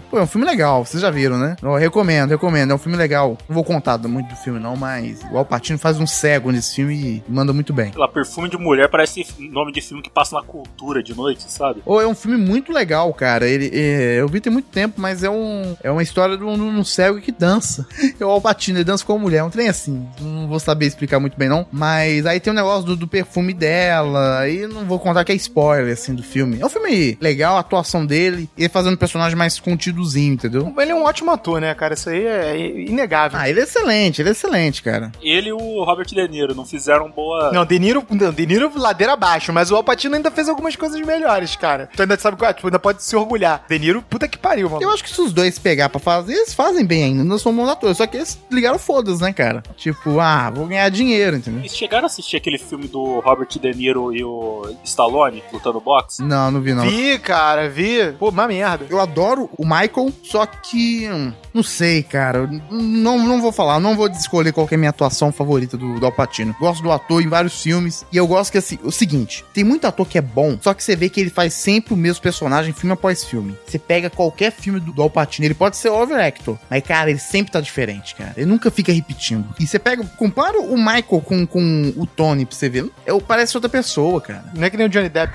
Pô, 0.09 0.17
é 0.17 0.23
um 0.23 0.27
filme 0.27 0.45
legal, 0.45 0.85
vocês 0.85 1.01
já 1.01 1.09
viram, 1.09 1.37
né? 1.37 1.55
Eu 1.61 1.75
recomendo, 1.75 2.29
recomendo. 2.29 2.71
É 2.71 2.75
um 2.75 2.79
filme 2.79 2.97
legal. 2.97 3.37
Não 3.47 3.55
vou 3.55 3.63
contar 3.63 3.97
muito 3.99 4.29
do 4.29 4.35
filme, 4.35 4.59
não, 4.59 4.75
mas 4.75 5.21
o 5.31 5.37
Al 5.37 5.45
Pacino 5.45 5.79
faz 5.79 5.99
um 5.99 6.07
cego 6.07 6.51
nesse 6.51 6.75
filme 6.75 6.95
e 6.95 7.23
manda 7.27 7.53
muito 7.53 7.73
bem. 7.73 7.91
Lá, 7.95 8.07
perfume 8.07 8.49
de 8.49 8.57
mulher 8.57 8.89
parece 8.89 9.25
nome 9.39 9.71
de 9.71 9.81
filme 9.81 10.01
que 10.01 10.09
passa 10.09 10.35
na 10.35 10.43
cultura 10.43 11.01
de 11.03 11.15
noite, 11.15 11.51
sabe? 11.51 11.81
Ou 11.85 12.01
é 12.01 12.07
um 12.07 12.15
filme 12.15 12.37
muito 12.37 12.71
legal, 12.71 13.13
cara. 13.13 13.47
Ele, 13.47 13.69
é, 13.73 14.19
eu 14.19 14.27
vi 14.27 14.39
tem 14.39 14.51
muito 14.51 14.67
tempo, 14.69 14.99
mas 14.99 15.23
é, 15.23 15.29
um, 15.29 15.75
é 15.83 15.91
uma 15.91 16.03
história 16.03 16.37
de 16.37 16.43
um, 16.43 16.55
de 16.55 16.61
um 16.61 16.83
cego 16.83 17.19
que 17.19 17.31
dança. 17.31 17.87
É 18.19 18.25
o 18.25 18.29
Alpatino, 18.29 18.79
ele 18.79 18.83
dança 18.83 19.05
com 19.05 19.13
uma 19.13 19.19
mulher. 19.19 19.37
É 19.37 19.43
um 19.43 19.49
trem 19.49 19.69
assim. 19.69 20.05
Não 20.19 20.47
vou 20.47 20.59
saber 20.59 20.87
explicar 20.87 21.19
muito 21.19 21.37
bem, 21.37 21.47
não. 21.47 21.65
Mas 21.71 22.25
aí 22.25 22.39
tem 22.39 22.51
o 22.51 22.55
negócio 22.55 22.85
do, 22.85 22.95
do 22.97 23.07
perfume 23.07 23.53
dela. 23.53 24.39
Aí 24.39 24.67
não 24.67 24.83
vou 24.85 24.99
contar 24.99 25.23
que 25.23 25.31
é 25.31 25.35
spoiler, 25.35 25.93
assim, 25.93 26.13
do 26.13 26.23
filme. 26.23 26.59
É 26.59 26.65
um 26.65 26.69
filme 26.69 27.17
legal, 27.21 27.55
a 27.55 27.61
atuação 27.61 28.05
dele. 28.05 28.49
Ele 28.57 28.67
fazendo 28.67 28.95
um 28.95 28.97
personagem 28.97 29.37
mais 29.37 29.48
contidozinho, 29.57 30.33
entendeu? 30.33 30.73
Ele 30.77 30.91
é 30.91 30.95
um 30.95 31.03
ótimo 31.03 31.31
ator, 31.31 31.61
né, 31.61 31.73
cara? 31.73 31.93
Isso 31.93 32.09
aí 32.09 32.25
é 32.25 32.57
inegável. 32.57 33.39
Ah, 33.39 33.49
ele 33.49 33.59
é 33.61 33.63
excelente, 33.63 34.21
ele 34.21 34.29
é 34.29 34.31
excelente, 34.33 34.83
cara. 34.83 35.11
Ele 35.21 35.49
e 35.49 35.53
o 35.53 35.83
Robert 35.83 36.05
De 36.05 36.27
Niro 36.27 36.53
não 36.53 36.65
fizeram 36.65 37.09
boa. 37.09 37.51
Não, 37.51 37.65
De 37.65 37.79
Niro, 37.79 38.05
não, 38.09 38.31
De 38.31 38.45
Niro 38.45 38.71
ladeira 38.75 39.13
abaixo, 39.13 39.51
mas 39.53 39.71
o 39.71 39.75
Alpatino 39.75 40.15
ainda 40.15 40.29
fez 40.29 40.49
algumas 40.49 40.75
coisas 40.75 40.99
melhores, 41.01 41.55
cara. 41.55 41.89
Tu 41.95 42.01
ainda 42.01 42.17
sabe 42.17 42.37
qual 42.37 42.51
é? 42.51 42.53
Tu 42.53 42.67
ainda 42.67 42.79
pode 42.79 43.03
se 43.03 43.15
orgulhar. 43.15 43.63
De 43.67 43.79
Niro, 43.79 44.01
puta 44.01 44.27
que 44.27 44.37
pariu, 44.37 44.69
mano. 44.69 44.83
Eu 44.83 44.91
acho 44.91 45.03
que 45.03 45.09
se 45.09 45.21
os 45.21 45.31
dois 45.31 45.57
pegar 45.57 45.89
pra 45.89 45.99
fazer, 45.99 46.33
eles 46.33 46.53
fazem 46.53 46.85
bem 46.85 47.03
ainda. 47.03 47.23
Não 47.23 47.37
são 47.37 47.55
bons 47.55 47.69
atores. 47.69 47.97
Só 47.97 48.05
que 48.05 48.17
eles 48.17 48.39
ligaram 48.51 48.77
foda-se, 48.77 49.21
né, 49.21 49.31
cara? 49.31 49.63
Tipo, 49.77 50.19
ah, 50.19 50.49
vou 50.49 50.67
ganhar 50.67 50.89
dinheiro, 50.89 51.37
entendeu? 51.37 51.61
Vocês 51.61 51.75
chegaram 51.75 52.03
a 52.03 52.07
assistir 52.07 52.37
aquele 52.37 52.57
filme 52.57 52.87
do 52.87 53.19
Robert 53.19 53.47
De 53.49 53.73
Niro 53.73 54.13
e 54.13 54.23
o 54.23 54.75
Stallone 54.83 55.43
lutando 55.51 55.79
boxe? 55.79 56.21
Não, 56.23 56.51
não 56.51 56.61
vi, 56.61 56.73
não. 56.73 56.83
Vi, 56.83 57.17
cara, 57.19 57.69
vi. 57.69 58.11
Pô, 58.19 58.29
uma 58.29 58.47
merda. 58.47 58.85
Eu 58.89 58.99
adoro 58.99 59.28
o 59.37 59.63
Michael, 59.65 60.11
só 60.23 60.45
que. 60.45 61.07
hum, 61.09 61.33
Não 61.53 61.61
sei, 61.63 62.01
cara. 62.03 62.49
Não, 62.71 63.19
não 63.19 63.41
vou 63.41 63.51
falar, 63.51 63.79
não 63.79 63.95
vou 63.95 64.07
escolher 64.07 64.51
qual 64.53 64.67
é 64.71 64.75
a 64.75 64.77
minha 64.77 64.89
atuação 64.89 65.31
favorita 65.31 65.77
do, 65.77 65.99
do 65.99 66.05
Alpatino. 66.05 66.55
Gosto 66.59 66.81
do 66.81 66.91
ator 66.91 67.21
em 67.21 67.27
vários 67.27 67.61
filmes. 67.61 68.05
E 68.11 68.17
eu 68.17 68.25
gosto 68.25 68.51
que 68.51 68.57
assim, 68.57 68.79
o 68.83 68.91
seguinte: 68.91 69.43
tem 69.53 69.63
muito 69.63 69.85
ator 69.85 70.07
que 70.07 70.17
é 70.17 70.21
bom, 70.21 70.57
só 70.61 70.73
que 70.73 70.83
você 70.83 70.95
vê 70.95 71.09
que 71.09 71.19
ele 71.19 71.29
faz 71.29 71.53
sempre 71.53 71.93
o 71.93 71.97
mesmo 71.97 72.21
personagem, 72.21 72.73
filme 72.73 72.93
após 72.93 73.23
filme. 73.23 73.55
Você 73.67 73.77
pega 73.77 74.09
qualquer 74.09 74.51
filme 74.51 74.79
do, 74.79 74.91
do 74.93 75.01
Alpatino, 75.01 75.45
ele 75.45 75.53
pode 75.53 75.77
ser 75.77 75.89
over 75.89 76.17
actor, 76.19 76.57
mas, 76.69 76.83
cara, 76.83 77.09
ele 77.09 77.19
sempre 77.19 77.51
tá 77.51 77.59
diferente, 77.61 78.15
cara. 78.15 78.33
Ele 78.37 78.45
nunca 78.45 78.71
fica 78.71 78.91
repetindo. 78.91 79.45
E 79.59 79.67
você 79.67 79.77
pega, 79.79 80.03
compara 80.17 80.59
o 80.59 80.77
Michael 80.77 81.21
com, 81.25 81.45
com 81.45 81.93
o 81.97 82.05
Tony 82.05 82.45
pra 82.45 82.55
você 82.55 82.69
ver. 82.69 82.89
Eu, 83.05 83.19
parece 83.19 83.55
outra 83.57 83.69
pessoa, 83.69 84.21
cara. 84.21 84.45
Não 84.55 84.63
é 84.63 84.69
que 84.69 84.77
nem 84.77 84.87
o 84.87 84.89
Johnny 84.89 85.09
Depp. 85.09 85.33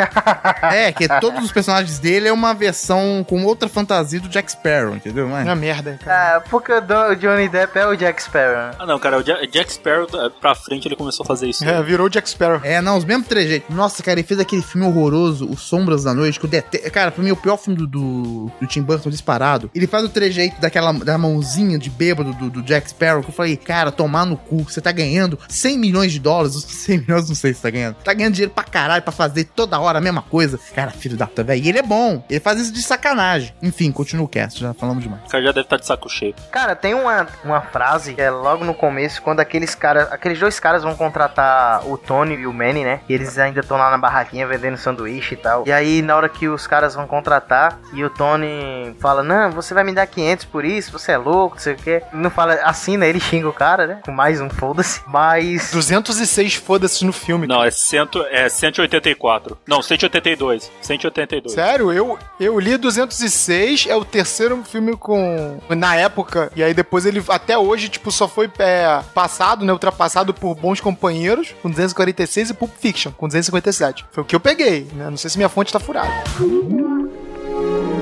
É, 0.73 0.93
que 0.93 1.07
todos 1.21 1.45
os 1.45 1.53
personagens 1.53 1.99
dele 1.99 2.29
é 2.29 2.33
uma 2.33 2.55
versão 2.55 3.25
com 3.29 3.45
outra 3.45 3.69
fantasia 3.69 3.84
do 3.85 4.29
Jack 4.29 4.51
Sparrow, 4.53 4.95
entendeu? 4.97 5.29
Mas, 5.29 5.45
Uma 5.47 5.55
merda, 5.55 5.99
cara. 6.05 6.37
Ah, 6.37 6.41
porque 6.41 6.73
o 6.73 6.85
o 6.85 7.17
Johnny 7.17 7.49
Depp 7.49 7.79
é 7.79 7.87
o 7.87 7.95
Jack 7.97 8.23
Sparrow. 8.23 8.75
Ah, 8.79 8.87
não, 8.87 8.99
cara, 8.99 9.19
o 9.19 9.23
Ja- 9.23 9.45
Jack 9.47 9.73
Sparrow 9.73 10.07
pra 10.41 10.55
frente 10.55 10.87
ele 10.89 10.97
começou 10.97 11.25
a 11.25 11.27
fazer 11.27 11.49
isso. 11.49 11.65
É, 11.65 11.83
virou 11.83 12.09
Jack 12.09 12.29
Sparrow. 12.29 12.61
É, 12.63 12.81
não, 12.81 12.97
os 12.97 13.05
mesmos 13.05 13.27
trejeitos. 13.29 13.75
Nossa, 13.75 14.03
cara, 14.03 14.19
ele 14.21 14.27
fez 14.27 14.39
aquele 14.41 14.63
filme 14.63 14.87
horroroso, 14.87 15.49
Os 15.49 15.61
Sombras 15.63 16.05
da 16.05 16.15
Noite, 16.15 16.39
que 16.39 16.47
eu 16.47 16.51
detesto. 16.51 16.91
Cara, 16.91 17.11
pra 17.11 17.23
mim, 17.23 17.31
o 17.31 17.37
pior 17.37 17.57
filme 17.57 17.79
do, 17.79 17.87
do, 17.87 18.51
do 18.61 18.67
Tim 18.67 18.83
Burton 18.83 19.11
disparado. 19.11 19.71
Ele 19.75 19.87
faz 19.87 20.05
o 20.05 20.09
trejeito 20.09 20.61
daquela 20.61 20.93
da 20.93 21.17
mãozinha 21.19 21.79
de 21.79 21.91
bêbado 21.91 22.33
do, 22.35 22.51
do 22.51 22.63
Jack 22.63 22.89
Sparrow, 22.91 23.23
que 23.23 23.31
eu 23.31 23.35
falei, 23.35 23.57
cara, 23.57 23.91
tomar 23.93 24.25
no 24.25 24.37
cu, 24.37 24.63
você 24.65 24.81
tá 24.81 24.93
ganhando 24.93 25.39
100 25.49 25.79
milhões 25.79 26.13
de 26.13 26.21
dólares. 26.21 26.55
100 26.85 26.99
milhões, 26.99 27.29
não 27.29 27.35
sei 27.35 27.53
se 27.55 27.61
tá 27.63 27.71
ganhando. 27.71 27.97
Tá 27.97 28.13
ganhando 28.13 28.35
dinheiro 28.35 28.53
pra 28.55 28.65
caralho 28.65 29.03
pra 29.03 29.13
fazer 29.13 29.45
toda 29.45 29.79
hora 29.79 29.99
a 29.99 30.01
mesma 30.01 30.23
coisa. 30.23 30.59
Cara, 30.75 30.91
filho 30.91 31.17
da 31.17 31.27
puta, 31.27 31.43
velho. 31.43 31.63
E 31.65 31.69
ele 31.69 31.79
é 31.79 31.83
bom. 31.83 32.25
Ele 32.29 32.41
faz 32.41 32.61
isso 32.61 32.73
de 32.73 32.83
sacanagem. 32.83 33.53
Enfim, 33.75 33.91
continua 33.91 34.25
o 34.25 34.29
cast, 34.29 34.61
já 34.61 34.73
falamos 34.73 35.03
demais. 35.03 35.23
O 35.27 35.29
cara 35.29 35.43
já 35.43 35.51
deve 35.51 35.67
estar 35.67 35.77
de 35.77 35.85
saco 35.87 36.09
cheio. 36.09 36.35
Cara, 36.53 36.77
tem 36.77 36.95
uma, 36.95 37.27
uma 37.45 37.61
frase 37.61 38.15
que 38.15 38.21
é 38.21 38.31
logo 38.31 38.65
no 38.65 38.73
começo, 38.73 39.21
quando 39.21 39.41
aqueles 39.41 39.75
caras, 39.75 40.11
aqueles 40.13 40.39
dois 40.39 40.61
caras 40.61 40.85
vão 40.85 40.95
contratar 40.95 41.87
o 41.89 41.99
Tony 41.99 42.37
e 42.37 42.47
o 42.47 42.53
Manny, 42.53 42.85
né? 42.85 43.01
E 43.09 43.13
eles 43.13 43.37
ainda 43.37 43.61
estão 43.61 43.77
lá 43.77 43.91
na 43.91 43.99
barraquinha 43.99 44.47
vendendo 44.47 44.77
sanduíche 44.77 45.35
e 45.35 45.37
tal. 45.37 45.65
E 45.67 45.73
aí, 45.73 46.03
na 46.03 46.17
hora 46.17 46.29
que 46.29 46.49
os 46.49 46.69
caras 46.69 46.95
vão 46.95 47.07
contratar, 47.07 47.81
e 47.93 48.05
o 48.05 48.11
Tony 48.11 48.95
fala: 49.01 49.25
Não, 49.25 49.51
você 49.51 49.75
vai 49.75 49.83
me 49.83 49.93
dar 49.93 50.07
500 50.07 50.45
por 50.45 50.65
isso, 50.65 50.93
você 50.93 51.13
é 51.13 51.19
louco, 51.19 51.57
não 51.57 51.63
sei 51.63 51.75
o 51.75 51.77
quê. 51.77 52.03
Não 52.13 52.31
fala 52.31 52.55
assim, 52.63 52.97
né? 52.97 53.09
Ele 53.09 53.19
xinga 53.19 53.49
o 53.49 53.53
cara, 53.53 53.87
né? 53.89 54.01
Com 54.05 54.13
mais 54.13 54.41
um 54.41 54.49
foda-se. 54.49 55.01
Mas. 55.07 55.73
206 55.73 56.55
foda-se 56.55 57.05
no 57.05 57.13
filme. 57.13 57.49
Não, 57.49 57.65
é, 57.65 57.73
cento, 57.73 58.25
é 58.31 58.49
184. 58.49 59.59
Não, 59.67 59.83
182. 59.83 60.71
182. 60.81 61.53
Sério, 61.53 61.93
eu, 61.93 62.17
eu 62.39 62.59
li 62.61 62.77
206, 62.77 63.64
é 63.89 63.97
o 63.97 64.05
terceiro 64.05 64.63
filme 64.65 64.97
com. 64.97 65.59
Na 65.71 65.97
época, 65.97 66.53
e 66.55 66.63
aí 66.63 66.75
depois 66.75 67.07
ele 67.07 67.23
até 67.29 67.57
hoje, 67.57 67.89
tipo, 67.89 68.11
só 68.11 68.29
foi 68.29 68.51
é, 68.59 69.01
passado, 69.15 69.65
né? 69.65 69.73
Ultrapassado 69.73 70.35
por 70.35 70.55
Bons 70.55 70.81
Companheiros, 70.81 71.55
com 71.63 71.71
246, 71.71 72.51
e 72.51 72.55
Pulp 72.55 72.71
Fiction, 72.79 73.13
com 73.13 73.27
257. 73.27 74.07
Foi 74.11 74.23
o 74.23 74.27
que 74.27 74.37
eu 74.37 74.41
peguei, 74.41 74.89
né? 74.93 75.09
Não 75.11 75.17
sei 75.17 75.31
se 75.31 75.37
minha 75.37 75.49
fonte 75.49 75.73
tá 75.73 75.81
furada. 75.81 76.13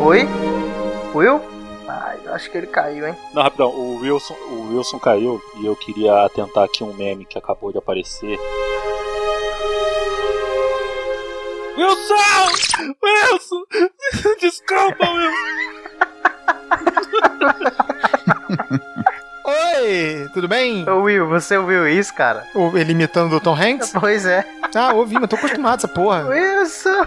Oi? 0.01 0.29
Will? 1.15 1.41
Ah, 1.89 2.15
eu 2.25 2.33
acho 2.35 2.51
que 2.51 2.57
ele 2.59 2.67
caiu, 2.67 3.07
hein? 3.07 3.15
Não, 3.35 3.43
rapidão, 3.43 3.69
o 3.69 3.99
Wilson, 4.01 4.35
o 4.51 4.75
Wilson 4.75 4.99
caiu 4.99 5.43
e 5.61 5.67
eu 5.67 5.77
queria 5.77 6.25
atentar 6.25 6.65
aqui 6.65 6.83
um 6.83 6.93
meme 6.93 7.25
que 7.25 7.39
acabou 7.39 7.71
de 7.71 7.79
aparecer. 7.79 8.39
Wilson! 11.77 12.95
Wilson! 13.03 13.65
Desculpa, 14.41 15.07
Wilson! 15.11 15.63
Oi, 19.45 20.29
tudo 20.33 20.47
bem? 20.49 20.89
Ô 20.89 21.03
Will, 21.03 21.27
você 21.29 21.57
ouviu 21.57 21.89
isso, 21.89 22.15
cara? 22.15 22.47
O- 22.55 22.77
Ele 22.77 22.93
imitando 22.93 23.35
o 23.37 23.41
Tom 23.41 23.55
Hanks? 23.55 23.93
Pois 23.99 24.25
é. 24.25 24.45
Ah, 24.75 24.93
ouvi, 24.95 25.15
mas 25.19 25.29
tô 25.29 25.37
acostumado 25.37 25.73
a 25.75 25.77
essa 25.79 25.89
porra. 25.89 26.25
Wilson! 26.29 27.07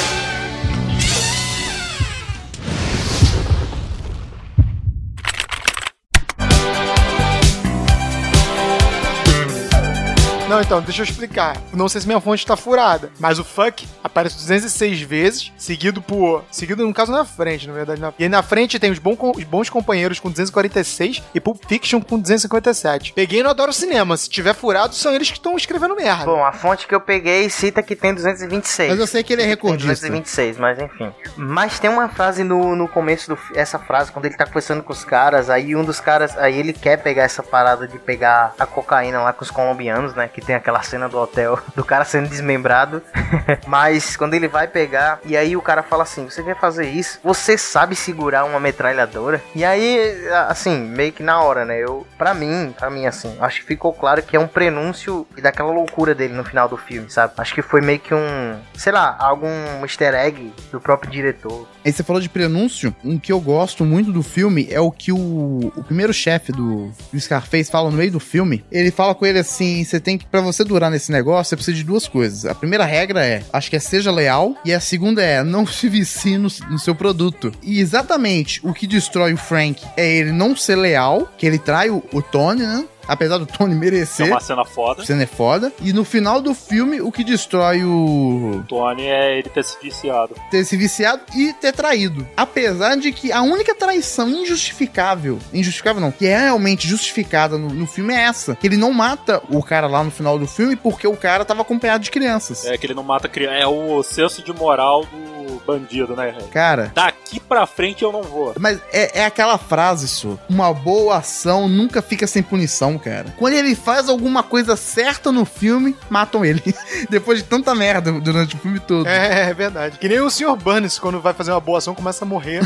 Não, 10.61 10.65
então, 10.77 10.81
deixa 10.81 11.01
eu 11.01 11.05
explicar. 11.05 11.57
Não 11.73 11.89
sei 11.89 12.01
se 12.01 12.07
minha 12.07 12.21
fonte 12.21 12.45
tá 12.45 12.55
furada, 12.55 13.09
mas 13.19 13.39
o 13.39 13.43
fuck 13.43 13.87
aparece 14.03 14.35
206 14.35 15.01
vezes, 15.01 15.51
seguido 15.57 16.01
por. 16.03 16.43
Seguido, 16.51 16.85
no 16.85 16.93
caso, 16.93 17.11
na 17.11 17.25
frente, 17.25 17.67
na 17.67 17.73
verdade. 17.73 17.99
na- 17.99 18.13
E 18.19 18.23
aí 18.23 18.29
na 18.29 18.43
frente 18.43 18.77
tem 18.77 18.91
os, 18.91 18.99
bom- 18.99 19.17
os 19.35 19.43
bons 19.43 19.71
companheiros 19.71 20.19
com 20.19 20.29
246 20.29 21.23
e 21.33 21.39
Pulp 21.39 21.63
Fiction 21.67 21.99
com 21.99 22.19
257. 22.19 23.13
Peguei 23.13 23.41
no 23.41 23.49
Adoro 23.49 23.73
Cinema. 23.73 24.15
Se 24.17 24.29
tiver 24.29 24.53
furado, 24.53 24.93
são 24.93 25.13
eles 25.15 25.31
que 25.31 25.37
estão 25.37 25.57
escrevendo 25.57 25.95
merda. 25.95 26.25
Bom, 26.25 26.45
a 26.45 26.51
fonte 26.51 26.85
que 26.87 26.93
eu 26.93 27.01
peguei 27.01 27.49
cita 27.49 27.81
que 27.81 27.95
tem 27.95 28.13
226. 28.13 28.91
Mas 28.91 28.99
eu 28.99 29.07
sei 29.07 29.23
que 29.23 29.33
ele 29.33 29.41
é 29.41 29.45
Tem 29.45 29.49
recordista. 29.55 29.87
226, 29.87 30.57
mas 30.59 30.79
enfim. 30.79 31.11
Mas 31.35 31.79
tem 31.79 31.89
uma 31.89 32.07
frase 32.07 32.43
no, 32.43 32.75
no 32.75 32.87
começo 32.87 33.27
do 33.29 33.35
fi- 33.35 33.57
essa 33.57 33.79
frase 33.79 34.11
quando 34.11 34.25
ele 34.25 34.35
tá 34.37 34.45
conversando 34.45 34.83
com 34.83 34.93
os 34.93 35.03
caras, 35.03 35.49
aí 35.49 35.75
um 35.75 35.83
dos 35.83 35.99
caras, 35.99 36.37
aí 36.37 36.57
ele 36.59 36.71
quer 36.73 36.97
pegar 36.97 37.23
essa 37.23 37.41
parada 37.41 37.87
de 37.87 37.97
pegar 37.97 38.53
a 38.59 38.65
cocaína 38.67 39.21
lá 39.23 39.33
com 39.33 39.43
os 39.43 39.49
colombianos, 39.49 40.13
né, 40.13 40.27
que 40.27 40.50
tem 40.51 40.55
aquela 40.55 40.81
cena 40.83 41.07
do 41.07 41.17
hotel 41.17 41.57
do 41.75 41.83
cara 41.83 42.03
sendo 42.03 42.27
desmembrado. 42.27 43.01
mas 43.65 44.17
quando 44.17 44.33
ele 44.33 44.47
vai 44.47 44.67
pegar 44.67 45.19
e 45.25 45.37
aí 45.37 45.55
o 45.55 45.61
cara 45.61 45.81
fala 45.81 46.03
assim: 46.03 46.29
"Você 46.29 46.43
quer 46.43 46.57
fazer 46.57 46.89
isso? 46.89 47.19
Você 47.23 47.57
sabe 47.57 47.95
segurar 47.95 48.43
uma 48.43 48.59
metralhadora?" 48.59 49.41
E 49.55 49.63
aí 49.63 50.27
assim, 50.47 50.77
meio 50.77 51.13
que 51.13 51.23
na 51.23 51.41
hora, 51.41 51.63
né? 51.63 51.79
Eu, 51.79 52.05
para 52.17 52.33
mim, 52.33 52.73
para 52.77 52.89
mim 52.89 53.05
assim, 53.05 53.35
acho 53.39 53.61
que 53.61 53.67
ficou 53.67 53.93
claro 53.93 54.21
que 54.21 54.35
é 54.35 54.39
um 54.39 54.47
prenúncio 54.47 55.25
daquela 55.41 55.71
loucura 55.71 56.13
dele 56.13 56.33
no 56.33 56.43
final 56.43 56.67
do 56.67 56.77
filme, 56.77 57.09
sabe? 57.09 57.33
Acho 57.37 57.53
que 57.55 57.61
foi 57.61 57.81
meio 57.81 57.99
que 57.99 58.13
um, 58.13 58.59
sei 58.75 58.91
lá, 58.91 59.15
algum 59.19 59.81
easter 59.83 60.13
egg 60.13 60.53
do 60.71 60.81
próprio 60.81 61.11
diretor. 61.11 61.67
Aí 61.83 61.91
você 61.91 62.03
falou 62.03 62.21
de 62.21 62.29
prenúncio. 62.29 62.95
Um 63.03 63.17
que 63.17 63.31
eu 63.31 63.39
gosto 63.39 63.83
muito 63.83 64.11
do 64.11 64.21
filme 64.21 64.67
é 64.69 64.79
o 64.79 64.91
que 64.91 65.11
o, 65.11 65.71
o 65.75 65.83
primeiro 65.83 66.13
chefe 66.13 66.51
do, 66.51 66.91
do 67.11 67.19
Scarface 67.19 67.71
fala 67.71 67.89
no 67.89 67.97
meio 67.97 68.11
do 68.11 68.19
filme. 68.19 68.63
Ele 68.71 68.91
fala 68.91 69.15
com 69.15 69.25
ele 69.25 69.39
assim: 69.39 69.83
você 69.83 69.99
tem 69.99 70.17
que, 70.17 70.25
pra 70.25 70.40
você 70.41 70.63
durar 70.63 70.91
nesse 70.91 71.11
negócio, 71.11 71.49
você 71.49 71.55
precisa 71.55 71.77
de 71.77 71.83
duas 71.83 72.07
coisas. 72.07 72.45
A 72.45 72.55
primeira 72.55 72.85
regra 72.85 73.25
é, 73.25 73.43
acho 73.51 73.69
que 73.69 73.75
é 73.75 73.79
seja 73.79 74.11
leal. 74.11 74.55
E 74.65 74.73
a 74.73 74.79
segunda 74.79 75.21
é, 75.21 75.43
não 75.43 75.65
se 75.65 75.89
vicie 75.89 76.37
no, 76.37 76.49
no 76.69 76.79
seu 76.79 76.95
produto. 76.95 77.51
E 77.61 77.79
exatamente 77.79 78.59
o 78.63 78.73
que 78.73 78.87
destrói 78.87 79.33
o 79.33 79.37
Frank 79.37 79.81
é 79.97 80.17
ele 80.17 80.31
não 80.31 80.55
ser 80.55 80.75
leal, 80.75 81.31
que 81.37 81.45
ele 81.45 81.57
trai 81.57 81.89
o, 81.89 82.03
o 82.13 82.21
Tony, 82.21 82.61
né? 82.61 82.85
Apesar 83.07 83.37
do 83.37 83.45
Tony 83.45 83.73
É 83.73 83.77
merecer. 83.77 84.27
uma 84.27 84.39
cena 84.39 84.65
foda. 84.65 85.05
Cena 85.05 85.23
é 85.23 85.25
foda. 85.25 85.71
E 85.81 85.91
no 85.93 86.03
final 86.05 86.41
do 86.41 86.53
filme, 86.53 87.01
o 87.01 87.11
que 87.11 87.23
destrói 87.23 87.83
o. 87.83 88.63
Tony 88.67 89.03
é 89.07 89.37
ele 89.39 89.49
ter 89.49 89.63
se 89.63 89.77
viciado. 89.81 90.35
ter 90.49 90.63
se 90.65 90.77
viciado 90.77 91.21
e 91.35 91.53
ter 91.53 91.73
traído. 91.73 92.27
Apesar 92.35 92.95
de 92.95 93.11
que 93.11 93.31
a 93.31 93.41
única 93.41 93.73
traição 93.75 94.29
injustificável, 94.29 95.39
injustificável 95.53 96.01
não, 96.01 96.11
que 96.11 96.25
é 96.27 96.37
realmente 96.39 96.87
justificada 96.87 97.57
no, 97.57 97.69
no 97.69 97.87
filme 97.87 98.13
é 98.13 98.21
essa. 98.21 98.55
Que 98.55 98.67
ele 98.67 98.77
não 98.77 98.91
mata 98.93 99.41
o 99.49 99.61
cara 99.63 99.87
lá 99.87 100.03
no 100.03 100.11
final 100.11 100.37
do 100.37 100.47
filme 100.47 100.75
porque 100.75 101.07
o 101.07 101.15
cara 101.17 101.43
tava 101.45 101.61
acompanhado 101.61 102.03
de 102.03 102.11
crianças. 102.11 102.65
É 102.65 102.77
que 102.77 102.85
ele 102.85 102.93
não 102.93 103.03
mata 103.03 103.27
criança. 103.27 103.55
É 103.55 103.67
o 103.67 104.01
senso 104.03 104.43
de 104.43 104.53
moral 104.53 105.05
do 105.05 105.40
bandido, 105.65 106.15
né? 106.15 106.35
Cara. 106.51 106.91
Daqui 106.93 107.39
pra 107.39 107.65
frente 107.65 108.03
eu 108.03 108.11
não 108.11 108.23
vou. 108.23 108.53
Mas 108.59 108.79
é, 108.91 109.21
é 109.21 109.25
aquela 109.25 109.57
frase, 109.57 110.05
isso. 110.05 110.39
Uma 110.49 110.73
boa 110.73 111.17
ação 111.17 111.67
nunca 111.67 112.01
fica 112.01 112.27
sem 112.27 112.43
punição, 112.43 112.97
cara. 112.97 113.33
Quando 113.37 113.53
ele 113.53 113.75
faz 113.75 114.09
alguma 114.09 114.43
coisa 114.43 114.75
certa 114.75 115.31
no 115.31 115.45
filme, 115.45 115.95
matam 116.09 116.43
ele. 116.45 116.61
Depois 117.09 117.39
de 117.39 117.45
tanta 117.45 117.73
merda 117.73 118.11
durante 118.11 118.55
o 118.55 118.59
filme 118.59 118.79
todo. 118.79 119.07
É, 119.07 119.49
é 119.49 119.53
verdade. 119.53 119.97
Que 119.97 120.07
nem 120.07 120.19
o 120.19 120.29
Sr. 120.29 120.55
Burns, 120.55 120.99
quando 120.99 121.19
vai 121.19 121.33
fazer 121.33 121.51
uma 121.51 121.59
boa 121.59 121.77
ação, 121.77 121.95
começa 121.95 122.25
a 122.25 122.27
morrer. 122.27 122.61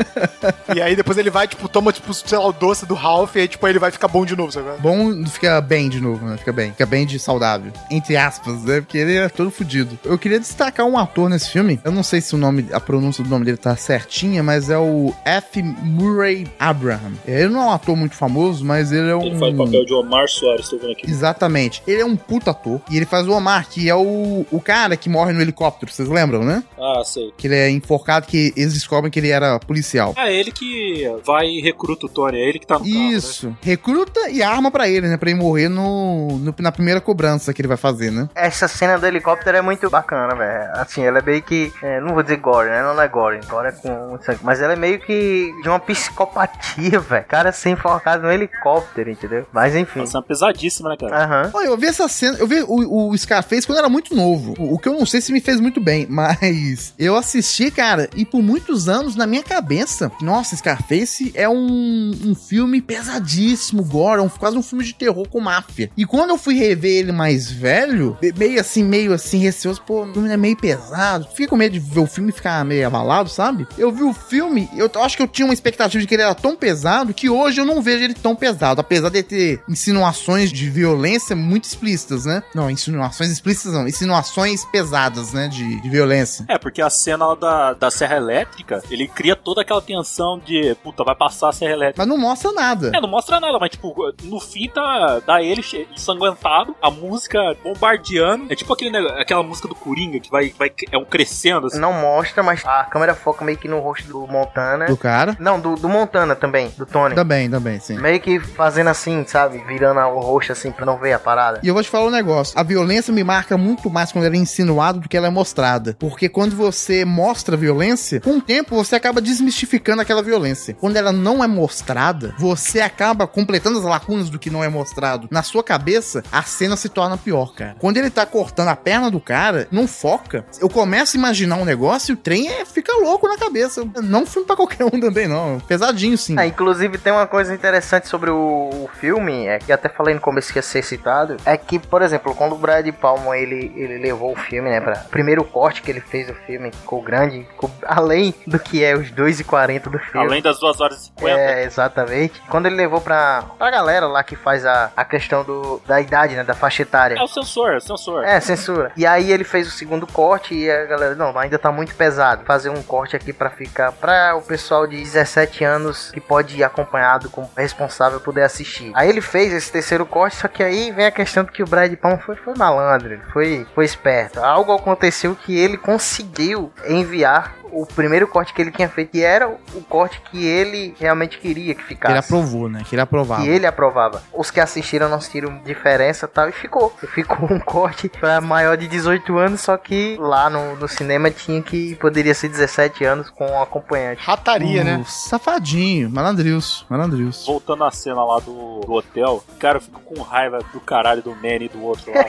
e 0.74 0.80
aí 0.80 0.96
depois 0.96 1.18
ele 1.18 1.30
vai, 1.30 1.46
tipo, 1.46 1.68
toma, 1.68 1.92
tipo, 1.92 2.12
sei 2.14 2.38
lá, 2.38 2.46
o 2.46 2.52
doce 2.52 2.86
do 2.86 2.94
Ralph, 2.94 3.36
e 3.36 3.40
aí, 3.40 3.48
tipo, 3.48 3.64
aí 3.66 3.72
ele 3.72 3.78
vai 3.78 3.90
ficar 3.90 4.08
bom 4.08 4.24
de 4.24 4.36
novo, 4.36 4.52
sabe? 4.52 4.68
Bom, 4.80 5.24
fica 5.26 5.60
bem 5.60 5.88
de 5.88 6.00
novo, 6.00 6.24
né? 6.26 6.36
Fica 6.36 6.52
bem. 6.52 6.70
Fica 6.72 6.86
bem 6.86 7.06
de 7.06 7.18
saudável. 7.18 7.72
Entre 7.90 8.16
aspas, 8.16 8.62
né? 8.64 8.80
Porque 8.80 8.98
ele 8.98 9.16
é 9.16 9.28
todo 9.28 9.50
fudido. 9.50 9.98
Eu 10.04 10.18
queria 10.18 10.40
destacar 10.40 10.86
um 10.86 10.98
ator 10.98 11.28
nesse 11.28 11.50
filme. 11.50 11.80
Eu 11.84 11.92
não 11.92 12.01
sei 12.02 12.20
se 12.20 12.34
o 12.34 12.38
nome, 12.38 12.66
a 12.72 12.80
pronúncia 12.80 13.22
do 13.22 13.30
nome 13.30 13.44
dele 13.44 13.56
tá 13.56 13.74
certinha, 13.76 14.42
mas 14.42 14.70
é 14.70 14.78
o 14.78 15.12
F. 15.24 15.62
Murray 15.62 16.46
Abraham. 16.58 17.12
Ele 17.26 17.48
não 17.48 17.62
é 17.62 17.64
um 17.66 17.70
ator 17.72 17.96
muito 17.96 18.14
famoso, 18.14 18.64
mas 18.64 18.92
ele 18.92 19.10
é 19.10 19.16
um. 19.16 19.22
Ele 19.22 19.38
faz 19.38 19.54
o 19.54 19.56
papel 19.64 19.84
de 19.84 19.94
Omar 19.94 20.28
Soares, 20.28 20.68
tô 20.68 20.78
vendo 20.78 20.92
aqui. 20.92 21.10
Exatamente. 21.10 21.82
Ele 21.86 22.00
é 22.02 22.04
um 22.04 22.16
puta 22.16 22.50
ator. 22.50 22.80
E 22.90 22.96
ele 22.96 23.06
faz 23.06 23.26
o 23.28 23.32
Omar, 23.32 23.68
que 23.68 23.88
é 23.88 23.94
o, 23.94 24.46
o 24.50 24.60
cara 24.60 24.96
que 24.96 25.08
morre 25.08 25.32
no 25.32 25.40
helicóptero. 25.40 25.92
Vocês 25.92 26.08
lembram, 26.08 26.44
né? 26.44 26.62
Ah, 26.78 27.02
sei. 27.04 27.32
Que 27.36 27.46
ele 27.46 27.56
é 27.56 27.70
enforcado, 27.70 28.26
que 28.26 28.52
eles 28.56 28.74
descobrem 28.74 29.10
que 29.10 29.18
ele 29.18 29.30
era 29.30 29.58
policial. 29.60 30.14
É 30.16 30.32
ele 30.32 30.50
que 30.52 31.04
vai 31.24 31.46
e 31.46 31.60
recruta 31.60 32.06
o 32.06 32.08
Tony, 32.08 32.38
é 32.38 32.48
ele 32.48 32.58
que 32.58 32.66
tá 32.66 32.78
no 32.78 32.84
carro, 32.84 32.94
né? 32.94 33.08
Isso. 33.10 33.56
Recruta 33.62 34.28
e 34.30 34.42
arma 34.42 34.70
pra 34.70 34.88
ele, 34.88 35.08
né? 35.08 35.16
Pra 35.16 35.30
ele 35.30 35.38
morrer 35.38 35.68
no, 35.68 36.38
no- 36.38 36.54
na 36.58 36.72
primeira 36.72 37.00
cobrança 37.00 37.52
que 37.52 37.60
ele 37.60 37.68
vai 37.68 37.76
fazer, 37.76 38.10
né? 38.10 38.28
Essa 38.34 38.66
cena 38.68 38.98
do 38.98 39.06
helicóptero 39.06 39.56
é 39.56 39.62
muito 39.62 39.88
bacana, 39.90 40.34
velho. 40.34 40.70
Assim, 40.74 41.02
ela 41.02 41.18
é 41.18 41.22
meio 41.22 41.42
que. 41.42 41.72
é, 41.82 41.91
não 42.00 42.14
vou 42.14 42.22
dizer 42.22 42.36
gore, 42.36 42.68
né? 42.68 42.82
Não 42.82 43.00
é 43.00 43.08
gore. 43.08 43.40
Gore 43.48 43.68
é 43.68 43.72
com 43.72 44.18
sangue. 44.22 44.40
Mas 44.42 44.60
ela 44.60 44.72
é 44.72 44.76
meio 44.76 44.98
que 45.00 45.52
de 45.62 45.68
uma 45.68 45.78
psicopatia, 45.80 46.98
velho. 47.00 47.24
Cara 47.26 47.52
ser 47.52 47.70
enforcado 47.70 48.22
no 48.22 48.32
helicóptero, 48.32 49.10
entendeu? 49.10 49.46
Mas 49.52 49.74
enfim. 49.74 50.00
Uma 50.00 50.06
cena 50.06 50.22
pesadíssima, 50.22 50.90
né, 50.90 50.96
cara? 50.96 51.24
Aham. 51.24 51.50
Olha, 51.54 51.66
eu 51.66 51.76
vi 51.76 51.86
essa 51.86 52.08
cena, 52.08 52.38
eu 52.38 52.46
vi 52.46 52.62
o, 52.66 53.08
o 53.10 53.16
Scarface 53.18 53.66
quando 53.66 53.78
era 53.78 53.88
muito 53.88 54.14
novo. 54.14 54.54
O, 54.58 54.74
o 54.74 54.78
que 54.78 54.88
eu 54.88 54.92
não 54.94 55.06
sei 55.06 55.20
se 55.20 55.32
me 55.32 55.40
fez 55.40 55.60
muito 55.60 55.80
bem, 55.80 56.06
mas 56.10 56.94
eu 56.98 57.16
assisti, 57.16 57.70
cara, 57.70 58.08
e 58.16 58.24
por 58.24 58.42
muitos 58.42 58.88
anos 58.88 59.16
na 59.16 59.26
minha 59.26 59.42
cabeça, 59.42 60.10
nossa, 60.20 60.56
Scarface 60.56 61.32
é 61.34 61.48
um, 61.48 62.10
um 62.24 62.34
filme 62.34 62.80
pesadíssimo, 63.16 63.82
gore, 63.84 64.20
é 64.20 64.22
um, 64.22 64.28
quase 64.28 64.56
um 64.56 64.62
filme 64.62 64.84
de 64.84 64.94
terror 64.94 65.28
com 65.28 65.40
máfia. 65.40 65.90
E 65.96 66.04
quando 66.04 66.30
eu 66.30 66.38
fui 66.38 66.54
rever 66.54 66.92
ele 67.00 67.12
mais 67.12 67.50
velho, 67.50 68.16
me- 68.22 68.32
meio 68.32 68.60
assim, 68.60 68.82
meio 68.84 69.12
assim, 69.12 69.38
receoso, 69.38 69.82
pô, 69.82 70.04
o 70.04 70.12
filme 70.12 70.30
é 70.30 70.36
meio 70.36 70.56
pesado. 70.56 71.26
Fica 71.34 71.50
com 71.50 71.56
medo 71.56 71.72
de 71.72 71.78
ver 71.82 72.00
o 72.00 72.06
filme 72.06 72.30
e 72.30 72.32
ficar 72.32 72.64
meio 72.64 72.86
abalado, 72.86 73.28
sabe? 73.28 73.66
Eu 73.76 73.90
vi 73.92 74.02
o 74.02 74.12
filme, 74.12 74.68
eu 74.76 74.90
acho 75.02 75.16
que 75.16 75.22
eu 75.22 75.28
tinha 75.28 75.46
uma 75.46 75.54
expectativa 75.54 76.00
de 76.00 76.06
que 76.06 76.14
ele 76.14 76.22
era 76.22 76.34
tão 76.34 76.56
pesado 76.56 77.12
que 77.14 77.28
hoje 77.28 77.60
eu 77.60 77.64
não 77.64 77.82
vejo 77.82 78.04
ele 78.04 78.14
tão 78.14 78.34
pesado, 78.36 78.80
apesar 78.80 79.08
de 79.10 79.22
ter 79.22 79.62
insinuações 79.68 80.50
de 80.52 80.70
violência 80.70 81.34
muito 81.36 81.64
explícitas, 81.64 82.24
né? 82.24 82.42
Não, 82.54 82.70
insinuações 82.70 83.30
explícitas 83.30 83.72
não, 83.72 83.86
insinuações 83.86 84.64
pesadas, 84.66 85.32
né, 85.32 85.48
de, 85.48 85.80
de 85.80 85.90
violência. 85.90 86.44
É, 86.48 86.58
porque 86.58 86.80
a 86.80 86.90
cena 86.90 87.26
lá 87.26 87.34
da, 87.34 87.72
da 87.74 87.90
serra 87.90 88.16
elétrica, 88.16 88.82
ele 88.90 89.08
cria 89.08 89.34
toda 89.36 89.62
aquela 89.62 89.80
tensão 89.82 90.38
de, 90.44 90.74
puta, 90.82 91.04
vai 91.04 91.14
passar 91.14 91.48
a 91.48 91.52
serra 91.52 91.72
elétrica. 91.72 92.00
Mas 92.02 92.08
não 92.08 92.18
mostra 92.18 92.52
nada. 92.52 92.90
É, 92.94 93.00
não 93.00 93.08
mostra 93.08 93.40
nada, 93.40 93.58
mas 93.58 93.70
tipo, 93.70 93.94
no 94.22 94.40
fim 94.40 94.68
tá, 94.68 95.20
dá 95.26 95.42
ele 95.42 95.62
che- 95.62 95.86
ensanguentado, 95.94 96.74
a 96.80 96.90
música 96.90 97.38
bombardeando. 97.62 98.46
É 98.52 98.54
tipo 98.56 98.72
aquele, 98.72 98.96
aquela 99.18 99.42
música 99.42 99.68
do 99.68 99.74
Coringa 99.74 100.20
que 100.20 100.30
vai, 100.30 100.52
vai 100.58 100.70
é 100.90 100.98
um 100.98 101.04
crescendo. 101.04 101.66
Não 101.78 101.92
mostra, 101.92 102.42
mas 102.42 102.62
a 102.64 102.84
câmera 102.84 103.14
foca 103.14 103.44
meio 103.44 103.58
que 103.58 103.68
no 103.68 103.80
rosto 103.80 104.08
do 104.08 104.26
Montana. 104.26 104.86
Do 104.86 104.96
cara. 104.96 105.36
Não, 105.38 105.60
do, 105.60 105.74
do 105.74 105.88
Montana 105.88 106.34
também, 106.34 106.72
do 106.76 106.86
Tony. 106.86 107.14
Também, 107.14 107.50
também, 107.50 107.80
sim. 107.80 107.98
Meio 107.98 108.20
que 108.20 108.40
fazendo 108.40 108.88
assim, 108.88 109.24
sabe? 109.26 109.58
Virando 109.66 110.00
o 110.00 110.20
rosto 110.20 110.52
assim 110.52 110.70
pra 110.70 110.86
não 110.86 110.98
ver 110.98 111.12
a 111.12 111.18
parada. 111.18 111.60
E 111.62 111.68
eu 111.68 111.74
vou 111.74 111.82
te 111.82 111.88
falar 111.88 112.06
um 112.06 112.10
negócio. 112.10 112.58
A 112.58 112.62
violência 112.62 113.12
me 113.12 113.24
marca 113.24 113.56
muito 113.56 113.90
mais 113.90 114.12
quando 114.12 114.24
ela 114.24 114.34
é 114.34 114.38
insinuada 114.38 114.98
do 114.98 115.08
que 115.08 115.16
ela 115.16 115.26
é 115.26 115.30
mostrada. 115.30 115.96
Porque 115.98 116.28
quando 116.28 116.56
você 116.56 117.04
mostra 117.04 117.56
violência, 117.56 118.20
com 118.20 118.38
o 118.38 118.40
tempo 118.40 118.76
você 118.76 118.96
acaba 118.96 119.20
desmistificando 119.20 120.02
aquela 120.02 120.22
violência. 120.22 120.76
Quando 120.78 120.96
ela 120.96 121.12
não 121.12 121.42
é 121.42 121.46
mostrada, 121.46 122.34
você 122.38 122.80
acaba 122.80 123.26
completando 123.26 123.78
as 123.78 123.84
lacunas 123.84 124.30
do 124.30 124.38
que 124.38 124.50
não 124.50 124.62
é 124.64 124.68
mostrado. 124.68 125.28
Na 125.30 125.42
sua 125.42 125.62
cabeça, 125.62 126.22
a 126.30 126.42
cena 126.42 126.76
se 126.76 126.88
torna 126.88 127.16
pior, 127.16 127.54
cara. 127.54 127.76
Quando 127.78 127.96
ele 127.96 128.10
tá 128.10 128.26
cortando 128.26 128.68
a 128.68 128.76
perna 128.76 129.10
do 129.10 129.20
cara, 129.20 129.68
não 129.70 129.86
foca. 129.86 130.44
Eu 130.60 130.68
começo 130.68 131.16
a 131.16 131.18
imaginar 131.18 131.56
um 131.62 131.66
negócio 131.66 132.12
e 132.12 132.14
o 132.14 132.16
trem 132.16 132.48
é, 132.48 132.64
fica 132.64 132.92
louco 132.96 133.28
na 133.28 133.36
cabeça. 133.36 133.84
Não 134.02 134.22
um 134.22 134.26
filme 134.26 134.46
pra 134.46 134.56
qualquer 134.56 134.84
um 134.84 135.00
também, 135.00 135.26
não. 135.26 135.60
Pesadinho, 135.60 136.16
sim. 136.18 136.38
É, 136.38 136.46
inclusive 136.46 136.98
tem 136.98 137.12
uma 137.12 137.26
coisa 137.26 137.54
interessante 137.54 138.08
sobre 138.08 138.30
o, 138.30 138.36
o 138.84 138.90
filme, 139.00 139.46
é 139.46 139.58
que 139.58 139.72
até 139.72 139.88
falei 139.88 140.14
no 140.14 140.20
começo 140.20 140.52
que 140.52 140.58
ia 140.58 140.62
ser 140.62 140.82
citado, 140.82 141.36
é 141.44 141.56
que, 141.56 141.78
por 141.78 142.02
exemplo, 142.02 142.34
quando 142.34 142.54
o 142.54 142.58
Brad 142.58 142.86
Palma 142.92 143.36
ele, 143.36 143.72
ele 143.76 143.98
levou 143.98 144.32
o 144.32 144.36
filme, 144.36 144.70
né, 144.70 144.80
pra 144.80 144.96
primeiro 145.10 145.44
corte 145.44 145.82
que 145.82 145.90
ele 145.90 146.00
fez 146.00 146.26
do 146.26 146.34
filme, 146.34 146.70
ficou 146.72 147.02
grande, 147.02 147.44
ficou 147.44 147.70
além 147.86 148.34
do 148.46 148.58
que 148.58 148.82
é 148.84 148.94
os 148.94 149.10
2,40 149.10 149.82
do 149.84 149.98
filme. 149.98 150.26
Além 150.26 150.42
das 150.42 150.58
2 150.58 150.80
horas 150.80 150.98
e 150.98 151.04
50. 151.06 151.38
É, 151.38 151.64
exatamente. 151.64 152.42
Quando 152.48 152.66
ele 152.66 152.76
levou 152.76 153.00
pra, 153.00 153.44
pra 153.58 153.70
galera 153.70 154.06
lá 154.06 154.22
que 154.22 154.36
faz 154.36 154.64
a, 154.64 154.90
a 154.96 155.04
questão 155.04 155.44
do, 155.44 155.80
da 155.86 156.00
idade, 156.00 156.34
né, 156.34 156.44
da 156.44 156.54
faixa 156.54 156.82
etária. 156.82 157.16
É 157.16 157.22
o 157.22 157.28
sensor, 157.28 157.72
é 157.72 157.76
o 157.76 157.80
sensor. 157.80 158.24
É, 158.24 158.40
censura. 158.40 158.92
E 158.96 159.06
aí 159.06 159.30
ele 159.30 159.44
fez 159.44 159.66
o 159.66 159.70
segundo 159.70 160.06
corte 160.06 160.54
e 160.54 160.70
a 160.70 160.84
galera, 160.84 161.14
não, 161.14 161.32
ainda 161.52 161.58
tá 161.58 161.70
muito 161.70 161.94
pesado. 161.94 162.44
Fazer 162.44 162.70
um 162.70 162.82
corte 162.82 163.14
aqui 163.14 163.32
pra 163.32 163.50
ficar 163.50 163.92
pra 163.92 164.34
o 164.36 164.42
pessoal 164.42 164.86
de 164.86 164.96
17 164.96 165.64
anos 165.64 166.10
que 166.10 166.20
pode 166.20 166.56
ir 166.56 166.64
acompanhado 166.64 167.28
com 167.28 167.48
responsável 167.56 168.20
poder 168.20 168.42
assistir. 168.42 168.90
Aí 168.94 169.08
ele 169.08 169.20
fez 169.20 169.52
esse 169.52 169.70
terceiro 169.70 170.06
corte, 170.06 170.36
só 170.36 170.48
que 170.48 170.62
aí 170.62 170.90
vem 170.90 171.06
a 171.06 171.10
questão 171.10 171.44
de 171.44 171.52
que 171.52 171.62
o 171.62 171.66
Brad 171.66 171.94
Palma 171.96 172.18
foi, 172.18 172.36
foi 172.36 172.54
malandro, 172.56 173.20
foi, 173.32 173.66
foi 173.74 173.84
esperto. 173.84 174.40
Algo 174.40 174.72
aconteceu 174.72 175.34
que 175.36 175.58
ele 175.58 175.76
conseguiu 175.76 176.72
enviar 176.88 177.54
o 177.72 177.86
primeiro 177.86 178.28
corte 178.28 178.52
que 178.52 178.60
ele 178.60 178.70
tinha 178.70 178.88
feito, 178.88 179.10
que 179.12 179.22
era 179.22 179.48
o 179.48 179.82
corte 179.88 180.20
que 180.30 180.46
ele 180.46 180.94
realmente 181.00 181.38
queria 181.38 181.74
que 181.74 181.82
Que 181.82 181.88
ficasse 181.88 182.12
ele 182.12 182.18
aprovou, 182.18 182.68
né? 182.68 182.82
Que 182.86 182.94
ele 182.94 183.02
aprovava. 183.02 183.42
que 183.42 183.48
ele 183.48 183.66
aprovava. 183.66 184.22
Os 184.32 184.50
que 184.50 184.60
assistiram 184.60 185.08
não 185.08 185.20
sentiram 185.20 185.58
diferença 185.64 186.26
e 186.26 186.28
tal, 186.28 186.48
e 186.48 186.52
ficou. 186.52 186.94
Ficou 187.08 187.50
um 187.50 187.58
corte 187.58 188.08
pra 188.08 188.40
maior 188.40 188.76
de 188.76 188.86
18 188.86 189.38
anos, 189.38 189.62
só 189.62 189.76
que 189.76 190.16
lá 190.20 190.50
no, 190.50 190.76
no 190.76 190.86
cinema 190.86 191.30
tinha 191.44 191.62
que 191.62 191.94
poderia 191.96 192.34
ser 192.34 192.48
17 192.48 193.04
anos 193.04 193.30
com 193.30 193.46
um 193.46 193.62
acompanhante. 193.62 194.22
Rataria, 194.22 194.84
né? 194.84 194.98
Uh, 194.98 195.04
Safadinho, 195.04 196.08
malandrius, 196.10 196.86
malandrius. 196.88 197.46
Voltando 197.46 197.84
à 197.84 197.90
cena 197.90 198.24
lá 198.24 198.38
do, 198.38 198.80
do 198.80 198.92
hotel, 198.92 199.42
cara, 199.58 199.78
eu 199.78 199.82
fico 199.82 200.00
com 200.00 200.22
raiva 200.22 200.60
do 200.72 200.80
caralho 200.80 201.22
do 201.22 201.34
Manny 201.34 201.66
e 201.66 201.68
do 201.68 201.82
outro 201.82 202.12
lá. 202.12 202.24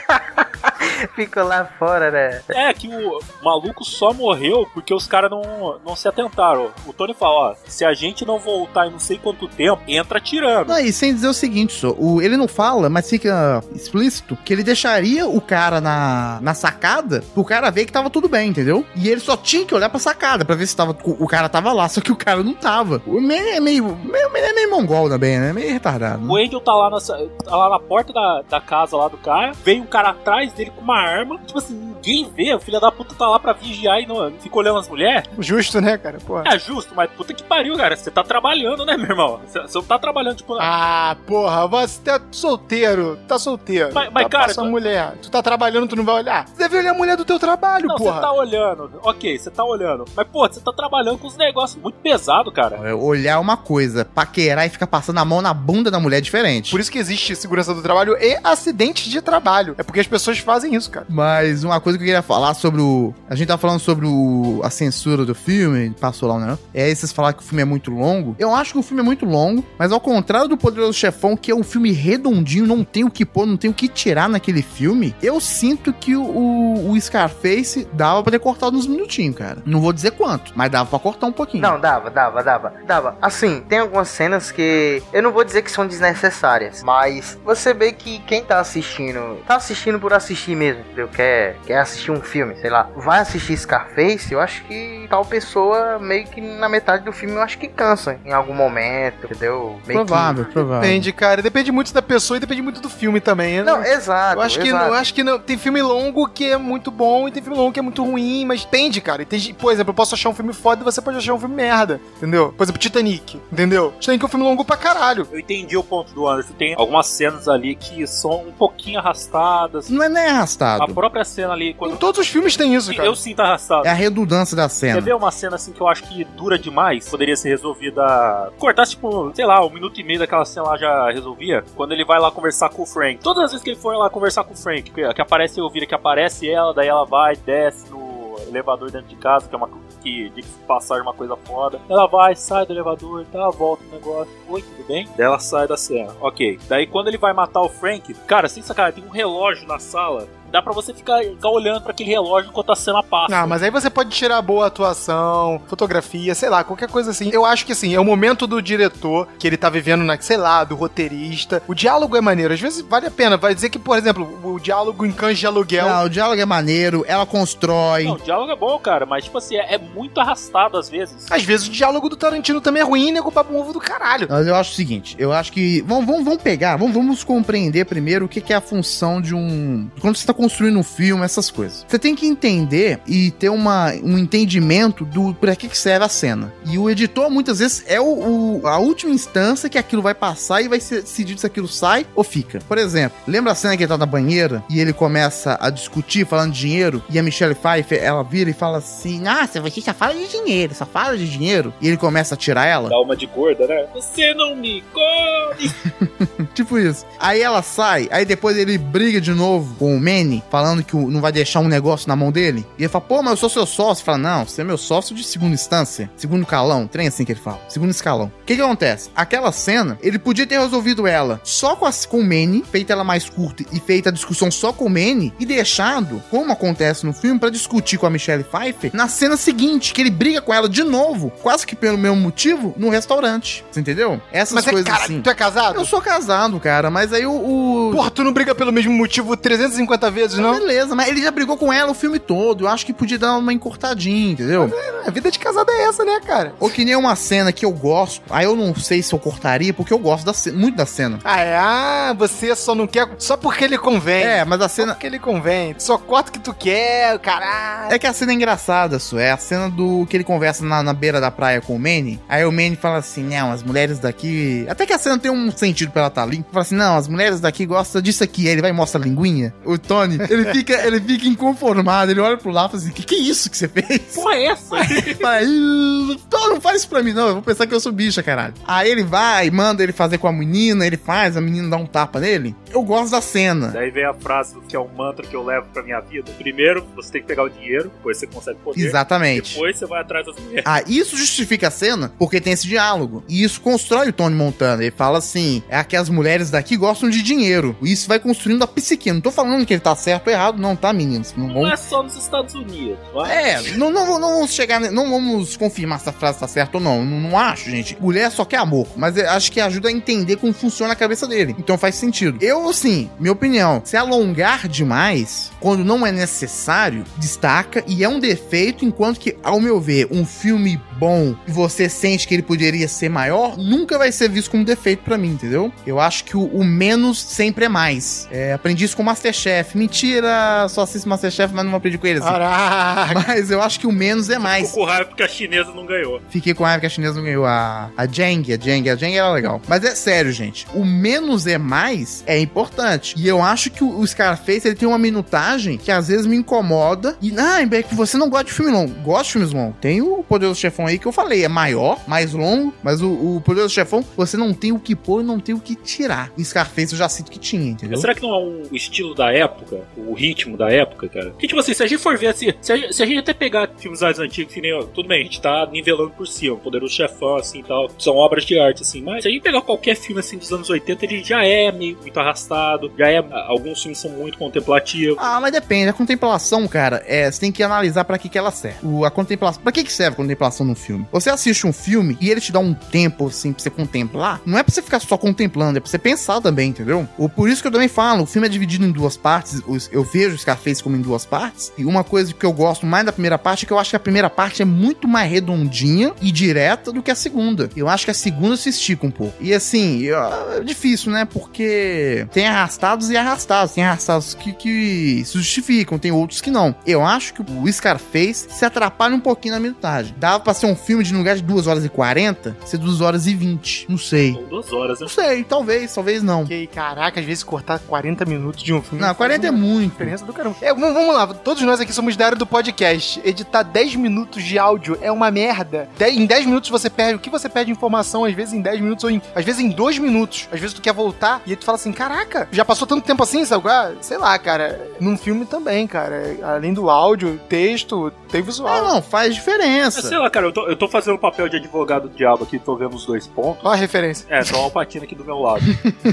Ficou 1.15 1.43
lá 1.43 1.65
fora, 1.77 2.11
né? 2.11 2.41
é 2.49 2.73
que 2.73 2.87
o 2.87 3.19
maluco 3.43 3.83
só 3.83 4.13
morreu 4.13 4.67
porque 4.73 4.93
os 4.93 5.07
caras 5.07 5.29
não, 5.29 5.79
não 5.85 5.95
se 5.95 6.07
atentaram. 6.07 6.71
O 6.85 6.93
Tony 6.93 7.13
fala, 7.13 7.51
ó, 7.51 7.55
se 7.65 7.85
a 7.85 7.93
gente 7.93 8.25
não 8.25 8.39
voltar 8.39 8.87
em 8.87 8.91
não 8.91 8.99
sei 8.99 9.17
quanto 9.17 9.47
tempo, 9.47 9.81
entra 9.87 10.19
tirando. 10.19 10.69
Não, 10.69 10.79
e 10.79 10.91
sem 10.91 11.13
dizer 11.13 11.27
o 11.27 11.33
seguinte, 11.33 11.73
só, 11.73 11.91
o, 11.97 12.21
ele 12.21 12.37
não 12.37 12.47
fala, 12.47 12.89
mas 12.89 13.09
fica 13.09 13.63
explícito 13.73 14.37
que 14.43 14.53
ele 14.53 14.63
deixaria 14.63 15.27
o 15.27 15.41
cara 15.41 15.81
na, 15.81 16.39
na 16.41 16.53
sacada 16.53 17.23
pro 17.33 17.43
cara 17.43 17.69
ver 17.69 17.85
que 17.85 17.91
tava 17.91 18.09
tudo 18.09 18.29
bem, 18.29 18.49
entendeu? 18.49 18.85
E 18.95 19.09
ele 19.09 19.21
só 19.21 19.35
tinha 19.35 19.65
que 19.65 19.73
olhar 19.73 19.89
pra 19.89 19.99
sacada 19.99 20.45
pra 20.45 20.55
ver 20.55 20.67
se 20.67 20.75
tava, 20.75 20.95
o 21.03 21.27
cara 21.27 21.49
tava 21.49 21.71
lá, 21.73 21.87
só 21.89 22.01
que 22.01 22.11
o 22.11 22.15
cara 22.15 22.43
não 22.43 22.53
tava. 22.53 23.01
O 23.05 23.21
Man 23.21 23.33
é 23.33 23.59
meio, 23.59 23.95
meio, 23.95 24.29
é 24.35 24.53
meio 24.53 24.69
mongol 24.69 25.09
também, 25.09 25.39
né? 25.39 25.53
Meio 25.53 25.71
retardado. 25.71 26.25
O 26.25 26.35
Angel 26.35 26.59
tá 26.59 26.73
lá, 26.73 26.89
nessa, 26.89 27.17
tá 27.43 27.55
lá 27.55 27.69
na 27.69 27.79
porta 27.79 28.13
da, 28.13 28.41
da 28.49 28.61
casa 28.61 28.95
lá 28.97 29.07
do 29.07 29.17
cara, 29.17 29.53
vem 29.63 29.81
um 29.81 29.85
cara 29.85 30.09
atrás 30.09 30.51
dele 30.53 30.71
com 30.75 30.81
uma 30.81 30.97
arma, 30.97 31.37
tipo 31.45 31.57
assim, 31.59 31.73
ninguém 31.73 32.29
vê, 32.35 32.53
o 32.53 32.59
filho 32.59 32.79
da 32.79 32.91
puta 32.91 33.15
tá 33.15 33.27
lá 33.27 33.39
pra 33.39 33.53
vigiar 33.53 33.99
e 34.01 34.05
não 34.05 34.31
fica 34.39 34.57
olhando 34.57 34.79
as 34.79 34.87
mulheres. 34.89 35.29
Justo, 35.39 35.79
né, 35.81 35.97
cara? 35.97 36.17
Porra. 36.19 36.43
É 36.47 36.59
justo, 36.59 36.93
mas 36.95 37.09
puta 37.11 37.33
que 37.33 37.43
pariu, 37.43 37.75
cara. 37.77 37.95
Você 37.95 38.11
tá 38.11 38.23
trabalhando, 38.23 38.85
né, 38.85 38.97
meu 38.97 39.07
irmão? 39.11 39.39
Você 39.45 39.61
você 39.61 39.77
não 39.77 39.85
tá 39.85 39.97
trabalhando, 39.99 40.37
tipo. 40.37 40.55
Ah, 40.59 41.15
porra, 41.25 41.67
você 41.67 41.99
tá 42.01 42.19
solteiro, 42.31 43.17
tá 43.27 43.37
solteiro. 43.39 43.91
Mas- 43.93 44.09
mas, 44.11 44.23
tá 44.23 44.29
cara, 44.29 44.47
passando 44.47 44.69
mulher. 44.69 45.13
Tu 45.21 45.29
tá 45.31 45.41
trabalhando, 45.41 45.87
tu 45.87 45.95
não 45.95 46.03
vai 46.05 46.15
olhar. 46.15 46.47
Você 46.47 46.55
deve 46.57 46.77
olhar 46.77 46.91
a 46.91 46.93
mulher 46.93 47.17
do 47.17 47.25
teu 47.25 47.39
trabalho, 47.39 47.87
não, 47.87 47.97
você 47.97 48.03
porra. 48.05 48.21
tá 48.21 48.31
olhando. 48.31 48.91
Ok, 49.03 49.37
você 49.37 49.49
tá 49.49 49.63
olhando. 49.63 50.05
Mas, 50.15 50.27
pô, 50.27 50.47
você 50.47 50.59
tá 50.59 50.71
trabalhando 50.71 51.17
com 51.17 51.27
uns 51.27 51.37
negócios 51.37 51.81
muito 51.81 51.95
pesados, 51.99 52.53
cara. 52.53 52.77
É, 52.89 52.93
Olhar 52.93 53.39
uma 53.39 53.57
coisa, 53.57 54.05
paquerar 54.05 54.65
e 54.65 54.69
ficar 54.69 54.87
passando 54.87 55.19
a 55.19 55.25
mão 55.25 55.41
na 55.41 55.53
bunda 55.53 55.89
da 55.91 55.99
mulher 55.99 56.17
é 56.17 56.21
diferente. 56.21 56.71
Por 56.71 56.79
isso 56.79 56.91
que 56.91 56.97
existe 56.97 57.35
segurança 57.35 57.73
do 57.73 57.81
trabalho 57.81 58.15
e 58.19 58.37
acidentes 58.43 59.11
de 59.11 59.21
trabalho. 59.21 59.75
É 59.77 59.83
porque 59.83 59.99
as 59.99 60.07
pessoas 60.07 60.39
fazem 60.39 60.62
isso, 60.67 60.89
cara. 60.89 61.05
Mas 61.09 61.63
uma 61.63 61.79
coisa 61.79 61.97
que 61.97 62.03
eu 62.03 62.07
queria 62.07 62.21
falar 62.21 62.53
sobre 62.53 62.81
o. 62.81 63.13
A 63.29 63.35
gente 63.35 63.47
tá 63.47 63.57
falando 63.57 63.79
sobre 63.79 64.05
o... 64.05 64.61
a 64.63 64.69
censura 64.69 65.25
do 65.25 65.35
filme, 65.35 65.89
passou 65.99 66.29
lá, 66.29 66.39
né? 66.39 66.57
É 66.73 66.83
aí 66.83 66.95
vocês 66.95 67.11
falaram 67.11 67.37
que 67.37 67.43
o 67.43 67.45
filme 67.45 67.61
é 67.61 67.65
muito 67.65 67.91
longo. 67.91 68.35
Eu 68.37 68.53
acho 68.53 68.73
que 68.73 68.79
o 68.79 68.83
filme 68.83 69.01
é 69.01 69.05
muito 69.05 69.25
longo, 69.25 69.63
mas 69.77 69.91
ao 69.91 69.99
contrário 69.99 70.47
do 70.47 70.57
Poderoso 70.57 70.93
Chefão, 70.93 71.35
que 71.35 71.51
é 71.51 71.55
um 71.55 71.63
filme 71.63 71.91
redondinho, 71.91 72.67
não 72.67 72.83
tem 72.83 73.03
o 73.03 73.09
que 73.09 73.25
pôr, 73.25 73.45
não 73.45 73.57
tem 73.57 73.69
o 73.69 73.73
que 73.73 73.87
tirar 73.87 74.29
naquele 74.29 74.61
filme, 74.61 75.15
eu 75.21 75.39
sinto 75.39 75.93
que 75.93 76.15
o, 76.15 76.23
o, 76.23 76.91
o 76.91 77.01
Scarface 77.01 77.87
dava 77.93 78.21
pra 78.23 78.31
ter 78.31 78.39
cortado 78.39 78.77
uns 78.77 78.87
minutinhos, 78.87 79.35
cara. 79.35 79.61
Não 79.65 79.79
vou 79.79 79.93
dizer 79.93 80.11
quanto, 80.11 80.51
mas 80.55 80.71
dava 80.71 80.89
pra 80.89 80.99
cortar 80.99 81.27
um 81.27 81.31
pouquinho. 81.31 81.61
Não, 81.63 81.79
dava, 81.79 82.09
dava, 82.09 82.43
dava, 82.43 82.73
dava. 82.85 83.17
Assim, 83.21 83.61
tem 83.67 83.79
algumas 83.79 84.07
cenas 84.09 84.51
que 84.51 85.01
eu 85.11 85.21
não 85.21 85.31
vou 85.31 85.43
dizer 85.43 85.61
que 85.61 85.71
são 85.71 85.87
desnecessárias, 85.87 86.83
mas 86.83 87.37
você 87.43 87.73
vê 87.73 87.91
que 87.91 88.19
quem 88.19 88.43
tá 88.43 88.59
assistindo, 88.59 89.37
tá 89.47 89.55
assistindo 89.55 89.99
por 89.99 90.13
assistir 90.13 90.42
mesmo, 90.49 90.81
entendeu? 90.81 91.07
Quer, 91.07 91.55
quer 91.65 91.77
assistir 91.79 92.11
um 92.11 92.21
filme, 92.21 92.55
sei 92.57 92.69
lá, 92.69 92.89
vai 92.95 93.19
assistir 93.19 93.57
Scarface, 93.57 94.31
eu 94.33 94.39
acho 94.39 94.63
que 94.65 95.05
tal 95.09 95.23
pessoa 95.25 95.99
meio 95.99 96.25
que 96.27 96.41
na 96.41 96.67
metade 96.69 97.03
do 97.03 97.11
filme 97.13 97.35
eu 97.35 97.41
acho 97.41 97.57
que 97.57 97.67
cansa 97.67 98.19
em 98.25 98.31
algum 98.33 98.53
momento, 98.53 99.25
entendeu? 99.25 99.79
Meio 99.87 99.99
que- 100.01 100.05
Provável, 100.05 100.45
provável. 100.45 100.81
Depende, 100.81 101.11
cara. 101.13 101.41
Depende 101.41 101.71
muito 101.71 101.93
da 101.93 102.01
pessoa 102.01 102.37
e 102.37 102.39
depende 102.39 102.61
muito 102.61 102.81
do 102.81 102.89
filme 102.89 103.19
também. 103.19 103.57
né? 103.57 103.63
Não, 103.63 103.83
exato. 103.83 104.37
Eu 104.37 104.41
acho 104.41 104.59
que, 104.59 104.67
exato. 104.67 104.85
eu 104.87 104.93
acho 104.93 105.13
que 105.13 105.23
não, 105.23 105.39
tem 105.39 105.57
filme 105.57 105.81
longo 105.81 106.27
que 106.27 106.49
é 106.51 106.57
muito 106.57 106.89
bom 106.91 107.27
e 107.27 107.31
tem 107.31 107.41
filme 107.41 107.57
longo 107.57 107.71
que 107.71 107.79
é 107.79 107.83
muito 107.83 108.03
ruim, 108.03 108.45
mas 108.45 108.65
tende, 108.65 108.99
cara. 109.01 109.23
Tem- 109.25 109.53
por 109.53 109.71
exemplo, 109.71 109.91
eu 109.91 109.95
posso 109.95 110.15
achar 110.15 110.29
um 110.29 110.33
filme 110.33 110.53
foda 110.53 110.81
e 110.81 110.83
você 110.83 111.01
pode 111.01 111.17
achar 111.17 111.33
um 111.33 111.39
filme 111.39 111.55
merda, 111.55 111.99
entendeu? 112.17 112.53
Por 112.57 112.63
exemplo, 112.63 112.79
Titanic, 112.79 113.39
entendeu? 113.51 113.93
Titanic 113.99 114.23
é 114.23 114.25
um 114.25 114.29
filme 114.29 114.45
longo 114.45 114.65
pra 114.65 114.77
caralho. 114.77 115.27
Eu 115.31 115.39
entendi 115.39 115.77
o 115.77 115.83
ponto 115.83 116.13
do 116.13 116.27
Anderson. 116.27 116.53
Tem 116.53 116.75
algumas 116.77 117.07
cenas 117.07 117.47
ali 117.47 117.75
que 117.75 118.05
são 118.07 118.47
um 118.47 118.51
pouquinho 118.51 118.99
arrastadas. 118.99 119.89
Não 119.89 120.03
é 120.03 120.09
nem 120.09 120.23
A 120.25 120.32
arrastado. 120.33 120.93
própria 120.93 121.23
cena 121.23 121.53
ali, 121.53 121.73
quando. 121.73 121.93
Em 121.93 121.97
todos 121.97 122.19
os 122.19 122.27
filmes 122.27 122.55
tem 122.55 122.75
isso, 122.75 122.93
cara. 122.93 123.07
Eu 123.07 123.15
sinto 123.15 123.39
arrastado. 123.39 123.87
É 123.87 123.89
a 123.89 123.93
redundância 123.93 124.55
da 124.55 124.67
Você 124.69 124.87
cena. 124.87 125.01
vê 125.01 125.13
uma 125.13 125.31
cena 125.31 125.55
assim 125.55 125.71
que 125.71 125.81
eu 125.81 125.87
acho 125.87 126.03
que 126.03 126.23
dura 126.23 126.57
demais, 126.57 127.07
poderia 127.09 127.35
ser 127.35 127.49
resolvida. 127.49 128.51
Cortasse, 128.57 128.91
tipo, 128.91 129.31
sei 129.33 129.45
lá, 129.45 129.65
um 129.65 129.69
minuto 129.69 129.99
e 129.99 130.03
meio 130.03 130.19
daquela 130.19 130.45
cena 130.45 130.67
lá 130.67 130.77
já 130.77 131.11
resolvia. 131.11 131.63
Quando 131.75 131.91
ele 131.93 132.05
vai 132.05 132.19
lá 132.19 132.31
conversar 132.31 132.69
com 132.69 132.83
o 132.83 132.85
Frank. 132.85 133.19
Todas 133.23 133.45
as 133.45 133.51
vezes 133.51 133.63
que 133.63 133.69
ele 133.71 133.79
for 133.79 133.95
lá 133.95 134.09
conversar 134.09 134.43
com 134.43 134.53
o 134.53 134.57
Frank, 134.57 134.91
que, 134.91 135.21
aparece 135.21 135.59
eu 135.59 135.69
vira 135.69 135.85
que 135.85 135.95
aparece 135.95 136.49
ela, 136.49 136.73
daí 136.73 136.87
ela 136.87 137.05
vai, 137.05 137.35
desce 137.35 137.89
no 137.89 138.35
elevador 138.47 138.91
dentro 138.91 139.07
de 139.07 139.15
casa, 139.15 139.47
que 139.47 139.55
é 139.55 139.57
uma 139.57 139.67
que 140.03 140.29
de 140.29 140.43
passar 140.67 141.01
uma 141.01 141.13
coisa 141.13 141.35
foda. 141.37 141.81
Ela 141.89 142.05
vai, 142.05 142.35
sai 142.35 142.65
do 142.65 142.73
elevador, 142.73 143.25
tá, 143.31 143.49
volta 143.49 143.83
o 143.85 143.87
negócio. 143.87 144.33
Oi, 144.49 144.61
tudo 144.61 144.87
bem? 144.87 145.07
Ela 145.17 145.39
sai 145.39 145.67
da 145.67 145.77
cena. 145.77 146.13
Ok. 146.19 146.59
Daí 146.67 146.85
quando 146.85 147.07
ele 147.07 147.17
vai 147.17 147.33
matar 147.33 147.61
o 147.61 147.69
Frank, 147.69 148.13
cara, 148.27 148.49
sem 148.49 148.61
sacanagem, 148.61 149.01
tem 149.01 149.09
um 149.09 149.13
relógio 149.13 149.67
na 149.67 149.79
sala. 149.79 150.27
Dá 150.53 150.61
pra 150.61 150.71
você 150.71 150.93
ficar, 150.93 151.23
ficar 151.23 151.49
olhando 151.49 151.81
pra 151.81 151.89
aquele 151.89 152.11
relógio 152.11 152.51
enquanto 152.51 152.71
a 152.71 152.75
cena 152.75 153.01
passa. 153.01 153.35
Ah, 153.35 153.47
mas 153.47 153.63
aí 153.63 153.71
você 153.71 153.89
pode 153.89 154.11
tirar 154.11 154.39
boa 154.39 154.67
atuação, 154.67 155.59
fotografia, 155.65 156.35
sei 156.35 156.47
lá, 156.47 156.63
qualquer 156.63 156.87
coisa 156.87 157.09
assim. 157.09 157.31
Eu 157.33 157.43
acho 157.43 157.65
que 157.65 157.71
assim, 157.71 157.95
é 157.95 157.99
o 157.99 158.05
momento 158.05 158.45
do 158.45 158.61
diretor 158.61 159.27
que 159.39 159.47
ele 159.47 159.57
tá 159.57 159.67
vivendo 159.67 160.03
na, 160.03 160.15
sei 160.21 160.37
lá, 160.37 160.63
do 160.63 160.75
roteirista. 160.75 161.63
O 161.67 161.73
diálogo 161.73 162.15
é 162.15 162.21
maneiro, 162.21 162.53
às 162.53 162.61
vezes 162.61 162.81
vale 162.81 163.07
a 163.07 163.11
pena. 163.11 163.35
Vai 163.35 163.55
dizer 163.55 163.71
que, 163.71 163.79
por 163.79 163.97
exemplo, 163.97 164.39
o 164.43 164.59
diálogo 164.59 165.03
em 165.07 165.11
cães 165.11 165.39
de 165.39 165.47
aluguel. 165.47 165.89
Não, 165.89 166.05
o 166.05 166.09
diálogo 166.09 166.39
é 166.39 166.45
maneiro, 166.45 167.03
ela 167.07 167.25
constrói. 167.25 168.03
Não, 168.03 168.13
o 168.13 168.21
diálogo 168.21 168.51
é 168.51 168.55
bom, 168.55 168.77
cara, 168.77 169.07
mas 169.07 169.23
tipo 169.23 169.39
assim, 169.39 169.55
é, 169.55 169.73
é 169.73 169.77
muito 169.79 170.21
arrastado 170.21 170.77
às 170.77 170.87
vezes. 170.87 171.31
Às 171.31 171.43
vezes 171.43 171.67
o 171.67 171.71
diálogo 171.71 172.09
do 172.09 172.15
Tarantino 172.15 172.61
também 172.61 172.83
é 172.83 172.85
ruim, 172.85 173.11
nego 173.11 173.31
papo 173.31 173.55
um 173.55 173.59
ovo 173.59 173.73
do 173.73 173.79
caralho. 173.79 174.27
Mas 174.29 174.45
eu 174.45 174.53
acho 174.53 174.73
o 174.73 174.75
seguinte, 174.75 175.15
eu 175.17 175.33
acho 175.33 175.51
que. 175.51 175.81
Vamos, 175.81 176.05
vamos, 176.05 176.23
vamos 176.23 176.43
pegar, 176.43 176.77
vamos, 176.77 176.93
vamos 176.93 177.23
compreender 177.23 177.85
primeiro 177.85 178.25
o 178.25 178.29
que, 178.29 178.39
que 178.39 178.53
é 178.53 178.57
a 178.57 178.61
função 178.61 179.19
de 179.19 179.33
um. 179.33 179.89
Quando 179.99 180.15
você 180.15 180.27
tá 180.27 180.42
construindo 180.43 180.77
um 180.77 180.83
filme, 180.83 181.23
essas 181.23 181.49
coisas. 181.49 181.85
Você 181.87 181.97
tem 181.97 182.15
que 182.15 182.25
entender 182.27 182.99
e 183.07 183.31
ter 183.31 183.47
uma, 183.49 183.91
um 184.03 184.17
entendimento 184.17 185.05
do 185.05 185.33
pra 185.33 185.55
que, 185.55 185.67
que 185.69 185.77
serve 185.77 186.05
a 186.05 186.09
cena. 186.09 186.53
E 186.65 186.77
o 186.77 186.89
editor, 186.89 187.29
muitas 187.29 187.59
vezes, 187.59 187.83
é 187.87 187.99
o, 187.99 188.59
o- 188.61 188.67
a 188.67 188.77
última 188.77 189.13
instância 189.13 189.69
que 189.69 189.77
aquilo 189.77 190.01
vai 190.01 190.13
passar 190.13 190.61
e 190.61 190.67
vai 190.67 190.79
ser 190.81 191.01
decidido 191.01 191.39
se 191.39 191.45
aquilo 191.47 191.67
sai 191.67 192.05
ou 192.15 192.23
fica. 192.23 192.59
Por 192.67 192.77
exemplo, 192.77 193.17
lembra 193.27 193.53
a 193.53 193.55
cena 193.55 193.77
que 193.77 193.83
ele 193.83 193.87
tá 193.89 193.97
na 193.97 194.05
banheira 194.05 194.63
e 194.69 194.79
ele 194.79 194.91
começa 194.91 195.57
a 195.61 195.69
discutir 195.69 196.25
falando 196.25 196.51
de 196.51 196.59
dinheiro 196.59 197.01
e 197.09 197.17
a 197.17 197.23
Michelle 197.23 197.55
Pfeiffer, 197.55 198.01
ela 198.03 198.23
vira 198.23 198.49
e 198.49 198.53
fala 198.53 198.79
assim: 198.79 199.21
Nossa, 199.21 199.61
você 199.61 199.79
só 199.81 199.93
fala 199.93 200.13
de 200.13 200.27
dinheiro, 200.27 200.73
só 200.75 200.85
fala 200.85 201.17
de 201.17 201.29
dinheiro. 201.29 201.73
E 201.81 201.87
ele 201.87 201.97
começa 201.97 202.35
a 202.35 202.37
tirar 202.37 202.65
ela. 202.67 202.89
Dá 202.89 202.99
uma 202.99 203.15
de 203.15 203.25
gorda, 203.27 203.65
né? 203.67 203.85
Você 203.93 204.33
não 204.33 204.55
me 204.55 204.83
come! 204.93 205.71
Tipo 206.53 206.77
isso. 206.77 207.05
Aí 207.19 207.41
ela 207.41 207.61
sai, 207.61 208.07
aí 208.11 208.25
depois 208.25 208.57
ele 208.57 208.77
briga 208.77 209.19
de 209.21 209.31
novo 209.31 209.75
com 209.75 209.95
o 209.95 209.99
Manny 209.99 210.32
Manny, 210.33 210.43
falando 210.49 210.83
que 210.83 210.95
não 210.95 211.21
vai 211.21 211.31
deixar 211.31 211.59
um 211.59 211.67
negócio 211.67 212.07
na 212.07 212.15
mão 212.15 212.31
dele. 212.31 212.65
E 212.77 212.83
ele 212.83 212.89
fala, 212.89 213.05
pô, 213.05 213.21
mas 213.21 213.31
eu 213.31 213.37
sou 213.37 213.49
seu 213.49 213.65
sócio. 213.65 214.03
Fala, 214.03 214.17
não, 214.17 214.45
você 214.45 214.61
é 214.61 214.63
meu 214.63 214.77
sócio 214.77 215.15
de 215.15 215.23
segunda 215.23 215.53
instância. 215.53 216.09
Segundo 216.15 216.45
calão, 216.45 216.87
trem 216.87 217.07
assim 217.07 217.25
que 217.25 217.33
ele 217.33 217.39
fala. 217.39 217.61
Segundo 217.67 217.91
escalão. 217.91 218.31
O 218.41 218.45
que 218.45 218.55
que 218.55 218.61
acontece? 218.61 219.09
Aquela 219.15 219.51
cena, 219.51 219.97
ele 220.01 220.17
podia 220.17 220.47
ter 220.47 220.59
resolvido 220.59 221.05
ela 221.05 221.39
só 221.43 221.75
com, 221.75 221.85
as, 221.85 222.05
com 222.05 222.19
o 222.19 222.23
Manny, 222.23 222.63
feita 222.69 222.93
ela 222.93 223.03
mais 223.03 223.29
curta 223.29 223.63
e 223.71 223.79
feita 223.79 224.09
a 224.09 224.11
discussão 224.11 224.49
só 224.49 224.71
com 224.71 224.85
o 224.85 224.89
Manny, 224.89 225.33
e 225.39 225.45
deixado, 225.45 226.21
como 226.29 226.51
acontece 226.51 227.05
no 227.05 227.13
filme, 227.13 227.39
pra 227.39 227.49
discutir 227.49 227.97
com 227.97 228.05
a 228.05 228.09
Michelle 228.09 228.43
Pfeiffer 228.43 228.91
na 228.93 229.07
cena 229.07 229.37
seguinte, 229.37 229.93
que 229.93 230.01
ele 230.01 230.09
briga 230.09 230.41
com 230.41 230.53
ela 230.53 230.69
de 230.69 230.83
novo, 230.83 231.31
quase 231.41 231.65
que 231.65 231.75
pelo 231.75 231.97
mesmo 231.97 232.17
motivo, 232.17 232.73
no 232.77 232.89
restaurante. 232.89 233.63
Você 233.71 233.79
entendeu? 233.79 234.21
Essas 234.31 234.53
Mas 234.53 234.67
é, 234.67 234.71
coisas 234.71 234.91
cara, 234.91 235.03
assim. 235.03 235.21
tu 235.21 235.29
é 235.29 235.35
casado? 235.35 235.79
Eu 235.79 235.85
sou 235.85 236.01
casado, 236.01 236.59
cara, 236.59 236.89
mas 236.89 237.11
aí 237.11 237.25
o. 237.25 237.33
o... 237.33 237.91
Porra, 237.91 238.11
tu 238.11 238.23
não 238.23 238.33
briga 238.33 238.53
pelo 238.55 238.71
mesmo 238.71 238.93
motivo 238.93 239.35
350 239.35 240.09
vezes, 240.13 240.37
não? 240.37 240.53
Beleza, 240.53 240.95
mas 240.95 241.07
ele 241.09 241.21
já 241.21 241.31
brigou 241.31 241.57
com 241.57 241.71
ela 241.73 241.91
o 241.91 241.93
filme 241.93 242.19
todo. 242.19 242.65
Eu 242.65 242.67
acho 242.69 242.85
que 242.85 242.93
podia 242.93 243.17
dar 243.19 243.35
uma 243.37 243.51
encurtadinha, 243.51 244.31
entendeu? 244.33 244.71
A 245.05 245.11
vida 245.11 245.29
de 245.29 245.39
casado 245.39 245.69
é 245.71 245.83
essa, 245.83 246.05
né, 246.05 246.19
cara? 246.25 246.53
Ou 246.59 246.69
que 246.69 246.85
nem 246.85 246.95
uma 246.95 247.15
cena 247.15 247.51
que 247.51 247.65
eu 247.65 247.71
gosto. 247.71 248.21
Aí 248.29 248.45
eu 248.45 248.55
não 248.55 248.73
sei 248.75 249.01
se 249.01 249.13
eu 249.13 249.19
cortaria, 249.19 249.73
porque 249.73 249.93
eu 249.93 249.97
gosto 249.99 250.25
da 250.25 250.33
muito 250.53 250.75
da 250.75 250.85
cena. 250.85 251.19
Ah, 251.23 251.39
é? 251.39 251.57
Ah, 251.57 252.15
você 252.17 252.55
só 252.55 252.73
não 252.75 252.87
quer 252.87 253.07
só 253.17 253.35
porque 253.35 253.63
ele 253.63 253.77
convém. 253.77 254.23
É, 254.23 254.45
mas 254.45 254.61
a 254.61 254.69
Só 254.69 254.75
cena. 254.75 254.93
porque 254.93 255.07
ele 255.07 255.19
convém. 255.19 255.75
Só 255.77 255.97
corta 255.97 256.29
o 256.29 256.33
que 256.33 256.39
tu 256.39 256.53
quer, 256.53 257.17
caralho. 257.19 257.93
É 257.93 257.99
que 257.99 258.07
a 258.07 258.13
cena 258.13 258.31
é 258.31 258.35
engraçada, 258.35 258.97
isso. 258.97 259.17
É 259.17 259.31
a 259.31 259.37
cena 259.37 259.69
do 259.69 260.05
que 260.09 260.15
ele 260.17 260.23
conversa 260.23 260.63
na, 260.63 260.83
na 260.83 260.93
beira 260.93 261.19
da 261.19 261.31
praia 261.31 261.61
com 261.61 261.75
o 261.75 261.79
Manny. 261.79 262.19
Aí 262.29 262.45
o 262.45 262.51
Manny 262.51 262.75
fala 262.75 262.97
assim: 262.97 263.23
não, 263.23 263.51
as 263.51 263.63
mulheres 263.63 263.99
daqui. 263.99 264.65
Até 264.69 264.85
que 264.85 264.93
a 264.93 264.97
cena 264.97 265.17
tem 265.17 265.31
um 265.31 265.51
sentido 265.51 265.91
pra 265.91 266.01
ela 266.03 266.07
estar 266.09 266.23
ali. 266.23 266.43
Fala 266.51 266.61
assim: 266.61 266.75
não, 266.75 266.97
as 266.97 267.07
mulheres 267.07 267.39
daqui 267.39 267.65
gostam 267.65 268.01
disso 268.01 268.23
aqui. 268.23 268.47
Aí 268.47 268.53
ele 268.53 268.61
vai 268.61 268.71
e 268.71 268.73
mostra 268.73 269.01
a 269.01 269.03
linguinha. 269.03 269.53
O 269.65 269.77
Tony, 270.03 270.17
ele 270.29 270.51
fica, 270.53 270.73
ele 270.85 270.99
fica 270.99 271.27
inconformado. 271.27 272.11
Ele 272.11 272.19
olha 272.19 272.37
pro 272.37 272.51
lado 272.51 272.69
e 272.69 272.71
fala 272.71 272.83
assim: 272.83 272.91
que 272.91 273.03
que 273.03 273.15
é 273.15 273.19
isso 273.19 273.49
que 273.49 273.57
você 273.57 273.67
fez? 273.67 273.99
Porra, 274.13 274.35
é 274.35 274.45
essa? 274.45 274.75
Fala, 275.19 275.41
"Ih, 275.41 276.19
Não, 276.31 276.49
não 276.49 276.61
faz 276.61 276.79
isso 276.79 276.89
pra 276.89 277.01
mim, 277.03 277.13
não. 277.13 277.27
Eu 277.27 277.33
vou 277.35 277.41
pensar 277.43 277.65
que 277.67 277.73
eu 277.73 277.79
sou 277.79 277.91
bicha, 277.91 278.21
caralho. 278.23 278.53
Aí 278.67 278.89
ele 278.89 279.03
vai, 279.03 279.49
manda 279.49 279.83
ele 279.83 279.93
fazer 279.93 280.17
com 280.17 280.27
a 280.27 280.33
menina, 280.33 280.85
ele 280.85 280.97
faz, 280.97 281.37
a 281.37 281.41
menina 281.41 281.69
dá 281.69 281.77
um 281.77 281.85
tapa 281.85 282.19
nele. 282.19 282.55
Eu 282.71 282.81
gosto 282.83 283.11
da 283.11 283.21
cena. 283.21 283.67
Daí 283.69 283.91
vem 283.91 284.05
a 284.05 284.13
frase 284.13 284.55
que 284.67 284.75
é 284.75 284.79
um 284.79 284.87
mantra 284.95 285.25
que 285.25 285.35
eu 285.35 285.43
levo 285.43 285.67
pra 285.73 285.83
minha 285.83 285.99
vida. 285.99 286.31
Primeiro, 286.37 286.85
você 286.95 287.11
tem 287.11 287.21
que 287.21 287.27
pegar 287.27 287.43
o 287.43 287.49
dinheiro, 287.49 287.91
depois 287.95 288.17
você 288.17 288.27
consegue 288.27 288.57
poder. 288.63 288.81
Exatamente. 288.81 289.53
Depois 289.53 289.77
você 289.77 289.85
vai 289.85 290.01
atrás 290.01 290.25
das 290.25 290.35
mulheres. 290.39 290.63
Ah, 290.65 290.81
isso 290.87 291.15
justifica 291.15 291.67
a 291.67 291.71
cena 291.71 292.11
porque 292.17 292.41
tem 292.41 292.53
esse 292.53 292.67
diálogo. 292.67 293.23
E 293.27 293.43
isso 293.43 293.61
constrói 293.61 294.09
o 294.09 294.13
Tony 294.13 294.35
Montana. 294.35 294.81
Ele 294.83 294.91
fala 294.91 295.19
assim: 295.19 295.63
é 295.69 295.83
que 295.83 295.95
as 295.95 296.09
mulheres 296.09 296.49
daqui 296.49 296.75
gostam 296.75 297.09
de 297.09 297.21
dinheiro. 297.21 297.75
Isso 297.81 298.07
vai 298.07 298.19
construindo 298.19 298.63
a 298.63 298.67
psique. 298.67 299.11
Não 299.11 299.21
tô 299.21 299.31
falando 299.31 299.65
que 299.65 299.73
ele 299.73 299.81
tá 299.81 299.92
certo 299.95 300.27
ou 300.27 300.33
errado, 300.33 300.59
não, 300.61 300.75
tá, 300.75 300.91
meninos? 300.93 301.33
Não 301.35 301.47
Não 301.47 301.53
vão 301.53 301.67
é 301.71 301.75
só 301.75 302.03
nos 302.03 302.15
Estados 302.15 302.53
Unidos. 302.55 302.97
vai. 303.13 303.53
É, 303.53 303.61
não, 303.77 303.91
não, 303.91 304.19
não 304.19 304.33
vamos 304.35 304.53
chegar, 304.53 304.79
não 304.79 305.09
vamos 305.09 305.55
confirmar 305.57 305.99
se 305.99 306.09
a 306.09 306.13
frase 306.13 306.39
tá 306.39 306.47
certa 306.47 306.77
ou 306.77 306.83
não. 306.83 307.03
Não, 307.03 307.19
não 307.21 307.37
acho, 307.37 307.69
gente. 307.69 307.97
Mulher 307.99 308.31
só 308.31 308.45
quer 308.45 308.57
amor, 308.57 308.87
mas 308.95 309.17
acho 309.17 309.51
que 309.51 309.59
ajuda 309.59 309.89
a 309.89 309.91
entender 309.91 310.37
como 310.37 310.53
funciona 310.53 310.93
a 310.93 310.95
cabeça 310.95 311.27
dele. 311.27 311.55
Então 311.57 311.77
faz 311.77 311.95
sentido. 311.95 312.37
Eu, 312.41 312.67
assim, 312.69 313.09
minha 313.19 313.31
opinião, 313.31 313.81
se 313.83 313.95
alongar 313.97 314.67
demais, 314.67 315.51
quando 315.59 315.83
não 315.83 316.05
é 316.05 316.11
necessário, 316.11 317.03
destaca 317.17 317.83
e 317.87 318.03
é 318.03 318.09
um 318.09 318.19
defeito, 318.19 318.85
enquanto 318.85 319.19
que, 319.19 319.35
ao 319.43 319.59
meu 319.59 319.79
ver, 319.79 320.07
um 320.11 320.25
filme 320.25 320.79
bom 320.97 321.35
e 321.47 321.51
você 321.51 321.89
sente 321.89 322.27
que 322.27 322.33
ele 322.33 322.43
poderia 322.43 322.87
ser 322.87 323.09
maior, 323.09 323.57
nunca 323.57 323.97
vai 323.97 324.11
ser 324.11 324.29
visto 324.29 324.51
como 324.51 324.63
defeito 324.63 325.03
pra 325.03 325.17
mim, 325.17 325.29
entendeu? 325.31 325.71
Eu 325.85 325.99
acho 325.99 326.23
que 326.23 326.37
o, 326.37 326.45
o 326.45 326.63
menos 326.63 327.19
sempre 327.21 327.65
é 327.65 327.69
mais. 327.69 328.27
É, 328.31 328.53
aprendi 328.53 328.85
isso 328.85 328.95
com 328.95 329.03
Masterchef. 329.03 329.77
Mentira, 329.83 330.65
só 330.69 330.83
assisto 330.83 331.09
Masterchef, 331.09 331.53
mas 331.53 331.65
não 331.65 331.75
aprendi 331.75 331.97
com 331.97 332.07
eles. 332.07 332.23
Caraca. 332.23 333.25
Mas 333.27 333.51
eu 333.51 333.61
acho 333.61 333.79
que 333.79 333.85
o 333.85 333.91
menos 333.91 334.29
é 334.29 334.39
mais. 334.39 334.69
Ficou 334.69 334.85
com 334.85 334.89
raiva 334.89 335.05
porque 335.05 335.23
a 335.23 335.27
chinesa 335.27 335.71
não 335.73 335.85
ganhou. 335.85 336.21
Fiquei 336.29 336.53
com 336.53 336.63
raiva 336.63 336.79
que 336.79 336.85
a 336.85 336.89
chinesa 336.89 337.15
não 337.15 337.23
ganhou 337.23 337.45
a, 337.45 337.91
a 337.97 338.07
Jeng, 338.07 338.53
a 338.53 338.57
Jeng, 338.57 338.89
a 338.89 338.95
Jeng 338.95 339.15
era 339.15 339.29
legal. 339.31 339.61
Mas 339.67 339.83
é 339.83 339.93
sério, 339.93 340.31
gente. 340.31 340.65
O 340.73 340.85
menos 340.85 341.45
é 341.47 341.57
mais 341.57 342.23
é 342.25 342.39
importante. 342.39 343.15
E 343.17 343.27
eu 343.27 343.41
acho 343.41 343.69
que 343.69 343.83
o, 343.83 343.99
o 343.99 344.07
Scarface 344.07 344.65
ele 344.67 344.75
tem 344.75 344.87
uma 344.87 344.97
minutagem 344.97 345.77
que 345.77 345.91
às 345.91 346.07
vezes 346.07 346.25
me 346.25 346.37
incomoda. 346.37 347.17
E, 347.21 347.33
ah, 347.37 347.65
Beck, 347.65 347.93
você 347.93 348.17
não 348.17 348.29
gosta 348.29 348.45
de 348.45 348.53
filme 348.53 348.71
longo. 348.71 348.93
Gosto 349.01 349.25
de 349.25 349.31
filmes 349.33 349.51
longos. 349.51 349.75
Tem 349.81 350.01
o 350.01 350.23
Poderoso 350.23 350.59
Chefão 350.59 350.87
aí 350.87 350.97
que 350.97 351.05
eu 351.05 351.11
falei. 351.11 351.43
É 351.43 351.49
maior, 351.49 351.99
mais 352.07 352.31
longo. 352.31 352.73
Mas 352.81 353.01
o, 353.01 353.35
o 353.35 353.41
Poderoso 353.41 353.73
Chefão, 353.73 354.03
você 354.15 354.37
não 354.37 354.53
tem 354.53 354.71
o 354.71 354.79
que 354.79 354.95
pôr 354.95 355.21
e 355.21 355.25
não 355.25 355.39
tem 355.39 355.53
o 355.53 355.59
que 355.59 355.75
tirar. 355.75 356.31
O 356.37 356.43
Scarface 356.43 356.93
eu 356.93 356.97
já 356.97 357.09
sinto 357.09 357.29
que 357.29 357.39
tinha, 357.39 357.69
entendeu? 357.69 357.91
Mas 357.91 358.01
será 358.01 358.15
que 358.15 358.21
não 358.21 358.33
é 358.33 358.37
um 358.39 358.63
o 358.71 358.75
estilo 358.75 359.13
da 359.13 359.31
época? 359.31 359.72
O 359.97 360.13
ritmo 360.13 360.57
da 360.57 360.71
época, 360.71 361.07
cara? 361.07 361.31
Porque, 361.31 361.47
tipo 361.47 361.59
assim, 361.59 361.73
se 361.73 361.83
a 361.83 361.87
gente 361.87 362.01
for 362.01 362.17
ver 362.17 362.27
assim, 362.27 362.53
se 362.61 362.71
a 362.71 362.77
gente, 362.77 362.95
se 362.95 363.03
a 363.03 363.05
gente 363.05 363.19
até 363.19 363.33
pegar 363.33 363.69
filmes 363.77 364.01
mais 364.01 364.19
antigos, 364.19 364.53
que 364.53 364.61
nem, 364.61 364.73
ó, 364.73 364.83
tudo 364.83 365.07
bem, 365.07 365.21
a 365.21 365.23
gente 365.23 365.41
tá 365.41 365.67
nivelando 365.71 366.11
por 366.11 366.27
cima, 366.27 366.55
Poderoso 366.57 366.93
Chefão, 366.93 367.35
assim 367.37 367.59
e 367.59 367.63
tal, 367.63 367.89
são 367.97 368.15
obras 368.15 368.45
de 368.45 368.59
arte, 368.59 368.81
assim, 368.81 369.01
mas 369.01 369.23
se 369.23 369.27
a 369.27 369.31
gente 369.31 369.41
pegar 369.41 369.61
qualquer 369.61 369.95
filme, 369.95 370.19
assim, 370.19 370.37
dos 370.37 370.51
anos 370.51 370.69
80, 370.69 371.05
ele 371.05 371.23
já 371.23 371.45
é 371.45 371.71
meio 371.71 371.97
muito 371.99 372.19
arrastado, 372.19 372.91
já 372.97 373.09
é, 373.09 373.17
alguns 373.47 373.81
filmes 373.81 373.99
são 373.99 374.11
muito 374.11 374.37
contemplativos. 374.37 375.17
Ah, 375.19 375.39
mas 375.39 375.51
depende. 375.51 375.89
A 375.89 375.93
contemplação, 375.93 376.67
cara, 376.67 377.03
é, 377.05 377.31
você 377.31 377.39
tem 377.39 377.51
que 377.51 377.63
analisar 377.63 378.03
pra 378.05 378.17
que, 378.17 378.29
que 378.29 378.37
ela 378.37 378.51
serve. 378.51 378.77
O, 378.83 379.05
a 379.05 379.11
contemplação. 379.11 379.61
Pra 379.61 379.71
que, 379.71 379.83
que 379.83 379.91
serve 379.91 380.13
a 380.13 380.17
contemplação 380.17 380.65
num 380.65 380.75
filme? 380.75 381.05
Você 381.11 381.29
assiste 381.29 381.65
um 381.65 381.73
filme 381.73 382.17
e 382.19 382.29
ele 382.29 382.41
te 382.41 382.51
dá 382.51 382.59
um 382.59 382.73
tempo, 382.73 383.27
assim, 383.27 383.53
pra 383.53 383.61
você 383.63 383.69
contemplar. 383.69 384.41
Não 384.45 384.57
é 384.57 384.63
pra 384.63 384.73
você 384.73 384.81
ficar 384.81 384.99
só 384.99 385.17
contemplando, 385.17 385.77
é 385.77 385.81
pra 385.81 385.89
você 385.89 385.97
pensar 385.97 386.41
também, 386.41 386.69
entendeu? 386.69 387.07
Ou 387.17 387.29
por 387.29 387.49
isso 387.49 387.61
que 387.61 387.67
eu 387.67 387.71
também 387.71 387.87
falo, 387.87 388.23
o 388.23 388.25
filme 388.25 388.47
é 388.47 388.49
dividido 388.49 388.85
em 388.85 388.91
duas 388.91 389.17
partes. 389.17 389.61
Os- 389.67 389.89
Eu 389.91 390.03
vejo 390.03 390.35
o 390.35 390.37
Scarface 390.37 390.81
como 390.83 390.95
em 390.95 391.01
duas 391.01 391.25
partes. 391.25 391.71
E 391.77 391.85
uma 391.85 392.03
coisa 392.03 392.33
que 392.33 392.45
eu 392.45 392.51
gosto 392.53 392.85
mais 392.85 393.05
da 393.05 393.11
primeira 393.11 393.37
parte 393.37 393.65
é 393.65 393.67
que 393.67 393.73
eu 393.73 393.79
acho 393.79 393.89
que 393.91 393.95
a 393.95 393.99
primeira 393.99 394.29
parte 394.29 394.61
é 394.61 394.65
muito 394.65 395.07
mais 395.07 395.29
redondinha 395.29 396.13
e 396.21 396.31
direta 396.31 396.91
do 396.91 397.01
que 397.01 397.11
a 397.11 397.15
segunda. 397.15 397.69
Eu 397.75 397.87
acho 397.87 398.05
que 398.05 398.11
a 398.11 398.13
segunda 398.13 398.57
se 398.57 398.69
estica 398.69 399.05
um 399.05 399.11
pouco. 399.11 399.33
E 399.41 399.53
assim, 399.53 400.01
eu- 400.01 400.17
é 400.17 400.59
difícil, 400.61 401.11
né? 401.11 401.25
Porque 401.25 402.27
tem 402.31 402.47
arrastados 402.47 403.09
e 403.09 403.17
arrastados. 403.17 403.73
Tem 403.73 403.83
arrastados 403.83 404.33
que, 404.33 404.51
que 404.53 405.23
se 405.25 405.33
justificam, 405.37 405.97
tem 405.99 406.11
outros 406.11 406.41
que 406.41 406.49
não. 406.49 406.75
Eu 406.85 407.05
acho 407.05 407.33
que 407.33 407.41
o 407.41 407.71
Scarface 407.71 408.47
se 408.49 408.65
atrapalha 408.65 409.15
um 409.15 409.19
pouquinho 409.19 409.53
na 409.53 409.59
minutagem. 409.59 410.13
Dava 410.17 410.39
pra 410.39 410.53
ser 410.53 410.65
um 410.67 410.75
filme 410.75 411.03
de 411.03 411.11
no 411.13 411.19
lugar 411.19 411.35
de 411.35 411.41
2 411.43 411.67
horas 411.67 411.85
e 411.85 411.89
40, 411.89 412.55
ser 412.65 412.77
2 412.77 413.01
horas 413.01 413.27
e 413.27 413.33
20. 413.33 413.85
Não 413.89 413.97
sei. 413.97 414.33
São 414.33 414.43
duas 414.45 414.71
horas, 414.73 414.99
né? 414.99 415.05
Não 415.05 415.09
sei, 415.09 415.43
talvez, 415.43 415.93
talvez 415.93 416.23
não. 416.23 416.45
Que, 416.45 416.67
caraca, 416.67 417.19
às 417.19 417.25
vezes 417.25 417.43
cortar 417.43 417.79
40 417.79 418.25
minutos 418.25 418.63
de 418.63 418.73
um 418.73 418.81
filme. 418.81 419.01
Não, 419.03 419.13
40 419.13 419.47
é 419.47 419.51
muito. 419.53 419.91
Diferença 419.91 420.25
do 420.25 420.33
caramba. 420.33 420.55
É, 420.61 420.73
vamos 420.73 421.13
lá, 421.13 421.27
todos 421.27 421.61
nós 421.63 421.79
aqui 421.79 421.93
somos 421.93 422.15
da 422.17 422.25
área 422.25 422.37
do 422.37 422.45
podcast. 422.45 423.21
Editar 423.23 423.63
10 423.63 423.95
minutos 423.95 424.43
de 424.43 424.57
áudio 424.59 424.97
é 425.01 425.11
uma 425.11 425.29
merda. 425.31 425.87
De- 425.97 426.05
em 426.09 426.25
10 426.25 426.45
minutos 426.45 426.69
você 426.69 426.89
perde. 426.89 427.15
O 427.15 427.19
que 427.19 427.29
você 427.29 427.47
perde 427.49 427.67
de 427.67 427.71
informação, 427.71 428.25
às 428.25 428.33
vezes 428.33 428.53
em 428.53 428.61
10 428.61 428.81
minutos, 428.81 429.03
ou 429.03 429.09
em, 429.09 429.21
às 429.35 429.45
vezes 429.45 429.61
em 429.61 429.69
2 429.69 429.97
minutos. 429.97 430.47
Às 430.51 430.59
vezes 430.59 430.73
tu 430.73 430.81
quer 430.81 430.93
voltar 430.93 431.41
e 431.45 431.51
aí 431.51 431.55
tu 431.55 431.65
fala 431.65 431.75
assim: 431.77 431.91
caraca, 431.91 432.47
já 432.51 432.63
passou 432.65 432.87
tanto 432.87 433.05
tempo 433.05 433.23
assim, 433.23 433.43
sabe? 433.45 433.67
Ah, 433.69 433.91
sei 434.01 434.17
lá, 434.17 434.37
cara. 434.37 434.89
Num 434.99 435.17
filme 435.17 435.45
também, 435.45 435.85
cara. 435.87 436.37
Além 436.43 436.73
do 436.73 436.89
áudio, 436.89 437.39
texto, 437.49 438.11
tem 438.29 438.41
visual. 438.41 438.83
não, 438.83 439.01
faz 439.01 439.27
Mas 439.29 439.35
diferença. 439.35 440.01
sei 440.01 440.17
lá, 440.17 440.29
cara, 440.29 440.47
eu 440.47 440.51
tô, 440.51 440.67
eu 440.67 440.75
tô 440.75 440.87
fazendo 440.87 441.15
o 441.15 441.19
papel 441.19 441.47
de 441.47 441.57
advogado 441.57 442.09
do 442.09 442.15
diabo 442.15 442.43
aqui, 442.43 442.59
tô 442.59 442.75
vendo 442.75 442.95
os 442.95 443.05
dois 443.05 443.25
pontos. 443.27 443.63
Olha 443.63 443.73
a 443.73 443.75
referência. 443.77 444.25
É, 444.29 444.43
tô 444.43 444.59
uma 444.59 444.69
patina 444.69 445.05
aqui 445.05 445.15
do 445.15 445.23
meu 445.23 445.39
lado. 445.39 445.61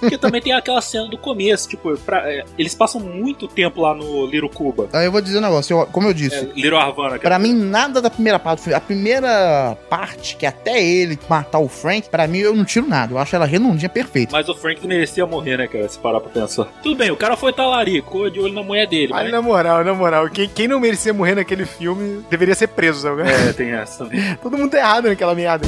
Porque 0.00 0.18
também 0.18 0.40
tem 0.40 0.52
aquela 0.52 0.80
cena 0.80 1.08
do 1.08 1.18
começo, 1.18 1.68
tipo, 1.68 1.96
pra- 1.98 2.28
é, 2.30 2.44
eles 2.58 2.74
passam 2.82 3.00
muito 3.00 3.46
tempo 3.46 3.80
lá 3.80 3.94
no 3.94 4.26
Little 4.26 4.48
Cuba. 4.48 4.88
Aí 4.92 5.04
eu 5.06 5.12
vou 5.12 5.20
dizer 5.20 5.38
um 5.38 5.42
negócio, 5.42 5.78
eu- 5.78 5.86
como 5.86 6.08
eu 6.08 6.12
disse, 6.14 6.34
É, 6.34 6.48
Little 6.56 6.78
Havana. 6.78 7.18
Pra 7.18 7.38
mim, 7.38 7.52
nada 7.54 8.00
da 8.02 8.10
primeira 8.10 8.38
parte 8.38 8.58
do 8.58 8.62
filme. 8.64 8.76
A 8.76 8.80
primeira 8.80 9.76
parte, 9.88 10.36
que 10.36 10.44
é 10.44 10.48
até 10.48 10.82
ele 10.82 11.18
matar 11.28 11.60
o 11.60 11.68
Frank, 11.68 12.08
pra 12.10 12.26
mim 12.26 12.38
eu 12.38 12.54
não 12.56 12.64
tiro 12.64 12.88
nada. 12.88 13.12
Eu 13.14 13.18
acho 13.18 13.36
ela 13.36 13.46
redondinha 13.46 13.88
perfeita. 13.88 14.32
Mas 14.32 14.48
o 14.48 14.54
Frank 14.54 14.84
merecia 14.86 15.24
morrer, 15.26 15.56
né, 15.58 15.66
cara? 15.68 15.88
Se 15.88 15.98
parar 15.98 16.20
pra 16.20 16.30
pensar. 16.30 16.64
Tudo 16.82 16.96
bem, 16.96 17.10
o 17.10 17.16
cara 17.16 17.36
foi 17.36 17.52
talarico, 17.52 18.28
de 18.30 18.40
olho 18.40 18.52
na 18.52 18.62
mulher 18.62 18.86
dele. 18.88 19.12
Mas 19.12 19.22
Mas... 19.24 19.32
na 19.32 19.40
moral, 19.42 19.84
na 19.84 19.94
moral, 19.94 20.28
quem, 20.28 20.48
quem 20.48 20.66
não 20.66 20.80
merecia 20.80 21.12
morrer 21.14 21.34
naquele 21.36 21.64
filme 21.66 22.24
deveria 22.28 22.54
ser 22.54 22.66
preso, 22.68 23.00
sabe? 23.02 23.22
É, 23.22 23.52
tem 23.52 23.70
essa 23.70 24.04
também. 24.04 24.34
Todo 24.42 24.58
mundo 24.58 24.70
tá 24.72 24.78
errado 24.78 25.08
naquela 25.08 25.34
meada. 25.34 25.64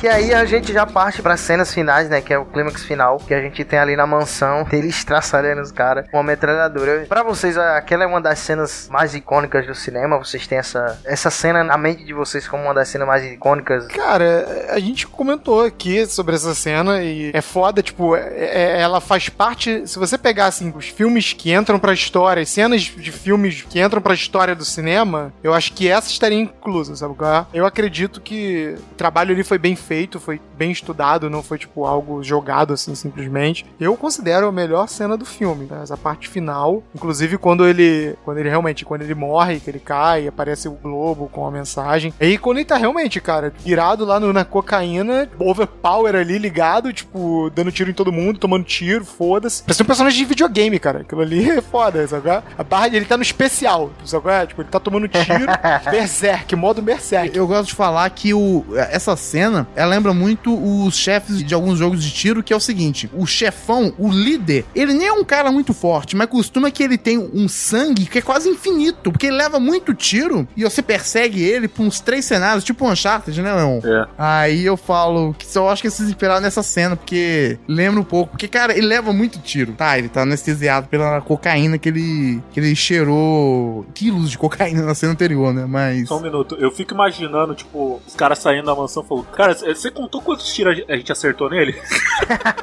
Que 0.00 0.08
aí 0.08 0.32
a 0.32 0.46
gente 0.46 0.72
já 0.72 0.86
parte 0.86 1.20
para 1.20 1.36
cenas 1.36 1.74
finais, 1.74 2.08
né? 2.08 2.22
Que 2.22 2.32
é 2.32 2.38
o 2.38 2.46
clímax 2.46 2.82
final 2.82 3.18
que 3.18 3.34
a 3.34 3.42
gente 3.42 3.62
tem 3.66 3.78
ali 3.78 3.94
na 3.94 4.06
mansão, 4.06 4.64
dele 4.70 4.88
estraçalhando 4.88 5.60
os 5.60 5.70
caras 5.70 6.10
com 6.10 6.16
uma 6.16 6.22
metralhadora. 6.22 7.04
Para 7.06 7.22
vocês, 7.22 7.58
aquela 7.58 8.04
é 8.04 8.06
uma 8.06 8.18
das 8.18 8.38
cenas 8.38 8.88
mais 8.90 9.14
icônicas 9.14 9.66
do 9.66 9.74
cinema. 9.74 10.16
Vocês 10.16 10.46
têm 10.46 10.56
essa, 10.56 10.98
essa 11.04 11.28
cena 11.28 11.62
na 11.62 11.76
mente 11.76 12.02
de 12.02 12.14
vocês 12.14 12.48
como 12.48 12.62
uma 12.64 12.72
das 12.72 12.88
cenas 12.88 13.06
mais 13.06 13.30
icônicas? 13.30 13.88
Cara, 13.88 14.70
a 14.70 14.78
gente 14.78 15.06
comentou 15.06 15.66
aqui 15.66 16.06
sobre 16.06 16.34
essa 16.34 16.54
cena 16.54 17.02
e 17.02 17.30
é 17.34 17.42
foda, 17.42 17.82
tipo, 17.82 18.16
é, 18.16 18.22
é, 18.22 18.80
ela 18.80 19.02
faz 19.02 19.28
parte. 19.28 19.86
Se 19.86 19.98
você 19.98 20.16
pegar, 20.16 20.46
assim, 20.46 20.72
os 20.74 20.88
filmes 20.88 21.34
que 21.34 21.52
entram 21.52 21.78
pra 21.78 21.92
história, 21.92 22.46
cenas 22.46 22.80
de 22.80 23.12
filmes 23.12 23.66
que 23.68 23.78
entram 23.78 24.00
pra 24.00 24.14
história 24.14 24.54
do 24.54 24.64
cinema, 24.64 25.30
eu 25.42 25.52
acho 25.52 25.74
que 25.74 25.88
essa 25.88 26.08
estaria 26.08 26.40
inclusa, 26.40 26.96
sabe? 26.96 27.14
Eu 27.52 27.66
acredito 27.66 28.18
que 28.18 28.76
o 28.92 28.94
trabalho 28.94 29.34
ali 29.34 29.44
foi 29.44 29.58
bem 29.58 29.76
feito, 29.76 29.89
foi 30.20 30.40
bem 30.56 30.70
estudado, 30.70 31.30
não 31.30 31.42
foi, 31.42 31.58
tipo, 31.58 31.84
algo 31.84 32.22
jogado 32.22 32.72
assim 32.72 32.94
simplesmente. 32.94 33.66
Eu 33.78 33.96
considero 33.96 34.46
a 34.46 34.52
melhor 34.52 34.88
cena 34.88 35.16
do 35.16 35.24
filme, 35.24 35.66
né? 35.70 35.80
essa 35.82 35.96
parte 35.96 36.28
final, 36.28 36.82
inclusive 36.94 37.38
quando 37.38 37.66
ele, 37.66 38.16
quando 38.24 38.38
ele 38.38 38.48
realmente, 38.48 38.84
quando 38.84 39.02
ele 39.02 39.14
morre, 39.14 39.60
que 39.60 39.70
ele 39.70 39.78
cai, 39.78 40.26
aparece 40.26 40.68
o 40.68 40.72
globo 40.72 41.28
com 41.28 41.46
a 41.46 41.50
mensagem. 41.50 42.12
E 42.20 42.38
quando 42.38 42.58
ele 42.58 42.66
tá 42.66 42.76
realmente, 42.76 43.20
cara, 43.20 43.52
virado 43.64 44.04
lá 44.04 44.20
no, 44.20 44.32
na 44.32 44.44
cocaína, 44.44 45.28
overpower 45.38 46.14
ali, 46.14 46.38
ligado, 46.38 46.92
tipo, 46.92 47.50
dando 47.54 47.72
tiro 47.72 47.90
em 47.90 47.94
todo 47.94 48.12
mundo, 48.12 48.38
tomando 48.38 48.64
tiro, 48.64 49.04
foda-se. 49.04 49.62
Parece 49.62 49.82
um 49.82 49.86
personagem 49.86 50.18
de 50.18 50.24
videogame, 50.24 50.78
cara. 50.78 51.00
Aquilo 51.00 51.22
ali 51.22 51.50
é 51.50 51.60
foda, 51.60 52.06
sabe? 52.06 52.30
A 52.30 52.64
barra 52.64 52.88
dele 52.88 53.04
tá 53.04 53.16
no 53.16 53.22
especial, 53.22 53.90
sabe? 54.04 54.46
Tipo, 54.48 54.62
ele 54.62 54.68
tá 54.68 54.80
tomando 54.80 55.08
tiro, 55.08 55.46
berserk, 55.90 56.54
modo 56.56 56.82
berserk. 56.82 57.36
Eu 57.36 57.46
gosto 57.46 57.68
de 57.68 57.74
falar 57.74 58.08
que 58.10 58.32
o, 58.34 58.64
essa 58.74 59.16
cena, 59.16 59.66
ela 59.80 59.90
lembra 59.90 60.12
muito 60.12 60.54
os 60.54 60.96
chefes 60.96 61.42
de 61.42 61.54
alguns 61.54 61.78
jogos 61.78 62.02
de 62.02 62.10
tiro, 62.10 62.42
que 62.42 62.52
é 62.52 62.56
o 62.56 62.60
seguinte, 62.60 63.10
o 63.14 63.26
chefão, 63.26 63.92
o 63.98 64.08
líder, 64.10 64.64
ele 64.74 64.92
nem 64.92 65.06
é 65.06 65.12
um 65.12 65.24
cara 65.24 65.50
muito 65.50 65.72
forte, 65.72 66.14
mas 66.14 66.28
costuma 66.28 66.70
que 66.70 66.82
ele 66.82 66.98
tem 66.98 67.18
um 67.18 67.48
sangue 67.48 68.06
que 68.06 68.18
é 68.18 68.22
quase 68.22 68.48
infinito, 68.48 69.10
porque 69.10 69.26
ele 69.26 69.36
leva 69.36 69.58
muito 69.58 69.94
tiro 69.94 70.46
e 70.56 70.62
você 70.62 70.82
persegue 70.82 71.42
ele 71.42 71.68
por 71.68 71.82
uns 71.84 72.00
três 72.00 72.24
cenários, 72.24 72.64
tipo 72.64 72.84
um 72.84 72.90
Uncharted, 72.90 73.40
né, 73.40 73.54
Leon? 73.54 73.80
É. 73.84 74.06
Aí 74.18 74.64
eu 74.64 74.76
falo 74.76 75.34
que 75.34 75.46
só 75.46 75.68
acho 75.70 75.82
que 75.82 75.90
se 75.90 76.02
inspiraram 76.02 76.40
nessa 76.40 76.62
cena, 76.62 76.96
porque 76.96 77.58
lembra 77.66 78.00
um 78.00 78.04
pouco. 78.04 78.32
Porque, 78.32 78.48
cara, 78.48 78.76
ele 78.76 78.86
leva 78.86 79.12
muito 79.12 79.38
tiro. 79.38 79.72
Tá, 79.72 79.98
ele 79.98 80.08
tá 80.08 80.22
anestesiado 80.22 80.88
pela 80.88 81.20
cocaína 81.20 81.78
que 81.78 81.88
ele, 81.88 82.42
que 82.52 82.60
ele 82.60 82.74
cheirou 82.74 83.86
quilos 83.94 84.30
de 84.30 84.38
cocaína 84.38 84.82
na 84.82 84.94
cena 84.94 85.12
anterior, 85.12 85.52
né? 85.52 85.66
Mas. 85.66 86.08
Só 86.08 86.18
um 86.18 86.22
minuto. 86.22 86.56
Eu 86.58 86.70
fico 86.70 86.94
imaginando, 86.94 87.54
tipo, 87.54 88.00
os 88.06 88.14
caras 88.14 88.38
saindo 88.38 88.66
da 88.66 88.74
mansão 88.74 89.02
e 89.02 89.06
falando: 89.06 89.26
Cara, 89.26 89.56
você 89.74 89.90
contou 89.90 90.20
quantos 90.20 90.52
tiros 90.52 90.82
a 90.88 90.96
gente 90.96 91.12
acertou 91.12 91.50
nele? 91.50 91.74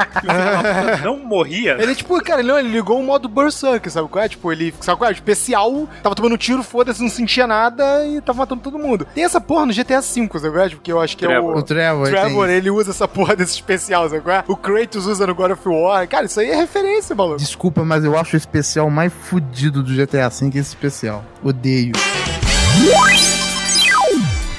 não 1.04 1.18
morria. 1.18 1.78
Ele, 1.80 1.96
tipo, 1.96 2.22
cara, 2.24 2.42
ele, 2.42 2.52
ele 2.52 2.70
ligou 2.70 3.00
o 3.00 3.04
modo 3.04 3.28
Berserk, 3.28 3.90
sabe 3.90 4.08
qual 4.08 4.24
é? 4.24 4.30
Tipo, 4.30 4.52
ele, 4.52 4.74
sabe 4.82 4.98
qual 4.98 5.10
é? 5.10 5.14
Especial, 5.14 5.88
tava 6.02 6.16
tomando 6.16 6.38
tiro, 6.38 6.64
foda-se, 6.64 7.02
não 7.02 7.10
sentia 7.10 7.48
nada 7.48 8.06
e 8.08 8.22
tava 8.22 8.40
matando 8.40 8.62
todo 8.62 8.80
mundo. 8.80 9.08
Tem 9.14 9.24
essa 9.24 9.40
porra 9.42 9.66
no 9.66 9.74
GTA 9.74 10.02
V, 10.02 10.06
sabe 10.06 10.50
qual 10.52 10.66
é? 10.66 10.70
Porque 10.70 10.92
eu 10.92 11.00
acho 11.00 11.18
que 11.18 11.26
Trevor. 11.26 11.52
é 11.52 11.56
o. 11.56 11.60
O 11.60 11.64
Trevor, 11.64 12.08
Trevor, 12.10 12.50
ele 12.50 12.70
usa 12.70 12.92
essa 12.92 13.08
porra 13.08 13.36
desse 13.36 13.54
especial, 13.54 14.10
sabe 14.10 14.22
qual 14.22 14.38
é? 14.38 14.44
O 14.48 14.56
Kratos 14.56 15.06
usa 15.06 15.28
no 15.28 15.36
God 15.36 15.52
of 15.52 15.68
War. 15.68 16.08
Cara, 16.08 16.26
isso 16.26 16.40
aí 16.40 16.50
é 16.50 16.56
referência, 16.56 17.16
maluco. 17.16 17.38
Desculpa, 17.38 17.84
mas 17.84 18.04
eu 18.04 18.18
acho 18.18 18.36
o 18.36 18.38
especial 18.38 18.90
mais 18.90 19.12
fudido 19.14 19.84
do 19.84 19.94
GTA 19.94 20.30
V 20.30 20.48
esse 20.48 20.70
especial. 20.70 21.24
Odeio. 21.44 21.94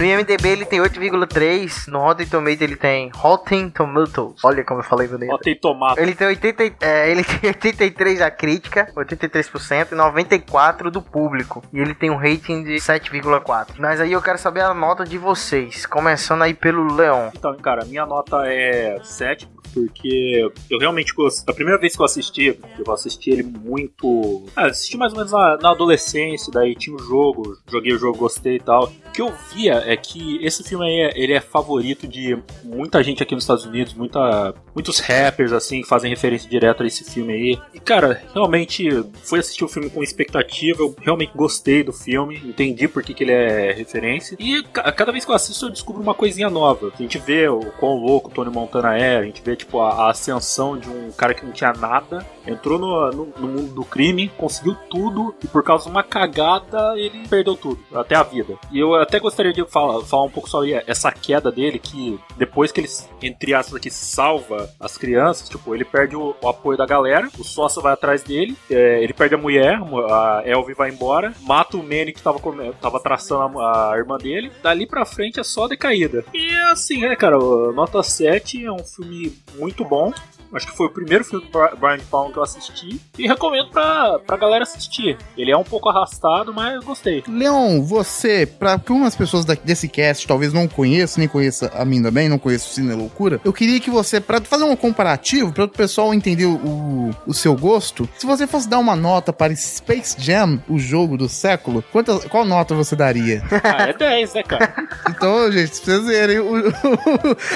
No 0.00 0.06
IMDB 0.06 0.48
ele 0.48 0.64
tem 0.64 0.80
8,3, 0.80 1.88
no 1.88 1.98
Rotten 1.98 2.26
Tomatoes 2.26 2.60
ele 2.62 2.74
tem 2.74 3.10
Rotten 3.14 3.68
Tomatoes. 3.68 4.42
Olha 4.42 4.64
como 4.64 4.80
eu 4.80 4.84
falei 4.84 5.06
bonito. 5.06 5.28
Botei 5.28 5.54
tomate. 5.54 6.00
Ele 6.00 6.14
tem 6.14 6.26
80, 6.26 6.64
e- 6.64 6.72
é, 6.80 7.10
ele 7.10 7.22
tem 7.38 7.50
83 7.50 8.18
da 8.20 8.30
crítica, 8.30 8.90
83% 8.96 9.92
e 9.92 9.94
94 9.94 10.90
do 10.90 11.02
público. 11.02 11.62
E 11.70 11.78
ele 11.78 11.94
tem 11.94 12.08
um 12.08 12.16
rating 12.16 12.64
de 12.64 12.76
7,4. 12.76 13.74
Mas 13.78 14.00
aí 14.00 14.12
eu 14.12 14.22
quero 14.22 14.38
saber 14.38 14.62
a 14.62 14.72
nota 14.72 15.04
de 15.04 15.18
vocês, 15.18 15.84
começando 15.84 16.40
aí 16.40 16.54
pelo 16.54 16.94
Leon. 16.94 17.28
Então, 17.36 17.54
cara, 17.58 17.84
minha 17.84 18.06
nota 18.06 18.42
é 18.46 18.98
7, 19.02 19.46
porque 19.74 20.50
eu 20.70 20.78
realmente. 20.78 21.12
A 21.46 21.52
primeira 21.52 21.78
vez 21.78 21.94
que 21.94 22.00
eu 22.00 22.06
assisti, 22.06 22.58
eu 22.78 22.92
assisti 22.92 23.30
ele 23.30 23.42
muito. 23.42 24.46
Ah, 24.56 24.66
assisti 24.66 24.96
mais 24.96 25.12
ou 25.12 25.18
menos 25.18 25.32
na, 25.32 25.58
na 25.58 25.70
adolescência, 25.72 26.50
daí 26.52 26.74
tinha 26.74 26.96
o 26.96 26.98
jogo, 26.98 27.58
joguei 27.70 27.92
o 27.92 27.98
jogo, 27.98 28.16
gostei 28.16 28.56
e 28.56 28.60
tal. 28.60 28.84
O 28.84 29.10
que 29.12 29.20
eu 29.20 29.32
via 29.52 29.89
é 29.90 29.96
que 29.96 30.38
esse 30.40 30.62
filme 30.62 30.86
aí 30.86 31.00
é, 31.00 31.12
ele 31.16 31.32
é 31.32 31.40
favorito 31.40 32.06
de 32.06 32.38
muita 32.62 33.02
gente 33.02 33.22
aqui 33.22 33.34
nos 33.34 33.42
Estados 33.42 33.64
Unidos, 33.64 33.92
muita, 33.92 34.54
muitos 34.74 34.98
rappers 35.00 35.52
assim 35.52 35.82
que 35.82 35.88
fazem 35.88 36.10
referência 36.10 36.48
direta 36.48 36.82
a 36.82 36.86
esse 36.86 37.04
filme 37.04 37.32
aí. 37.32 37.58
E 37.74 37.80
cara, 37.80 38.22
realmente 38.32 38.88
fui 39.22 39.38
assistir 39.40 39.64
o 39.64 39.68
filme 39.68 39.90
com 39.90 40.02
expectativa, 40.02 40.80
eu 40.82 40.94
realmente 41.00 41.32
gostei 41.34 41.82
do 41.82 41.92
filme, 41.92 42.36
entendi 42.44 42.86
por 42.88 43.02
que, 43.02 43.14
que 43.14 43.24
ele 43.24 43.32
é 43.32 43.72
referência. 43.72 44.36
E 44.38 44.62
ca- 44.64 44.90
cada 44.92 45.12
vez 45.12 45.24
que 45.24 45.30
eu 45.30 45.34
assisto 45.34 45.66
eu 45.66 45.70
descubro 45.70 46.02
uma 46.02 46.14
coisinha 46.14 46.48
nova. 46.50 46.92
A 46.94 47.02
gente 47.02 47.18
vê 47.18 47.48
o 47.48 47.60
quão 47.78 47.94
louco 47.96 48.28
o 48.28 48.32
Tony 48.32 48.50
Montana 48.50 48.96
é, 48.96 49.18
a 49.18 49.22
gente 49.22 49.42
vê 49.42 49.56
tipo 49.56 49.80
a, 49.80 50.06
a 50.06 50.10
ascensão 50.10 50.78
de 50.78 50.88
um 50.88 51.10
cara 51.12 51.34
que 51.34 51.44
não 51.44 51.52
tinha 51.52 51.72
nada, 51.72 52.26
entrou 52.46 52.78
no, 52.78 53.10
no, 53.10 53.26
no 53.38 53.48
mundo 53.48 53.74
do 53.74 53.84
crime, 53.84 54.30
conseguiu 54.36 54.74
tudo 54.90 55.34
e 55.42 55.46
por 55.46 55.62
causa 55.62 55.84
de 55.84 55.90
uma 55.90 56.02
cagada 56.02 56.94
ele 56.96 57.26
perdeu 57.28 57.56
tudo, 57.56 57.80
até 57.94 58.14
a 58.14 58.22
vida. 58.22 58.58
E 58.72 58.78
eu 58.78 58.94
até 58.94 59.18
gostaria 59.18 59.52
de 59.52 59.64
falar, 59.66 60.02
falar 60.04 60.24
um 60.24 60.30
pouco 60.30 60.48
sobre 60.48 60.72
essa 60.86 61.10
queda 61.12 61.50
dele 61.50 61.78
que 61.78 62.18
depois 62.36 62.70
que 62.72 62.80
ele, 62.80 62.88
entre 63.22 63.54
aspas 63.54 63.76
aqui, 63.76 63.90
salva 63.90 64.59
as 64.78 64.96
crianças, 64.96 65.48
tipo, 65.48 65.74
ele 65.74 65.84
perde 65.84 66.16
o, 66.16 66.34
o 66.40 66.48
apoio 66.48 66.76
da 66.76 66.86
galera, 66.86 67.28
o 67.38 67.44
sócio 67.44 67.82
vai 67.82 67.92
atrás 67.92 68.22
dele, 68.22 68.56
é, 68.70 69.02
ele 69.02 69.12
perde 69.12 69.34
a 69.34 69.38
mulher, 69.38 69.78
a 70.10 70.42
Elvie 70.44 70.74
vai 70.74 70.90
embora, 70.90 71.32
mata 71.42 71.76
o 71.76 71.82
Manny 71.82 72.12
que 72.12 72.22
tava, 72.22 72.40
tava 72.80 73.00
traçando 73.00 73.60
a, 73.60 73.92
a 73.92 73.96
irmã 73.96 74.16
dele, 74.16 74.50
dali 74.62 74.86
pra 74.86 75.04
frente 75.04 75.40
é 75.40 75.44
só 75.44 75.66
decaída. 75.66 76.24
E 76.32 76.50
é 76.50 76.70
assim, 76.70 77.00
né, 77.00 77.16
cara, 77.16 77.38
Nota 77.38 78.02
7 78.02 78.64
é 78.64 78.72
um 78.72 78.84
filme 78.84 79.32
muito 79.56 79.84
bom, 79.84 80.12
Acho 80.54 80.66
que 80.66 80.76
foi 80.76 80.86
o 80.86 80.90
primeiro 80.90 81.24
filme 81.24 81.44
do 81.46 81.50
Bri- 81.50 81.76
Brian 81.78 81.98
De 81.98 82.04
Palma 82.04 82.32
que 82.32 82.38
eu 82.38 82.42
assisti. 82.42 83.00
E 83.18 83.26
recomendo 83.26 83.70
pra, 83.70 84.18
pra 84.26 84.36
galera 84.36 84.64
assistir. 84.64 85.16
Ele 85.36 85.50
é 85.50 85.56
um 85.56 85.62
pouco 85.64 85.88
arrastado, 85.88 86.52
mas 86.52 86.74
eu 86.74 86.82
gostei. 86.82 87.22
Leon, 87.28 87.82
você, 87.82 88.46
pra 88.46 88.78
que 88.78 88.92
umas 88.92 89.14
pessoas 89.14 89.44
desse 89.44 89.88
cast 89.88 90.26
talvez 90.26 90.52
não 90.52 90.66
conheçam, 90.66 91.20
nem 91.20 91.28
conheça 91.28 91.70
a 91.74 91.84
mim 91.84 92.02
também, 92.02 92.28
não 92.28 92.38
conheça 92.38 92.66
o 92.68 92.72
Cine 92.72 92.94
Loucura, 92.94 93.40
eu 93.44 93.52
queria 93.52 93.78
que 93.80 93.90
você, 93.90 94.20
pra 94.20 94.40
fazer 94.40 94.64
um 94.64 94.74
comparativo, 94.76 95.52
pra 95.52 95.64
o 95.64 95.68
pessoal 95.68 96.12
entender 96.14 96.46
o, 96.46 97.10
o 97.26 97.32
seu 97.34 97.54
gosto, 97.56 98.08
se 98.18 98.26
você 98.26 98.46
fosse 98.46 98.68
dar 98.68 98.78
uma 98.78 98.96
nota 98.96 99.32
para 99.32 99.54
Space 99.54 100.16
Jam, 100.18 100.62
o 100.68 100.78
jogo 100.78 101.16
do 101.16 101.28
século, 101.28 101.82
quanta, 101.92 102.18
qual 102.28 102.44
nota 102.44 102.74
você 102.74 102.96
daria? 102.96 103.42
Ah, 103.62 103.84
é 103.88 103.92
10, 103.92 104.34
né, 104.34 104.42
cara? 104.42 104.74
Então, 105.08 105.50
gente, 105.52 105.80
pra 105.80 105.94
vocês 105.94 106.06
verem 106.06 106.38
o- 106.40 106.72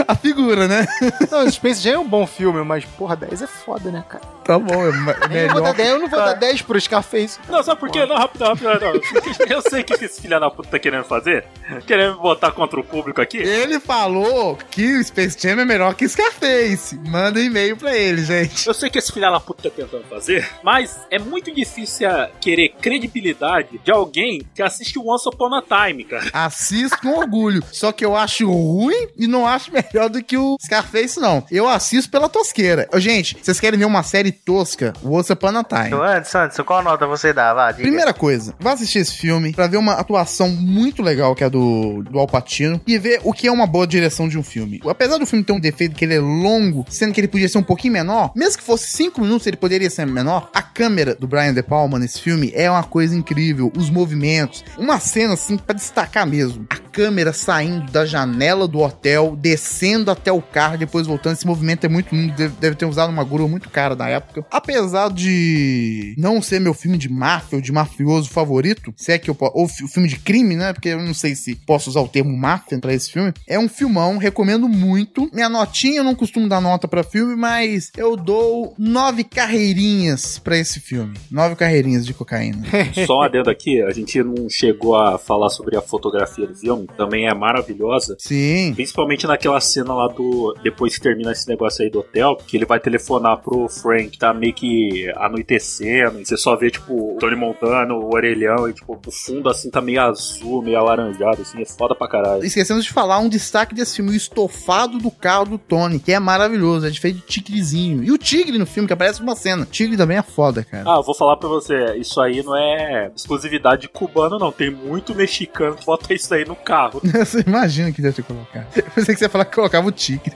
a 0.06 0.14
figura, 0.14 0.68
né? 0.68 0.86
Não, 1.30 1.50
Space 1.50 1.80
Jam 1.82 1.92
é 1.94 1.98
um 1.98 2.08
bom 2.08 2.26
filme, 2.26 2.62
mas, 2.64 2.83
porra, 2.86 3.16
10 3.16 3.42
é 3.42 3.46
foda, 3.46 3.90
né, 3.90 4.04
cara? 4.08 4.24
Tá 4.44 4.58
bom, 4.58 4.74
é 4.86 4.92
ma- 4.92 5.12
Eu 5.32 5.48
não 5.48 5.54
vou 5.54 5.62
dar 5.62 5.72
melhor. 5.72 5.74
10, 5.74 5.88
eu 5.90 5.98
não 6.00 6.08
vou 6.08 6.18
dar 6.18 6.32
10 6.34 6.62
pro 6.62 6.80
Scarface. 6.80 7.38
Não, 7.48 7.62
sabe 7.62 7.80
por 7.80 7.90
quê? 7.90 8.04
Não, 8.04 8.16
rápido, 8.16 8.44
rápido, 8.44 8.66
rápido. 8.68 9.00
Eu 9.48 9.62
sei 9.62 9.80
o 9.80 9.84
que 9.84 9.94
esse 9.94 10.20
filho 10.20 10.38
da 10.38 10.50
puta 10.50 10.68
tá 10.68 10.78
querendo 10.78 11.04
fazer. 11.04 11.46
Querendo 11.86 12.16
me 12.16 12.20
botar 12.20 12.52
contra 12.52 12.78
o 12.78 12.84
público 12.84 13.20
aqui. 13.20 13.38
Ele 13.38 13.80
falou 13.80 14.58
que 14.70 14.96
o 14.98 15.04
Space 15.04 15.36
Jam 15.40 15.60
é 15.60 15.64
melhor 15.64 15.94
que 15.94 16.06
Scarface. 16.08 16.98
Manda 17.08 17.40
um 17.40 17.42
e-mail 17.42 17.76
pra 17.76 17.96
ele, 17.96 18.22
gente. 18.24 18.66
Eu 18.66 18.74
sei 18.74 18.90
que 18.90 18.98
esse 18.98 19.12
filho 19.12 19.30
da 19.30 19.40
puta 19.40 19.70
tá 19.70 19.76
tentando 19.76 20.04
fazer, 20.04 20.46
mas 20.62 21.00
é 21.10 21.18
muito 21.18 21.52
difícil 21.54 22.08
querer 22.40 22.70
credibilidade 22.80 23.80
de 23.82 23.90
alguém 23.90 24.42
que 24.54 24.62
assiste 24.62 24.98
Once 24.98 25.28
Upon 25.28 25.54
a 25.54 25.62
Time, 25.62 26.04
cara. 26.04 26.28
Assisto 26.32 26.98
com 27.00 27.18
orgulho. 27.18 27.62
Só 27.72 27.92
que 27.92 28.04
eu 28.04 28.14
acho 28.16 28.50
ruim 28.50 29.08
e 29.16 29.26
não 29.26 29.46
acho 29.46 29.70
melhor 29.72 30.08
do 30.10 30.22
que 30.22 30.36
o 30.36 30.56
Scarface, 30.62 31.18
não. 31.20 31.44
Eu 31.50 31.68
assisto 31.68 32.10
pela 32.10 32.28
tosqueira. 32.28 32.73
Brincadeira. 32.74 32.88
Ô, 32.92 33.00
gente, 33.00 33.36
vocês 33.40 33.60
querem 33.60 33.78
ver 33.78 33.84
uma 33.84 34.02
série 34.02 34.32
tosca? 34.32 34.92
Once 35.04 35.32
Upon 35.32 35.58
a 35.58 35.64
Time. 35.64 35.86
Então, 35.86 36.02
Anderson, 36.02 36.38
Anderson, 36.38 36.64
qual 36.64 36.82
nota 36.82 37.06
você 37.06 37.32
dá? 37.32 37.54
Vá, 37.54 37.70
diga. 37.70 37.82
Primeira 37.82 38.12
coisa, 38.12 38.54
vá 38.58 38.72
assistir 38.72 38.98
esse 38.98 39.16
filme 39.16 39.52
pra 39.52 39.66
ver 39.66 39.76
uma 39.76 39.94
atuação 39.94 40.48
muito 40.48 41.02
legal 41.02 41.34
que 41.34 41.42
é 41.42 41.46
a 41.46 41.50
do, 41.50 42.02
do 42.02 42.18
Al 42.18 42.26
Pacino 42.26 42.80
e 42.86 42.98
ver 42.98 43.20
o 43.22 43.32
que 43.32 43.46
é 43.46 43.52
uma 43.52 43.66
boa 43.66 43.86
direção 43.86 44.28
de 44.28 44.38
um 44.38 44.42
filme. 44.42 44.80
Apesar 44.86 45.18
do 45.18 45.26
filme 45.26 45.44
ter 45.44 45.52
um 45.52 45.60
defeito 45.60 45.94
que 45.94 46.04
ele 46.04 46.14
é 46.14 46.20
longo, 46.20 46.84
sendo 46.88 47.12
que 47.12 47.20
ele 47.20 47.28
podia 47.28 47.48
ser 47.48 47.58
um 47.58 47.62
pouquinho 47.62 47.92
menor, 47.92 48.32
mesmo 48.34 48.58
que 48.58 48.64
fosse 48.64 48.88
5 48.88 49.20
minutos 49.20 49.46
ele 49.46 49.56
poderia 49.56 49.90
ser 49.90 50.06
menor, 50.06 50.50
a 50.52 50.62
câmera 50.62 51.14
do 51.14 51.26
Brian 51.26 51.54
De 51.54 51.62
Palma 51.62 51.98
nesse 51.98 52.20
filme 52.20 52.52
é 52.54 52.70
uma 52.70 52.82
coisa 52.82 53.16
incrível. 53.16 53.72
Os 53.76 53.90
movimentos, 53.90 54.64
uma 54.76 54.98
cena 54.98 55.34
assim 55.34 55.56
pra 55.56 55.74
destacar 55.74 56.26
mesmo. 56.26 56.66
A 56.70 56.76
câmera 56.76 57.32
saindo 57.32 57.90
da 57.90 58.04
janela 58.06 58.66
do 58.68 58.80
hotel, 58.80 59.36
descendo 59.36 60.10
até 60.10 60.32
o 60.32 60.40
carro, 60.40 60.78
depois 60.78 61.06
voltando. 61.06 61.34
Esse 61.34 61.46
movimento 61.46 61.84
é 61.84 61.88
muito 61.88 62.14
lindo, 62.14 62.48
deve, 62.64 62.76
ter 62.76 62.86
usado 62.86 63.10
uma 63.10 63.24
grua 63.24 63.46
muito 63.48 63.68
cara 63.70 63.94
na 63.94 64.08
época. 64.08 64.44
Apesar 64.50 65.10
de 65.10 66.14
não 66.18 66.40
ser 66.42 66.60
meu 66.60 66.74
filme 66.74 66.96
de 66.98 67.08
máfia 67.08 67.56
ou 67.56 67.62
de 67.62 67.72
mafioso 67.72 68.28
favorito, 68.30 68.92
se 68.96 69.12
é 69.12 69.18
que 69.18 69.28
eu 69.30 69.34
posso. 69.34 69.52
Ou 69.56 69.68
fi- 69.68 69.86
filme 69.88 70.08
de 70.08 70.16
crime, 70.18 70.56
né? 70.56 70.72
Porque 70.72 70.88
eu 70.90 71.00
não 71.02 71.14
sei 71.14 71.34
se 71.34 71.54
posso 71.54 71.90
usar 71.90 72.00
o 72.00 72.08
termo 72.08 72.36
máfia 72.36 72.78
pra 72.78 72.92
esse 72.92 73.10
filme. 73.12 73.32
É 73.46 73.58
um 73.58 73.68
filmão, 73.68 74.18
recomendo 74.18 74.68
muito. 74.68 75.28
Minha 75.32 75.48
notinha, 75.48 75.98
eu 75.98 76.04
não 76.04 76.14
costumo 76.14 76.48
dar 76.48 76.60
nota 76.60 76.88
pra 76.88 77.02
filme, 77.04 77.36
mas 77.36 77.90
eu 77.96 78.16
dou 78.16 78.74
nove 78.78 79.24
carreirinhas 79.24 80.38
pra 80.38 80.56
esse 80.58 80.80
filme. 80.80 81.14
Nove 81.30 81.56
carreirinhas 81.56 82.04
de 82.06 82.12
cocaína. 82.14 82.62
Só 83.06 83.18
um 83.18 83.22
adendo 83.22 83.50
aqui, 83.50 83.82
a 83.82 83.90
gente 83.92 84.22
não 84.22 84.48
chegou 84.48 84.96
a 84.96 85.18
falar 85.18 85.50
sobre 85.50 85.76
a 85.76 85.80
fotografia 85.82 86.46
do 86.46 86.54
filme, 86.54 86.86
também 86.96 87.26
é 87.26 87.34
maravilhosa. 87.34 88.16
Sim. 88.18 88.72
Principalmente 88.74 89.26
naquela 89.26 89.60
cena 89.60 89.94
lá 89.94 90.08
do. 90.08 90.54
Depois 90.62 90.94
que 90.96 91.02
termina 91.02 91.32
esse 91.32 91.48
negócio 91.48 91.82
aí 91.84 91.90
do 91.90 92.00
hotel, 92.00 92.36
que 92.46 92.53
ele 92.56 92.66
vai 92.66 92.80
telefonar 92.80 93.38
pro 93.38 93.68
Frank, 93.68 94.10
que 94.10 94.18
tá 94.18 94.32
meio 94.32 94.52
que 94.52 95.10
anoitecendo, 95.16 96.20
e 96.20 96.26
você 96.26 96.36
só 96.36 96.56
vê, 96.56 96.70
tipo, 96.70 97.14
o 97.14 97.18
Tony 97.18 97.36
Montana, 97.36 97.94
o 97.94 98.14
orelhão, 98.14 98.68
e 98.68 98.72
tipo, 98.72 99.00
o 99.04 99.10
fundo 99.10 99.48
assim 99.48 99.70
tá 99.70 99.80
meio 99.80 100.00
azul, 100.00 100.62
meio 100.62 100.78
alaranjado, 100.78 101.42
assim, 101.42 101.60
é 101.62 101.64
foda 101.64 101.94
pra 101.94 102.08
caralho. 102.08 102.44
Esquecemos 102.44 102.84
de 102.84 102.92
falar 102.92 103.18
um 103.18 103.28
destaque 103.28 103.74
desse 103.74 103.96
filme, 103.96 104.10
o 104.10 104.14
estofado 104.14 104.98
do 104.98 105.10
carro 105.10 105.46
do 105.46 105.58
Tony, 105.58 105.98
que 105.98 106.12
é 106.12 106.18
maravilhoso, 106.18 106.86
é 106.86 106.90
de 106.90 107.00
feito 107.00 107.16
de 107.16 107.26
tigrezinho. 107.26 108.02
E 108.02 108.10
o 108.10 108.18
tigre 108.18 108.58
no 108.58 108.66
filme, 108.66 108.86
que 108.86 108.92
aparece 108.92 109.20
numa 109.20 109.36
cena. 109.36 109.66
Tigre 109.70 109.96
também 109.96 110.18
é 110.18 110.22
foda, 110.22 110.64
cara. 110.64 110.84
Ah, 110.86 110.96
eu 110.96 111.02
vou 111.02 111.14
falar 111.14 111.36
pra 111.36 111.48
você, 111.48 111.96
isso 111.96 112.20
aí 112.20 112.42
não 112.42 112.56
é 112.56 113.10
exclusividade 113.14 113.82
de 113.82 113.88
cubano, 113.88 114.38
não. 114.38 114.52
Tem 114.52 114.70
muito 114.70 115.14
mexicano 115.14 115.76
que 115.76 115.84
bota 115.84 116.12
isso 116.14 116.32
aí 116.34 116.44
no 116.44 116.56
carro. 116.56 117.00
Você 117.24 117.44
imagina 117.46 117.92
que 117.92 118.02
deve 118.02 118.16
ter 118.16 118.22
colocado. 118.22 118.66
Eu 118.76 118.82
pensei 118.94 119.14
que 119.14 119.18
você 119.18 119.24
ia 119.24 119.28
falar 119.28 119.44
que 119.44 119.54
colocava 119.54 119.86
o 119.88 119.92
tigre. 119.92 120.34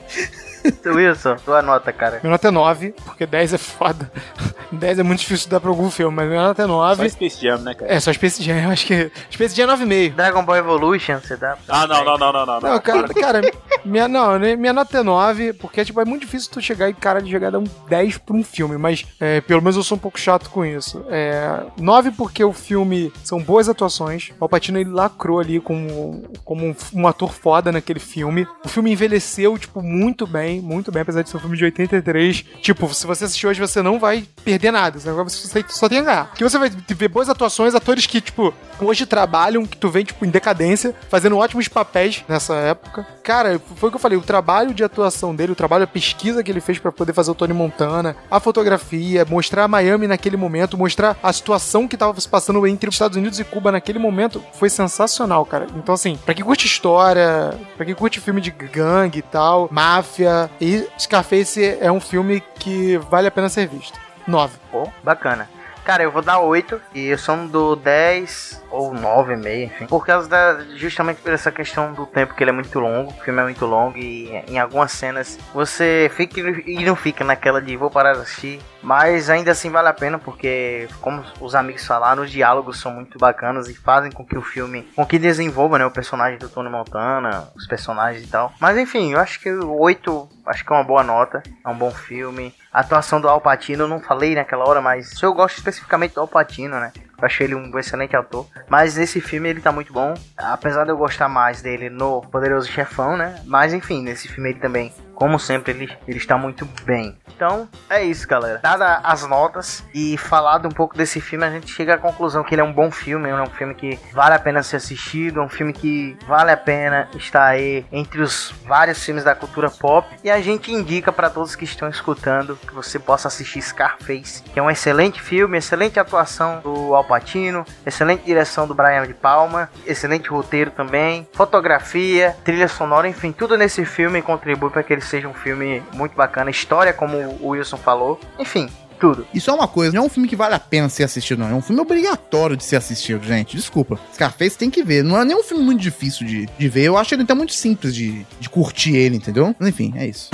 Wilson, 0.87 1.37
tua 1.45 1.63
nota, 1.63 1.93
cara. 1.93 2.21
Minha 2.23 2.33
nota 2.33 2.49
é 2.49 2.51
9, 2.51 2.95
porque 3.05 3.27
10 3.27 3.55
é 3.55 3.59
foda. 3.59 4.11
10 4.71 4.99
é 4.99 5.03
muito 5.03 5.21
difícil 5.21 5.47
de 5.47 5.51
dar 5.51 5.61
pra 5.61 5.71
algum 5.71 5.91
filme, 5.91 6.15
mas 6.15 6.29
minha 6.29 6.43
nota 6.43 6.63
é 6.63 6.67
Só 6.67 6.73
9. 6.73 7.11
Space 7.11 7.43
Jam, 7.43 7.59
né, 7.59 7.75
cara? 7.75 7.93
É, 7.93 8.01
só 8.01 8.13
Space 8.13 8.43
Jam, 8.43 8.63
eu 8.63 8.71
acho 8.71 8.87
que. 8.87 9.11
Space 9.31 9.55
Jam 9.55 9.71
é 9.71 9.77
9,5. 9.77 10.15
Dragon 10.15 10.45
Ball 10.45 10.57
Evolution, 10.57 11.19
você 11.21 11.37
dá? 11.37 11.57
Ah, 11.69 11.87
não, 11.87 12.05
não, 12.05 12.19
não, 12.19 12.33
não, 12.33 12.47
não. 12.47 12.61
Não, 12.61 12.81
cara, 12.81 13.09
cara 13.09 13.41
minha, 13.85 14.09
não, 14.09 14.39
né, 14.39 14.57
minha 14.57 14.73
nota 14.73 14.99
é 14.99 15.03
9, 15.03 15.55
porque 15.55 15.85
tipo, 15.85 16.01
é 16.01 16.05
muito 16.05 16.23
difícil 16.23 16.51
tu 16.51 16.61
chegar 16.61 16.89
e, 16.89 16.95
cara, 16.95 17.21
de 17.21 17.31
chegar 17.31 17.49
a 17.49 17.51
dar 17.53 17.59
um 17.59 17.65
10 17.89 18.19
pra 18.19 18.37
um 18.37 18.45
filme, 18.45 18.77
mas 18.77 19.07
é, 19.19 19.41
pelo 19.41 19.63
menos 19.63 19.77
eu 19.77 19.83
sou 19.83 19.97
um 19.97 20.01
pouco 20.01 20.19
chato 20.19 20.51
com 20.51 20.65
isso. 20.65 21.05
É, 21.09 21.63
9 21.81 22.13
porque 22.13 22.43
o 22.45 22.53
filme 22.53 23.13
são 23.25 23.41
boas 23.41 23.69
atuações, 23.69 24.31
o 24.39 24.45
Alpatino 24.45 24.79
ele 24.79 24.91
lacrou 24.91 25.41
ali 25.41 25.61
como, 25.61 26.25
como 26.45 26.67
um, 26.67 26.75
um 26.95 27.07
ator 27.07 27.33
foda 27.33 27.73
naquele 27.73 28.01
filme. 28.01 28.47
O 28.65 28.69
filme 28.69 28.93
envelheceu, 28.93 29.57
tipo, 29.59 29.83
muito 29.83 30.27
bem, 30.27 30.48
muito 30.61 30.91
bem, 30.91 31.03
apesar 31.03 31.23
de 31.23 31.31
ser 31.31 31.37
um 31.37 31.41
filme 31.41 31.57
de 31.57 31.65
83. 31.65 32.45
Tipo, 32.61 32.93
se 32.93 33.07
você 33.07 33.25
assistir 33.25 33.47
hoje, 33.47 33.61
você 33.61 33.83
não 33.83 33.99
vai 33.99 34.25
perder 34.45 34.71
nada, 34.71 34.99
agora 35.09 35.29
você 35.29 35.65
só 35.69 35.89
tem 35.89 35.99
a 35.99 36.03
ganhar. 36.03 36.27
Porque 36.29 36.45
você 36.45 36.59
vai 36.59 36.71
ver 36.71 37.09
boas 37.09 37.29
atuações, 37.29 37.75
atores 37.75 38.07
que, 38.07 38.21
tipo, 38.21 38.53
hoje 38.81 39.07
trabalham, 39.07 39.67
que 39.67 39.77
tu 39.77 39.89
vem, 39.89 40.05
tipo, 40.05 40.25
em 40.25 40.31
decadência, 40.31 40.95
fazendo 41.09 41.37
ótimos 41.37 41.69
papéis 41.69 42.25
nessa 42.29 42.55
época. 42.55 43.07
Cara, 43.23 43.61
foi 43.77 43.89
o 43.89 43.93
que 43.93 43.97
eu 43.97 44.01
falei, 44.01 44.17
o 44.17 44.23
trabalho 44.23 44.73
de 44.73 44.83
atuação 44.83 45.35
dele, 45.35 45.53
o 45.53 45.57
trabalho, 45.57 45.85
a 45.85 45.87
pesquisa 45.87 46.43
que 46.43 46.51
ele 46.51 46.61
fez 46.61 46.79
pra 46.79 46.91
poder 46.91 47.13
fazer 47.13 47.31
o 47.31 47.35
Tony 47.35 47.53
Montana, 47.53 48.17
a 48.31 48.41
fotografia, 48.41 49.25
mostrar 49.25 49.69
Miami 49.69 50.07
naquele 50.07 50.37
momento, 50.37 50.79
mostrar 50.79 51.17
a 51.23 51.33
situação 51.33 51.87
que 51.87 51.97
tava 51.97 52.19
se 52.21 52.29
passando 52.29 52.67
entre 52.67 52.89
os 52.89 52.95
Estados 52.95 53.17
Unidos 53.17 53.39
e 53.39 53.45
Cuba 53.45 53.73
naquele 53.73 53.99
momento, 53.99 54.43
foi 54.55 54.71
sensacional, 54.71 55.45
cara. 55.45 55.67
Então, 55.77 55.95
assim, 55.95 56.19
pra 56.25 56.35
quem 56.35 56.45
curte 56.45 56.67
história, 56.67 57.59
pra 57.77 57.85
quem 57.85 57.95
curte 57.95 58.21
filme 58.21 58.41
de 58.41 58.51
gangue 58.51 59.19
e 59.19 59.23
tal, 59.23 59.69
máfia, 59.71 60.38
e 60.61 60.87
Scarface 60.99 61.79
é 61.81 61.91
um 61.91 62.01
filme 62.01 62.43
que 62.59 62.97
vale 62.97 63.29
a 63.29 63.31
pena 63.31 63.49
ser 63.49 63.67
visto. 63.67 63.99
9. 64.27 64.59
Pô, 64.71 64.89
bacana. 65.03 65.49
Cara, 65.85 66.03
eu 66.03 66.11
vou 66.11 66.21
dar 66.21 66.41
8 66.41 66.81
e 66.95 67.07
eu 67.07 67.19
sou 67.19 67.49
do 67.49 67.75
10 67.75 68.63
ou 68.71 68.93
9,5, 68.93 69.65
enfim. 69.65 69.87
Por 69.87 70.05
causa 70.05 70.29
da. 70.29 70.61
Justamente 70.77 71.21
por 71.21 71.33
essa 71.33 71.51
questão 71.51 71.93
do 71.93 72.07
tempo 72.07 72.35
que 72.35 72.43
ele 72.43 72.51
é 72.51 72.55
muito 72.55 72.79
longo. 72.79 73.11
O 73.11 73.25
filme 73.25 73.41
é 73.41 73.45
muito 73.45 73.67
longo 73.67 73.97
e 73.97 74.31
em 74.49 74.59
algumas 74.59 74.93
cenas 74.93 75.39
você 75.53 76.11
fica 76.15 76.41
e 76.41 76.85
não 76.85 76.97
fica 76.97 77.25
naquela 77.25 77.61
de 77.61 77.77
vou 77.77 77.91
parar 77.91 78.15
de 78.15 78.21
assistir. 78.21 78.61
Mas 78.83 79.29
ainda 79.29 79.51
assim 79.51 79.71
vale 79.71 79.89
a 79.89 79.93
pena 79.93 80.19
porque, 80.19 80.89
como 81.01 81.25
os 81.41 81.55
amigos 81.55 81.85
falaram, 81.85 82.23
os 82.23 82.31
diálogos 82.31 82.81
são 82.81 82.93
muito 82.93 83.19
bacanas 83.19 83.69
e 83.69 83.75
fazem 83.75 84.11
com 84.11 84.25
que 84.25 84.39
o 84.39 84.43
filme. 84.43 84.83
com 84.95 85.05
que 85.05 85.19
desenvolva 85.19 85.79
né, 85.79 85.87
o 85.87 85.91
personagem 85.91 86.39
do 86.39 86.49
Tony 86.49 86.69
Montana, 86.69 87.49
os 87.57 87.67
personagens 87.67 88.25
e 88.25 88.29
tal. 88.29 88.53
Mas 88.61 88.77
enfim, 88.79 89.13
eu 89.13 89.21
acho 89.21 89.41
que 89.41 89.51
o 89.51 89.81
8 89.81 90.29
acho 90.47 90.65
que 90.65 90.73
é 90.73 90.77
uma 90.77 90.85
boa 90.85 91.03
nota. 91.03 91.43
É 91.65 91.69
um 91.69 91.77
bom 91.77 91.91
filme. 91.91 92.55
A 92.73 92.81
atuação 92.81 93.21
do 93.21 93.29
Al 93.29 93.41
Pacino, 93.41 93.85
eu 93.85 93.89
não 93.89 94.01
falei 94.01 94.35
naquela 94.35 94.69
hora, 94.69 94.81
mas 94.81 95.21
eu 95.23 95.33
gosto 95.33 95.59
especificamente 95.59 96.15
do 96.15 96.21
Al 96.21 96.29
Pacino, 96.29 96.79
né? 96.79 96.93
Achei 97.21 97.47
ele 97.47 97.55
um 97.55 97.79
excelente 97.79 98.17
ator. 98.17 98.47
Mas 98.69 98.97
nesse 98.97 99.21
filme 99.21 99.49
ele 99.49 99.61
tá 99.61 99.73
muito 99.73 99.93
bom. 99.93 100.15
Apesar 100.37 100.85
de 100.85 100.91
eu 100.91 100.97
gostar 100.97 101.29
mais 101.29 101.61
dele 101.61 101.91
no 101.91 102.23
Poderoso 102.23 102.71
Chefão, 102.71 103.17
né? 103.17 103.43
Mas 103.45 103.75
enfim, 103.75 104.03
nesse 104.03 104.29
filme 104.29 104.51
ele 104.51 104.61
também, 104.61 104.93
como 105.19 105.37
sempre, 105.37 105.73
ele, 105.73 105.99
ele 106.07 106.17
está 106.17 106.39
muito 106.39 106.65
bem. 106.85 107.19
Então, 107.35 107.69
é 107.91 108.05
isso, 108.05 108.27
galera. 108.27 108.61
Dada 108.63 109.01
as 109.03 109.27
notas 109.27 109.85
e 109.93 110.17
falado 110.17 110.69
um 110.69 110.71
pouco 110.71 110.97
desse 110.97 111.21
filme, 111.21 111.45
a 111.45 111.51
gente 111.51 111.73
chega 111.73 111.95
à 111.95 111.99
conclusão 111.99 112.45
que 112.45 112.55
ele 112.55 112.63
é 112.63 112.65
um 112.65 112.73
bom 112.73 112.89
filme, 112.89 113.29
é 113.29 113.35
um 113.35 113.51
filme 113.51 113.75
que 113.75 113.99
vale 114.13 114.37
a 114.37 114.39
pena 114.39 114.63
ser 114.63 114.77
assistido, 114.77 115.41
é 115.41 115.43
um 115.43 115.49
filme 115.49 115.73
que 115.73 116.17
vale 116.25 116.53
a 116.53 116.57
pena 116.57 117.09
estar 117.17 117.47
aí 117.47 117.85
entre 117.91 118.23
os 118.23 118.55
vários 118.65 119.03
filmes 119.05 119.25
da 119.25 119.35
cultura 119.35 119.69
pop. 119.69 120.09
E 120.23 120.31
a 120.31 120.41
gente 120.41 120.73
indica 120.73 121.13
para 121.13 121.29
todos 121.29 121.57
que 121.57 121.65
estão 121.65 121.89
escutando 121.89 122.57
que 122.57 122.73
você 122.73 122.97
possa 123.01 123.27
assistir 123.27 123.61
Scarface, 123.61 124.45
que 124.45 124.61
é 124.61 124.63
um 124.63 124.71
excelente 124.71 125.21
filme, 125.21 125.59
excelente 125.59 125.99
atuação 125.99 126.61
do 126.61 126.95
Al 126.95 127.03
Pacino, 127.03 127.67
excelente 127.85 128.25
direção 128.25 128.69
do 128.69 128.75
Brian 128.75 129.05
de 129.05 129.15
Palma, 129.15 129.69
excelente 129.85 130.29
roteiro 130.29 130.71
também, 130.71 131.27
fotografia, 131.33 132.37
trilha 132.45 132.69
sonora, 132.69 133.09
enfim, 133.09 133.33
tudo 133.33 133.57
nesse 133.57 133.85
filme 133.85 134.23
contribui 134.23 134.71
para 134.71 134.85
que 134.85 134.93
ele 134.93 135.08
seja 135.09 135.29
um 135.29 135.35
filme 135.35 135.83
muito 135.95 136.15
bacana, 136.15 136.51
história 136.51 136.93
como 136.93 137.17
o 137.41 137.49
Wilson 137.49 137.77
falou, 137.77 138.21
enfim, 138.39 138.69
tudo. 138.99 139.27
E 139.33 139.41
só 139.41 139.55
uma 139.55 139.69
coisa, 139.69 139.95
não 139.95 140.03
é 140.03 140.07
um 140.07 140.09
filme 140.09 140.29
que 140.29 140.37
vale 140.37 140.55
a 140.55 140.59
pena 140.59 140.89
ser 140.89 141.05
assistido, 141.05 141.39
não. 141.39 141.49
É 141.49 141.55
um 141.55 141.63
filme 141.63 141.81
obrigatório 141.81 142.57
de 142.57 142.65
ser 142.65 142.77
assistido, 142.77 143.25
gente. 143.25 143.57
Desculpa. 143.57 143.99
Scarface 144.13 144.59
tem 144.59 144.71
que 144.71 144.83
ver. 144.83 145.03
Não 145.03 145.19
é 145.19 145.25
nem 145.25 145.37
um 145.37 145.43
filme 145.43 145.63
muito 145.65 145.81
difícil 145.81 146.27
de, 146.27 146.47
de 146.47 146.69
ver. 146.69 146.85
Eu 146.85 146.97
acho 146.97 147.15
ele 147.15 147.23
até 147.23 147.35
muito 147.35 147.53
simples 147.55 147.95
de, 147.95 148.27
de 148.39 148.51
curtir 148.51 148.97
ele, 148.97 149.17
entendeu? 149.17 149.55
Mas 149.59 149.69
enfim, 149.69 149.95
é 149.97 150.07
isso. 150.07 150.31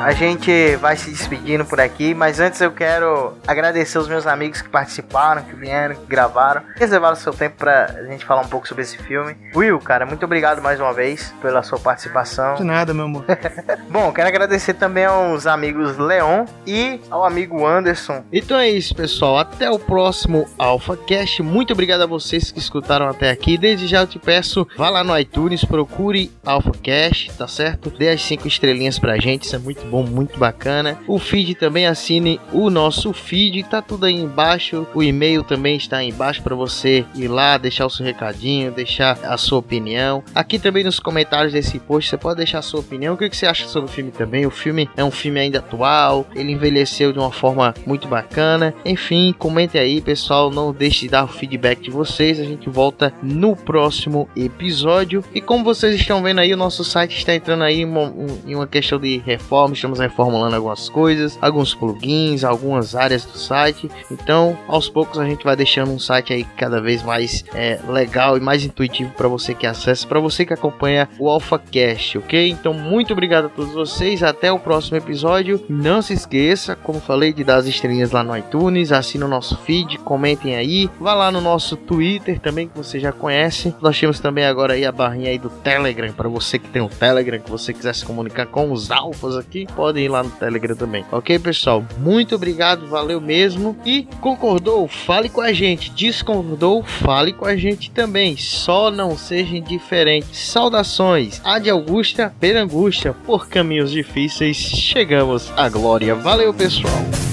A 0.00 0.12
gente 0.12 0.76
vai 0.76 0.96
se 0.96 1.10
despedindo 1.10 1.62
por 1.62 1.78
aqui, 1.78 2.14
mas 2.14 2.40
antes 2.40 2.58
eu 2.62 2.72
quero 2.72 3.34
agradecer 3.46 3.98
os 3.98 4.08
meus 4.08 4.26
amigos 4.26 4.62
que 4.62 4.68
participaram, 4.70 5.42
que 5.42 5.54
vieram, 5.54 5.94
que 5.94 6.06
gravaram, 6.06 6.62
que 6.72 6.80
reservaram 6.80 7.14
seu 7.14 7.34
tempo 7.34 7.56
pra 7.58 7.86
gente 8.08 8.24
falar 8.24 8.40
um 8.40 8.48
pouco 8.48 8.66
sobre 8.66 8.82
esse 8.82 8.96
filme. 8.96 9.36
Will, 9.54 9.78
cara, 9.78 10.06
muito 10.06 10.24
obrigado 10.24 10.62
mais 10.62 10.80
uma 10.80 10.94
vez 10.94 11.34
pela 11.42 11.62
sua 11.62 11.78
participação. 11.78 12.54
De 12.54 12.64
nada, 12.64 12.94
meu 12.94 13.04
amor. 13.04 13.26
Bom, 13.92 14.10
quero 14.10 14.28
agradecer 14.28 14.72
também 14.72 15.04
aos 15.04 15.46
amigos 15.46 15.98
Leon 15.98 16.46
e 16.66 16.98
ao 17.10 17.22
amigo 17.22 17.66
Anderson. 17.66 18.24
Então 18.32 18.56
é 18.56 18.70
isso, 18.70 18.94
pessoal. 18.94 19.36
Até 19.36 19.70
o 19.70 19.78
próximo 19.78 20.48
AlphaCast. 20.58 21.42
Muito 21.42 21.74
obrigado 21.74 22.00
a 22.00 22.06
vocês 22.06 22.50
que 22.50 22.58
escutaram 22.58 23.06
até 23.06 23.28
aqui. 23.28 23.58
Desde 23.58 23.86
já 23.86 24.00
eu 24.00 24.06
te 24.06 24.18
peço, 24.18 24.66
vá 24.78 24.88
lá 24.88 25.04
no 25.04 25.16
iTunes, 25.18 25.62
procure 25.62 26.32
AlphaCast, 26.42 27.32
tá 27.36 27.46
certo? 27.46 27.90
Dê 27.90 28.08
as 28.08 28.22
cinco 28.22 28.48
estrelinhas 28.48 28.98
pra 28.98 29.18
gente, 29.18 29.44
isso 29.44 29.56
é 29.56 29.58
muito 29.58 29.89
bom, 29.90 30.02
muito 30.02 30.38
bacana. 30.38 30.98
O 31.06 31.18
feed 31.18 31.54
também 31.54 31.86
assine 31.86 32.40
o 32.52 32.70
nosso 32.70 33.12
feed, 33.12 33.64
tá 33.64 33.82
tudo 33.82 34.06
aí 34.06 34.14
embaixo. 34.14 34.86
O 34.94 35.02
e-mail 35.02 35.42
também 35.42 35.76
está 35.76 35.98
aí 35.98 36.08
embaixo 36.08 36.42
para 36.42 36.54
você 36.54 37.04
ir 37.14 37.28
lá, 37.28 37.58
deixar 37.58 37.86
o 37.86 37.90
seu 37.90 38.06
recadinho, 38.06 38.72
deixar 38.72 39.18
a 39.24 39.36
sua 39.36 39.58
opinião. 39.58 40.22
Aqui 40.34 40.58
também 40.58 40.84
nos 40.84 41.00
comentários 41.00 41.52
desse 41.52 41.78
post 41.78 42.08
você 42.08 42.16
pode 42.16 42.36
deixar 42.38 42.60
a 42.60 42.62
sua 42.62 42.80
opinião. 42.80 43.14
O 43.14 43.16
que 43.16 43.28
você 43.28 43.46
acha 43.46 43.66
sobre 43.66 43.90
o 43.90 43.92
filme 43.92 44.10
também? 44.10 44.46
O 44.46 44.50
filme 44.50 44.88
é 44.96 45.04
um 45.04 45.10
filme 45.10 45.40
ainda 45.40 45.58
atual, 45.58 46.26
ele 46.34 46.52
envelheceu 46.52 47.12
de 47.12 47.18
uma 47.18 47.32
forma 47.32 47.74
muito 47.86 48.06
bacana. 48.06 48.74
Enfim, 48.84 49.34
comente 49.38 49.76
aí, 49.76 50.00
pessoal. 50.00 50.50
Não 50.50 50.72
deixe 50.72 51.00
de 51.00 51.08
dar 51.08 51.24
o 51.24 51.28
feedback 51.28 51.80
de 51.80 51.90
vocês. 51.90 52.38
A 52.38 52.44
gente 52.44 52.68
volta 52.68 53.12
no 53.22 53.56
próximo 53.56 54.28
episódio. 54.36 55.24
E 55.34 55.40
como 55.40 55.64
vocês 55.64 55.94
estão 55.94 56.22
vendo 56.22 56.40
aí, 56.40 56.52
o 56.52 56.56
nosso 56.56 56.84
site 56.84 57.16
está 57.16 57.34
entrando 57.34 57.64
aí 57.64 57.82
em 57.82 58.54
uma 58.54 58.66
questão 58.66 58.98
de 58.98 59.18
reforma. 59.18 59.74
Estamos 59.80 59.98
reformulando 59.98 60.54
algumas 60.54 60.90
coisas, 60.90 61.38
alguns 61.40 61.74
plugins, 61.74 62.44
algumas 62.44 62.94
áreas 62.94 63.24
do 63.24 63.38
site. 63.38 63.90
Então, 64.10 64.58
aos 64.68 64.90
poucos 64.90 65.18
a 65.18 65.24
gente 65.24 65.42
vai 65.42 65.56
deixando 65.56 65.90
um 65.90 65.98
site 65.98 66.34
aí 66.34 66.44
cada 66.44 66.82
vez 66.82 67.02
mais 67.02 67.42
é, 67.54 67.80
legal 67.88 68.36
e 68.36 68.40
mais 68.40 68.62
intuitivo 68.62 69.10
para 69.16 69.26
você 69.26 69.54
que 69.54 69.66
acessa, 69.66 70.06
para 70.06 70.20
você 70.20 70.44
que 70.44 70.52
acompanha 70.52 71.08
o 71.18 71.30
AlphaCast, 71.30 72.18
ok? 72.18 72.50
Então, 72.50 72.74
muito 72.74 73.14
obrigado 73.14 73.46
a 73.46 73.48
todos 73.48 73.72
vocês. 73.72 74.22
Até 74.22 74.52
o 74.52 74.58
próximo 74.58 74.98
episódio. 74.98 75.64
Não 75.66 76.02
se 76.02 76.12
esqueça, 76.12 76.76
como 76.76 77.00
falei, 77.00 77.32
de 77.32 77.42
dar 77.42 77.56
as 77.56 77.66
estrelinhas 77.66 78.10
lá 78.10 78.22
no 78.22 78.36
iTunes, 78.36 78.92
assine 78.92 79.24
o 79.24 79.28
nosso 79.28 79.56
feed, 79.62 79.96
comentem 80.00 80.56
aí, 80.56 80.90
vá 81.00 81.14
lá 81.14 81.30
no 81.30 81.40
nosso 81.40 81.74
Twitter 81.74 82.38
também 82.38 82.68
que 82.68 82.76
você 82.76 83.00
já 83.00 83.12
conhece. 83.12 83.74
Nós 83.80 83.98
temos 83.98 84.20
também 84.20 84.44
agora 84.44 84.74
aí 84.74 84.84
a 84.84 84.92
barrinha 84.92 85.30
aí 85.30 85.38
do 85.38 85.48
Telegram 85.48 86.12
para 86.12 86.28
você 86.28 86.58
que 86.58 86.68
tem 86.68 86.82
o 86.82 86.84
um 86.84 86.88
Telegram, 86.88 87.40
que 87.40 87.50
você 87.50 87.72
quiser 87.72 87.94
se 87.94 88.04
comunicar 88.04 88.44
com 88.44 88.70
os 88.70 88.90
alfas 88.90 89.36
aqui, 89.36 89.66
podem 89.70 90.04
ir 90.04 90.08
lá 90.08 90.22
no 90.22 90.30
Telegram 90.30 90.76
também. 90.76 91.04
OK, 91.10 91.38
pessoal? 91.38 91.84
Muito 91.98 92.34
obrigado, 92.34 92.86
valeu 92.86 93.20
mesmo. 93.20 93.76
E 93.84 94.06
concordou? 94.20 94.88
Fale 94.88 95.28
com 95.28 95.40
a 95.40 95.52
gente. 95.52 95.90
Discordou? 95.90 96.82
Fale 96.82 97.32
com 97.32 97.46
a 97.46 97.56
gente 97.56 97.90
também. 97.90 98.36
Só 98.36 98.90
não 98.90 99.16
seja 99.16 99.56
indiferente. 99.56 100.36
Saudações. 100.36 101.40
Ad 101.44 101.68
Augusta, 101.70 102.34
per 102.40 102.56
angústia, 102.56 103.14
por 103.24 103.48
caminhos 103.48 103.90
difíceis, 103.90 104.56
chegamos 104.56 105.52
à 105.56 105.68
glória. 105.68 106.14
Valeu, 106.14 106.52
pessoal. 106.52 107.29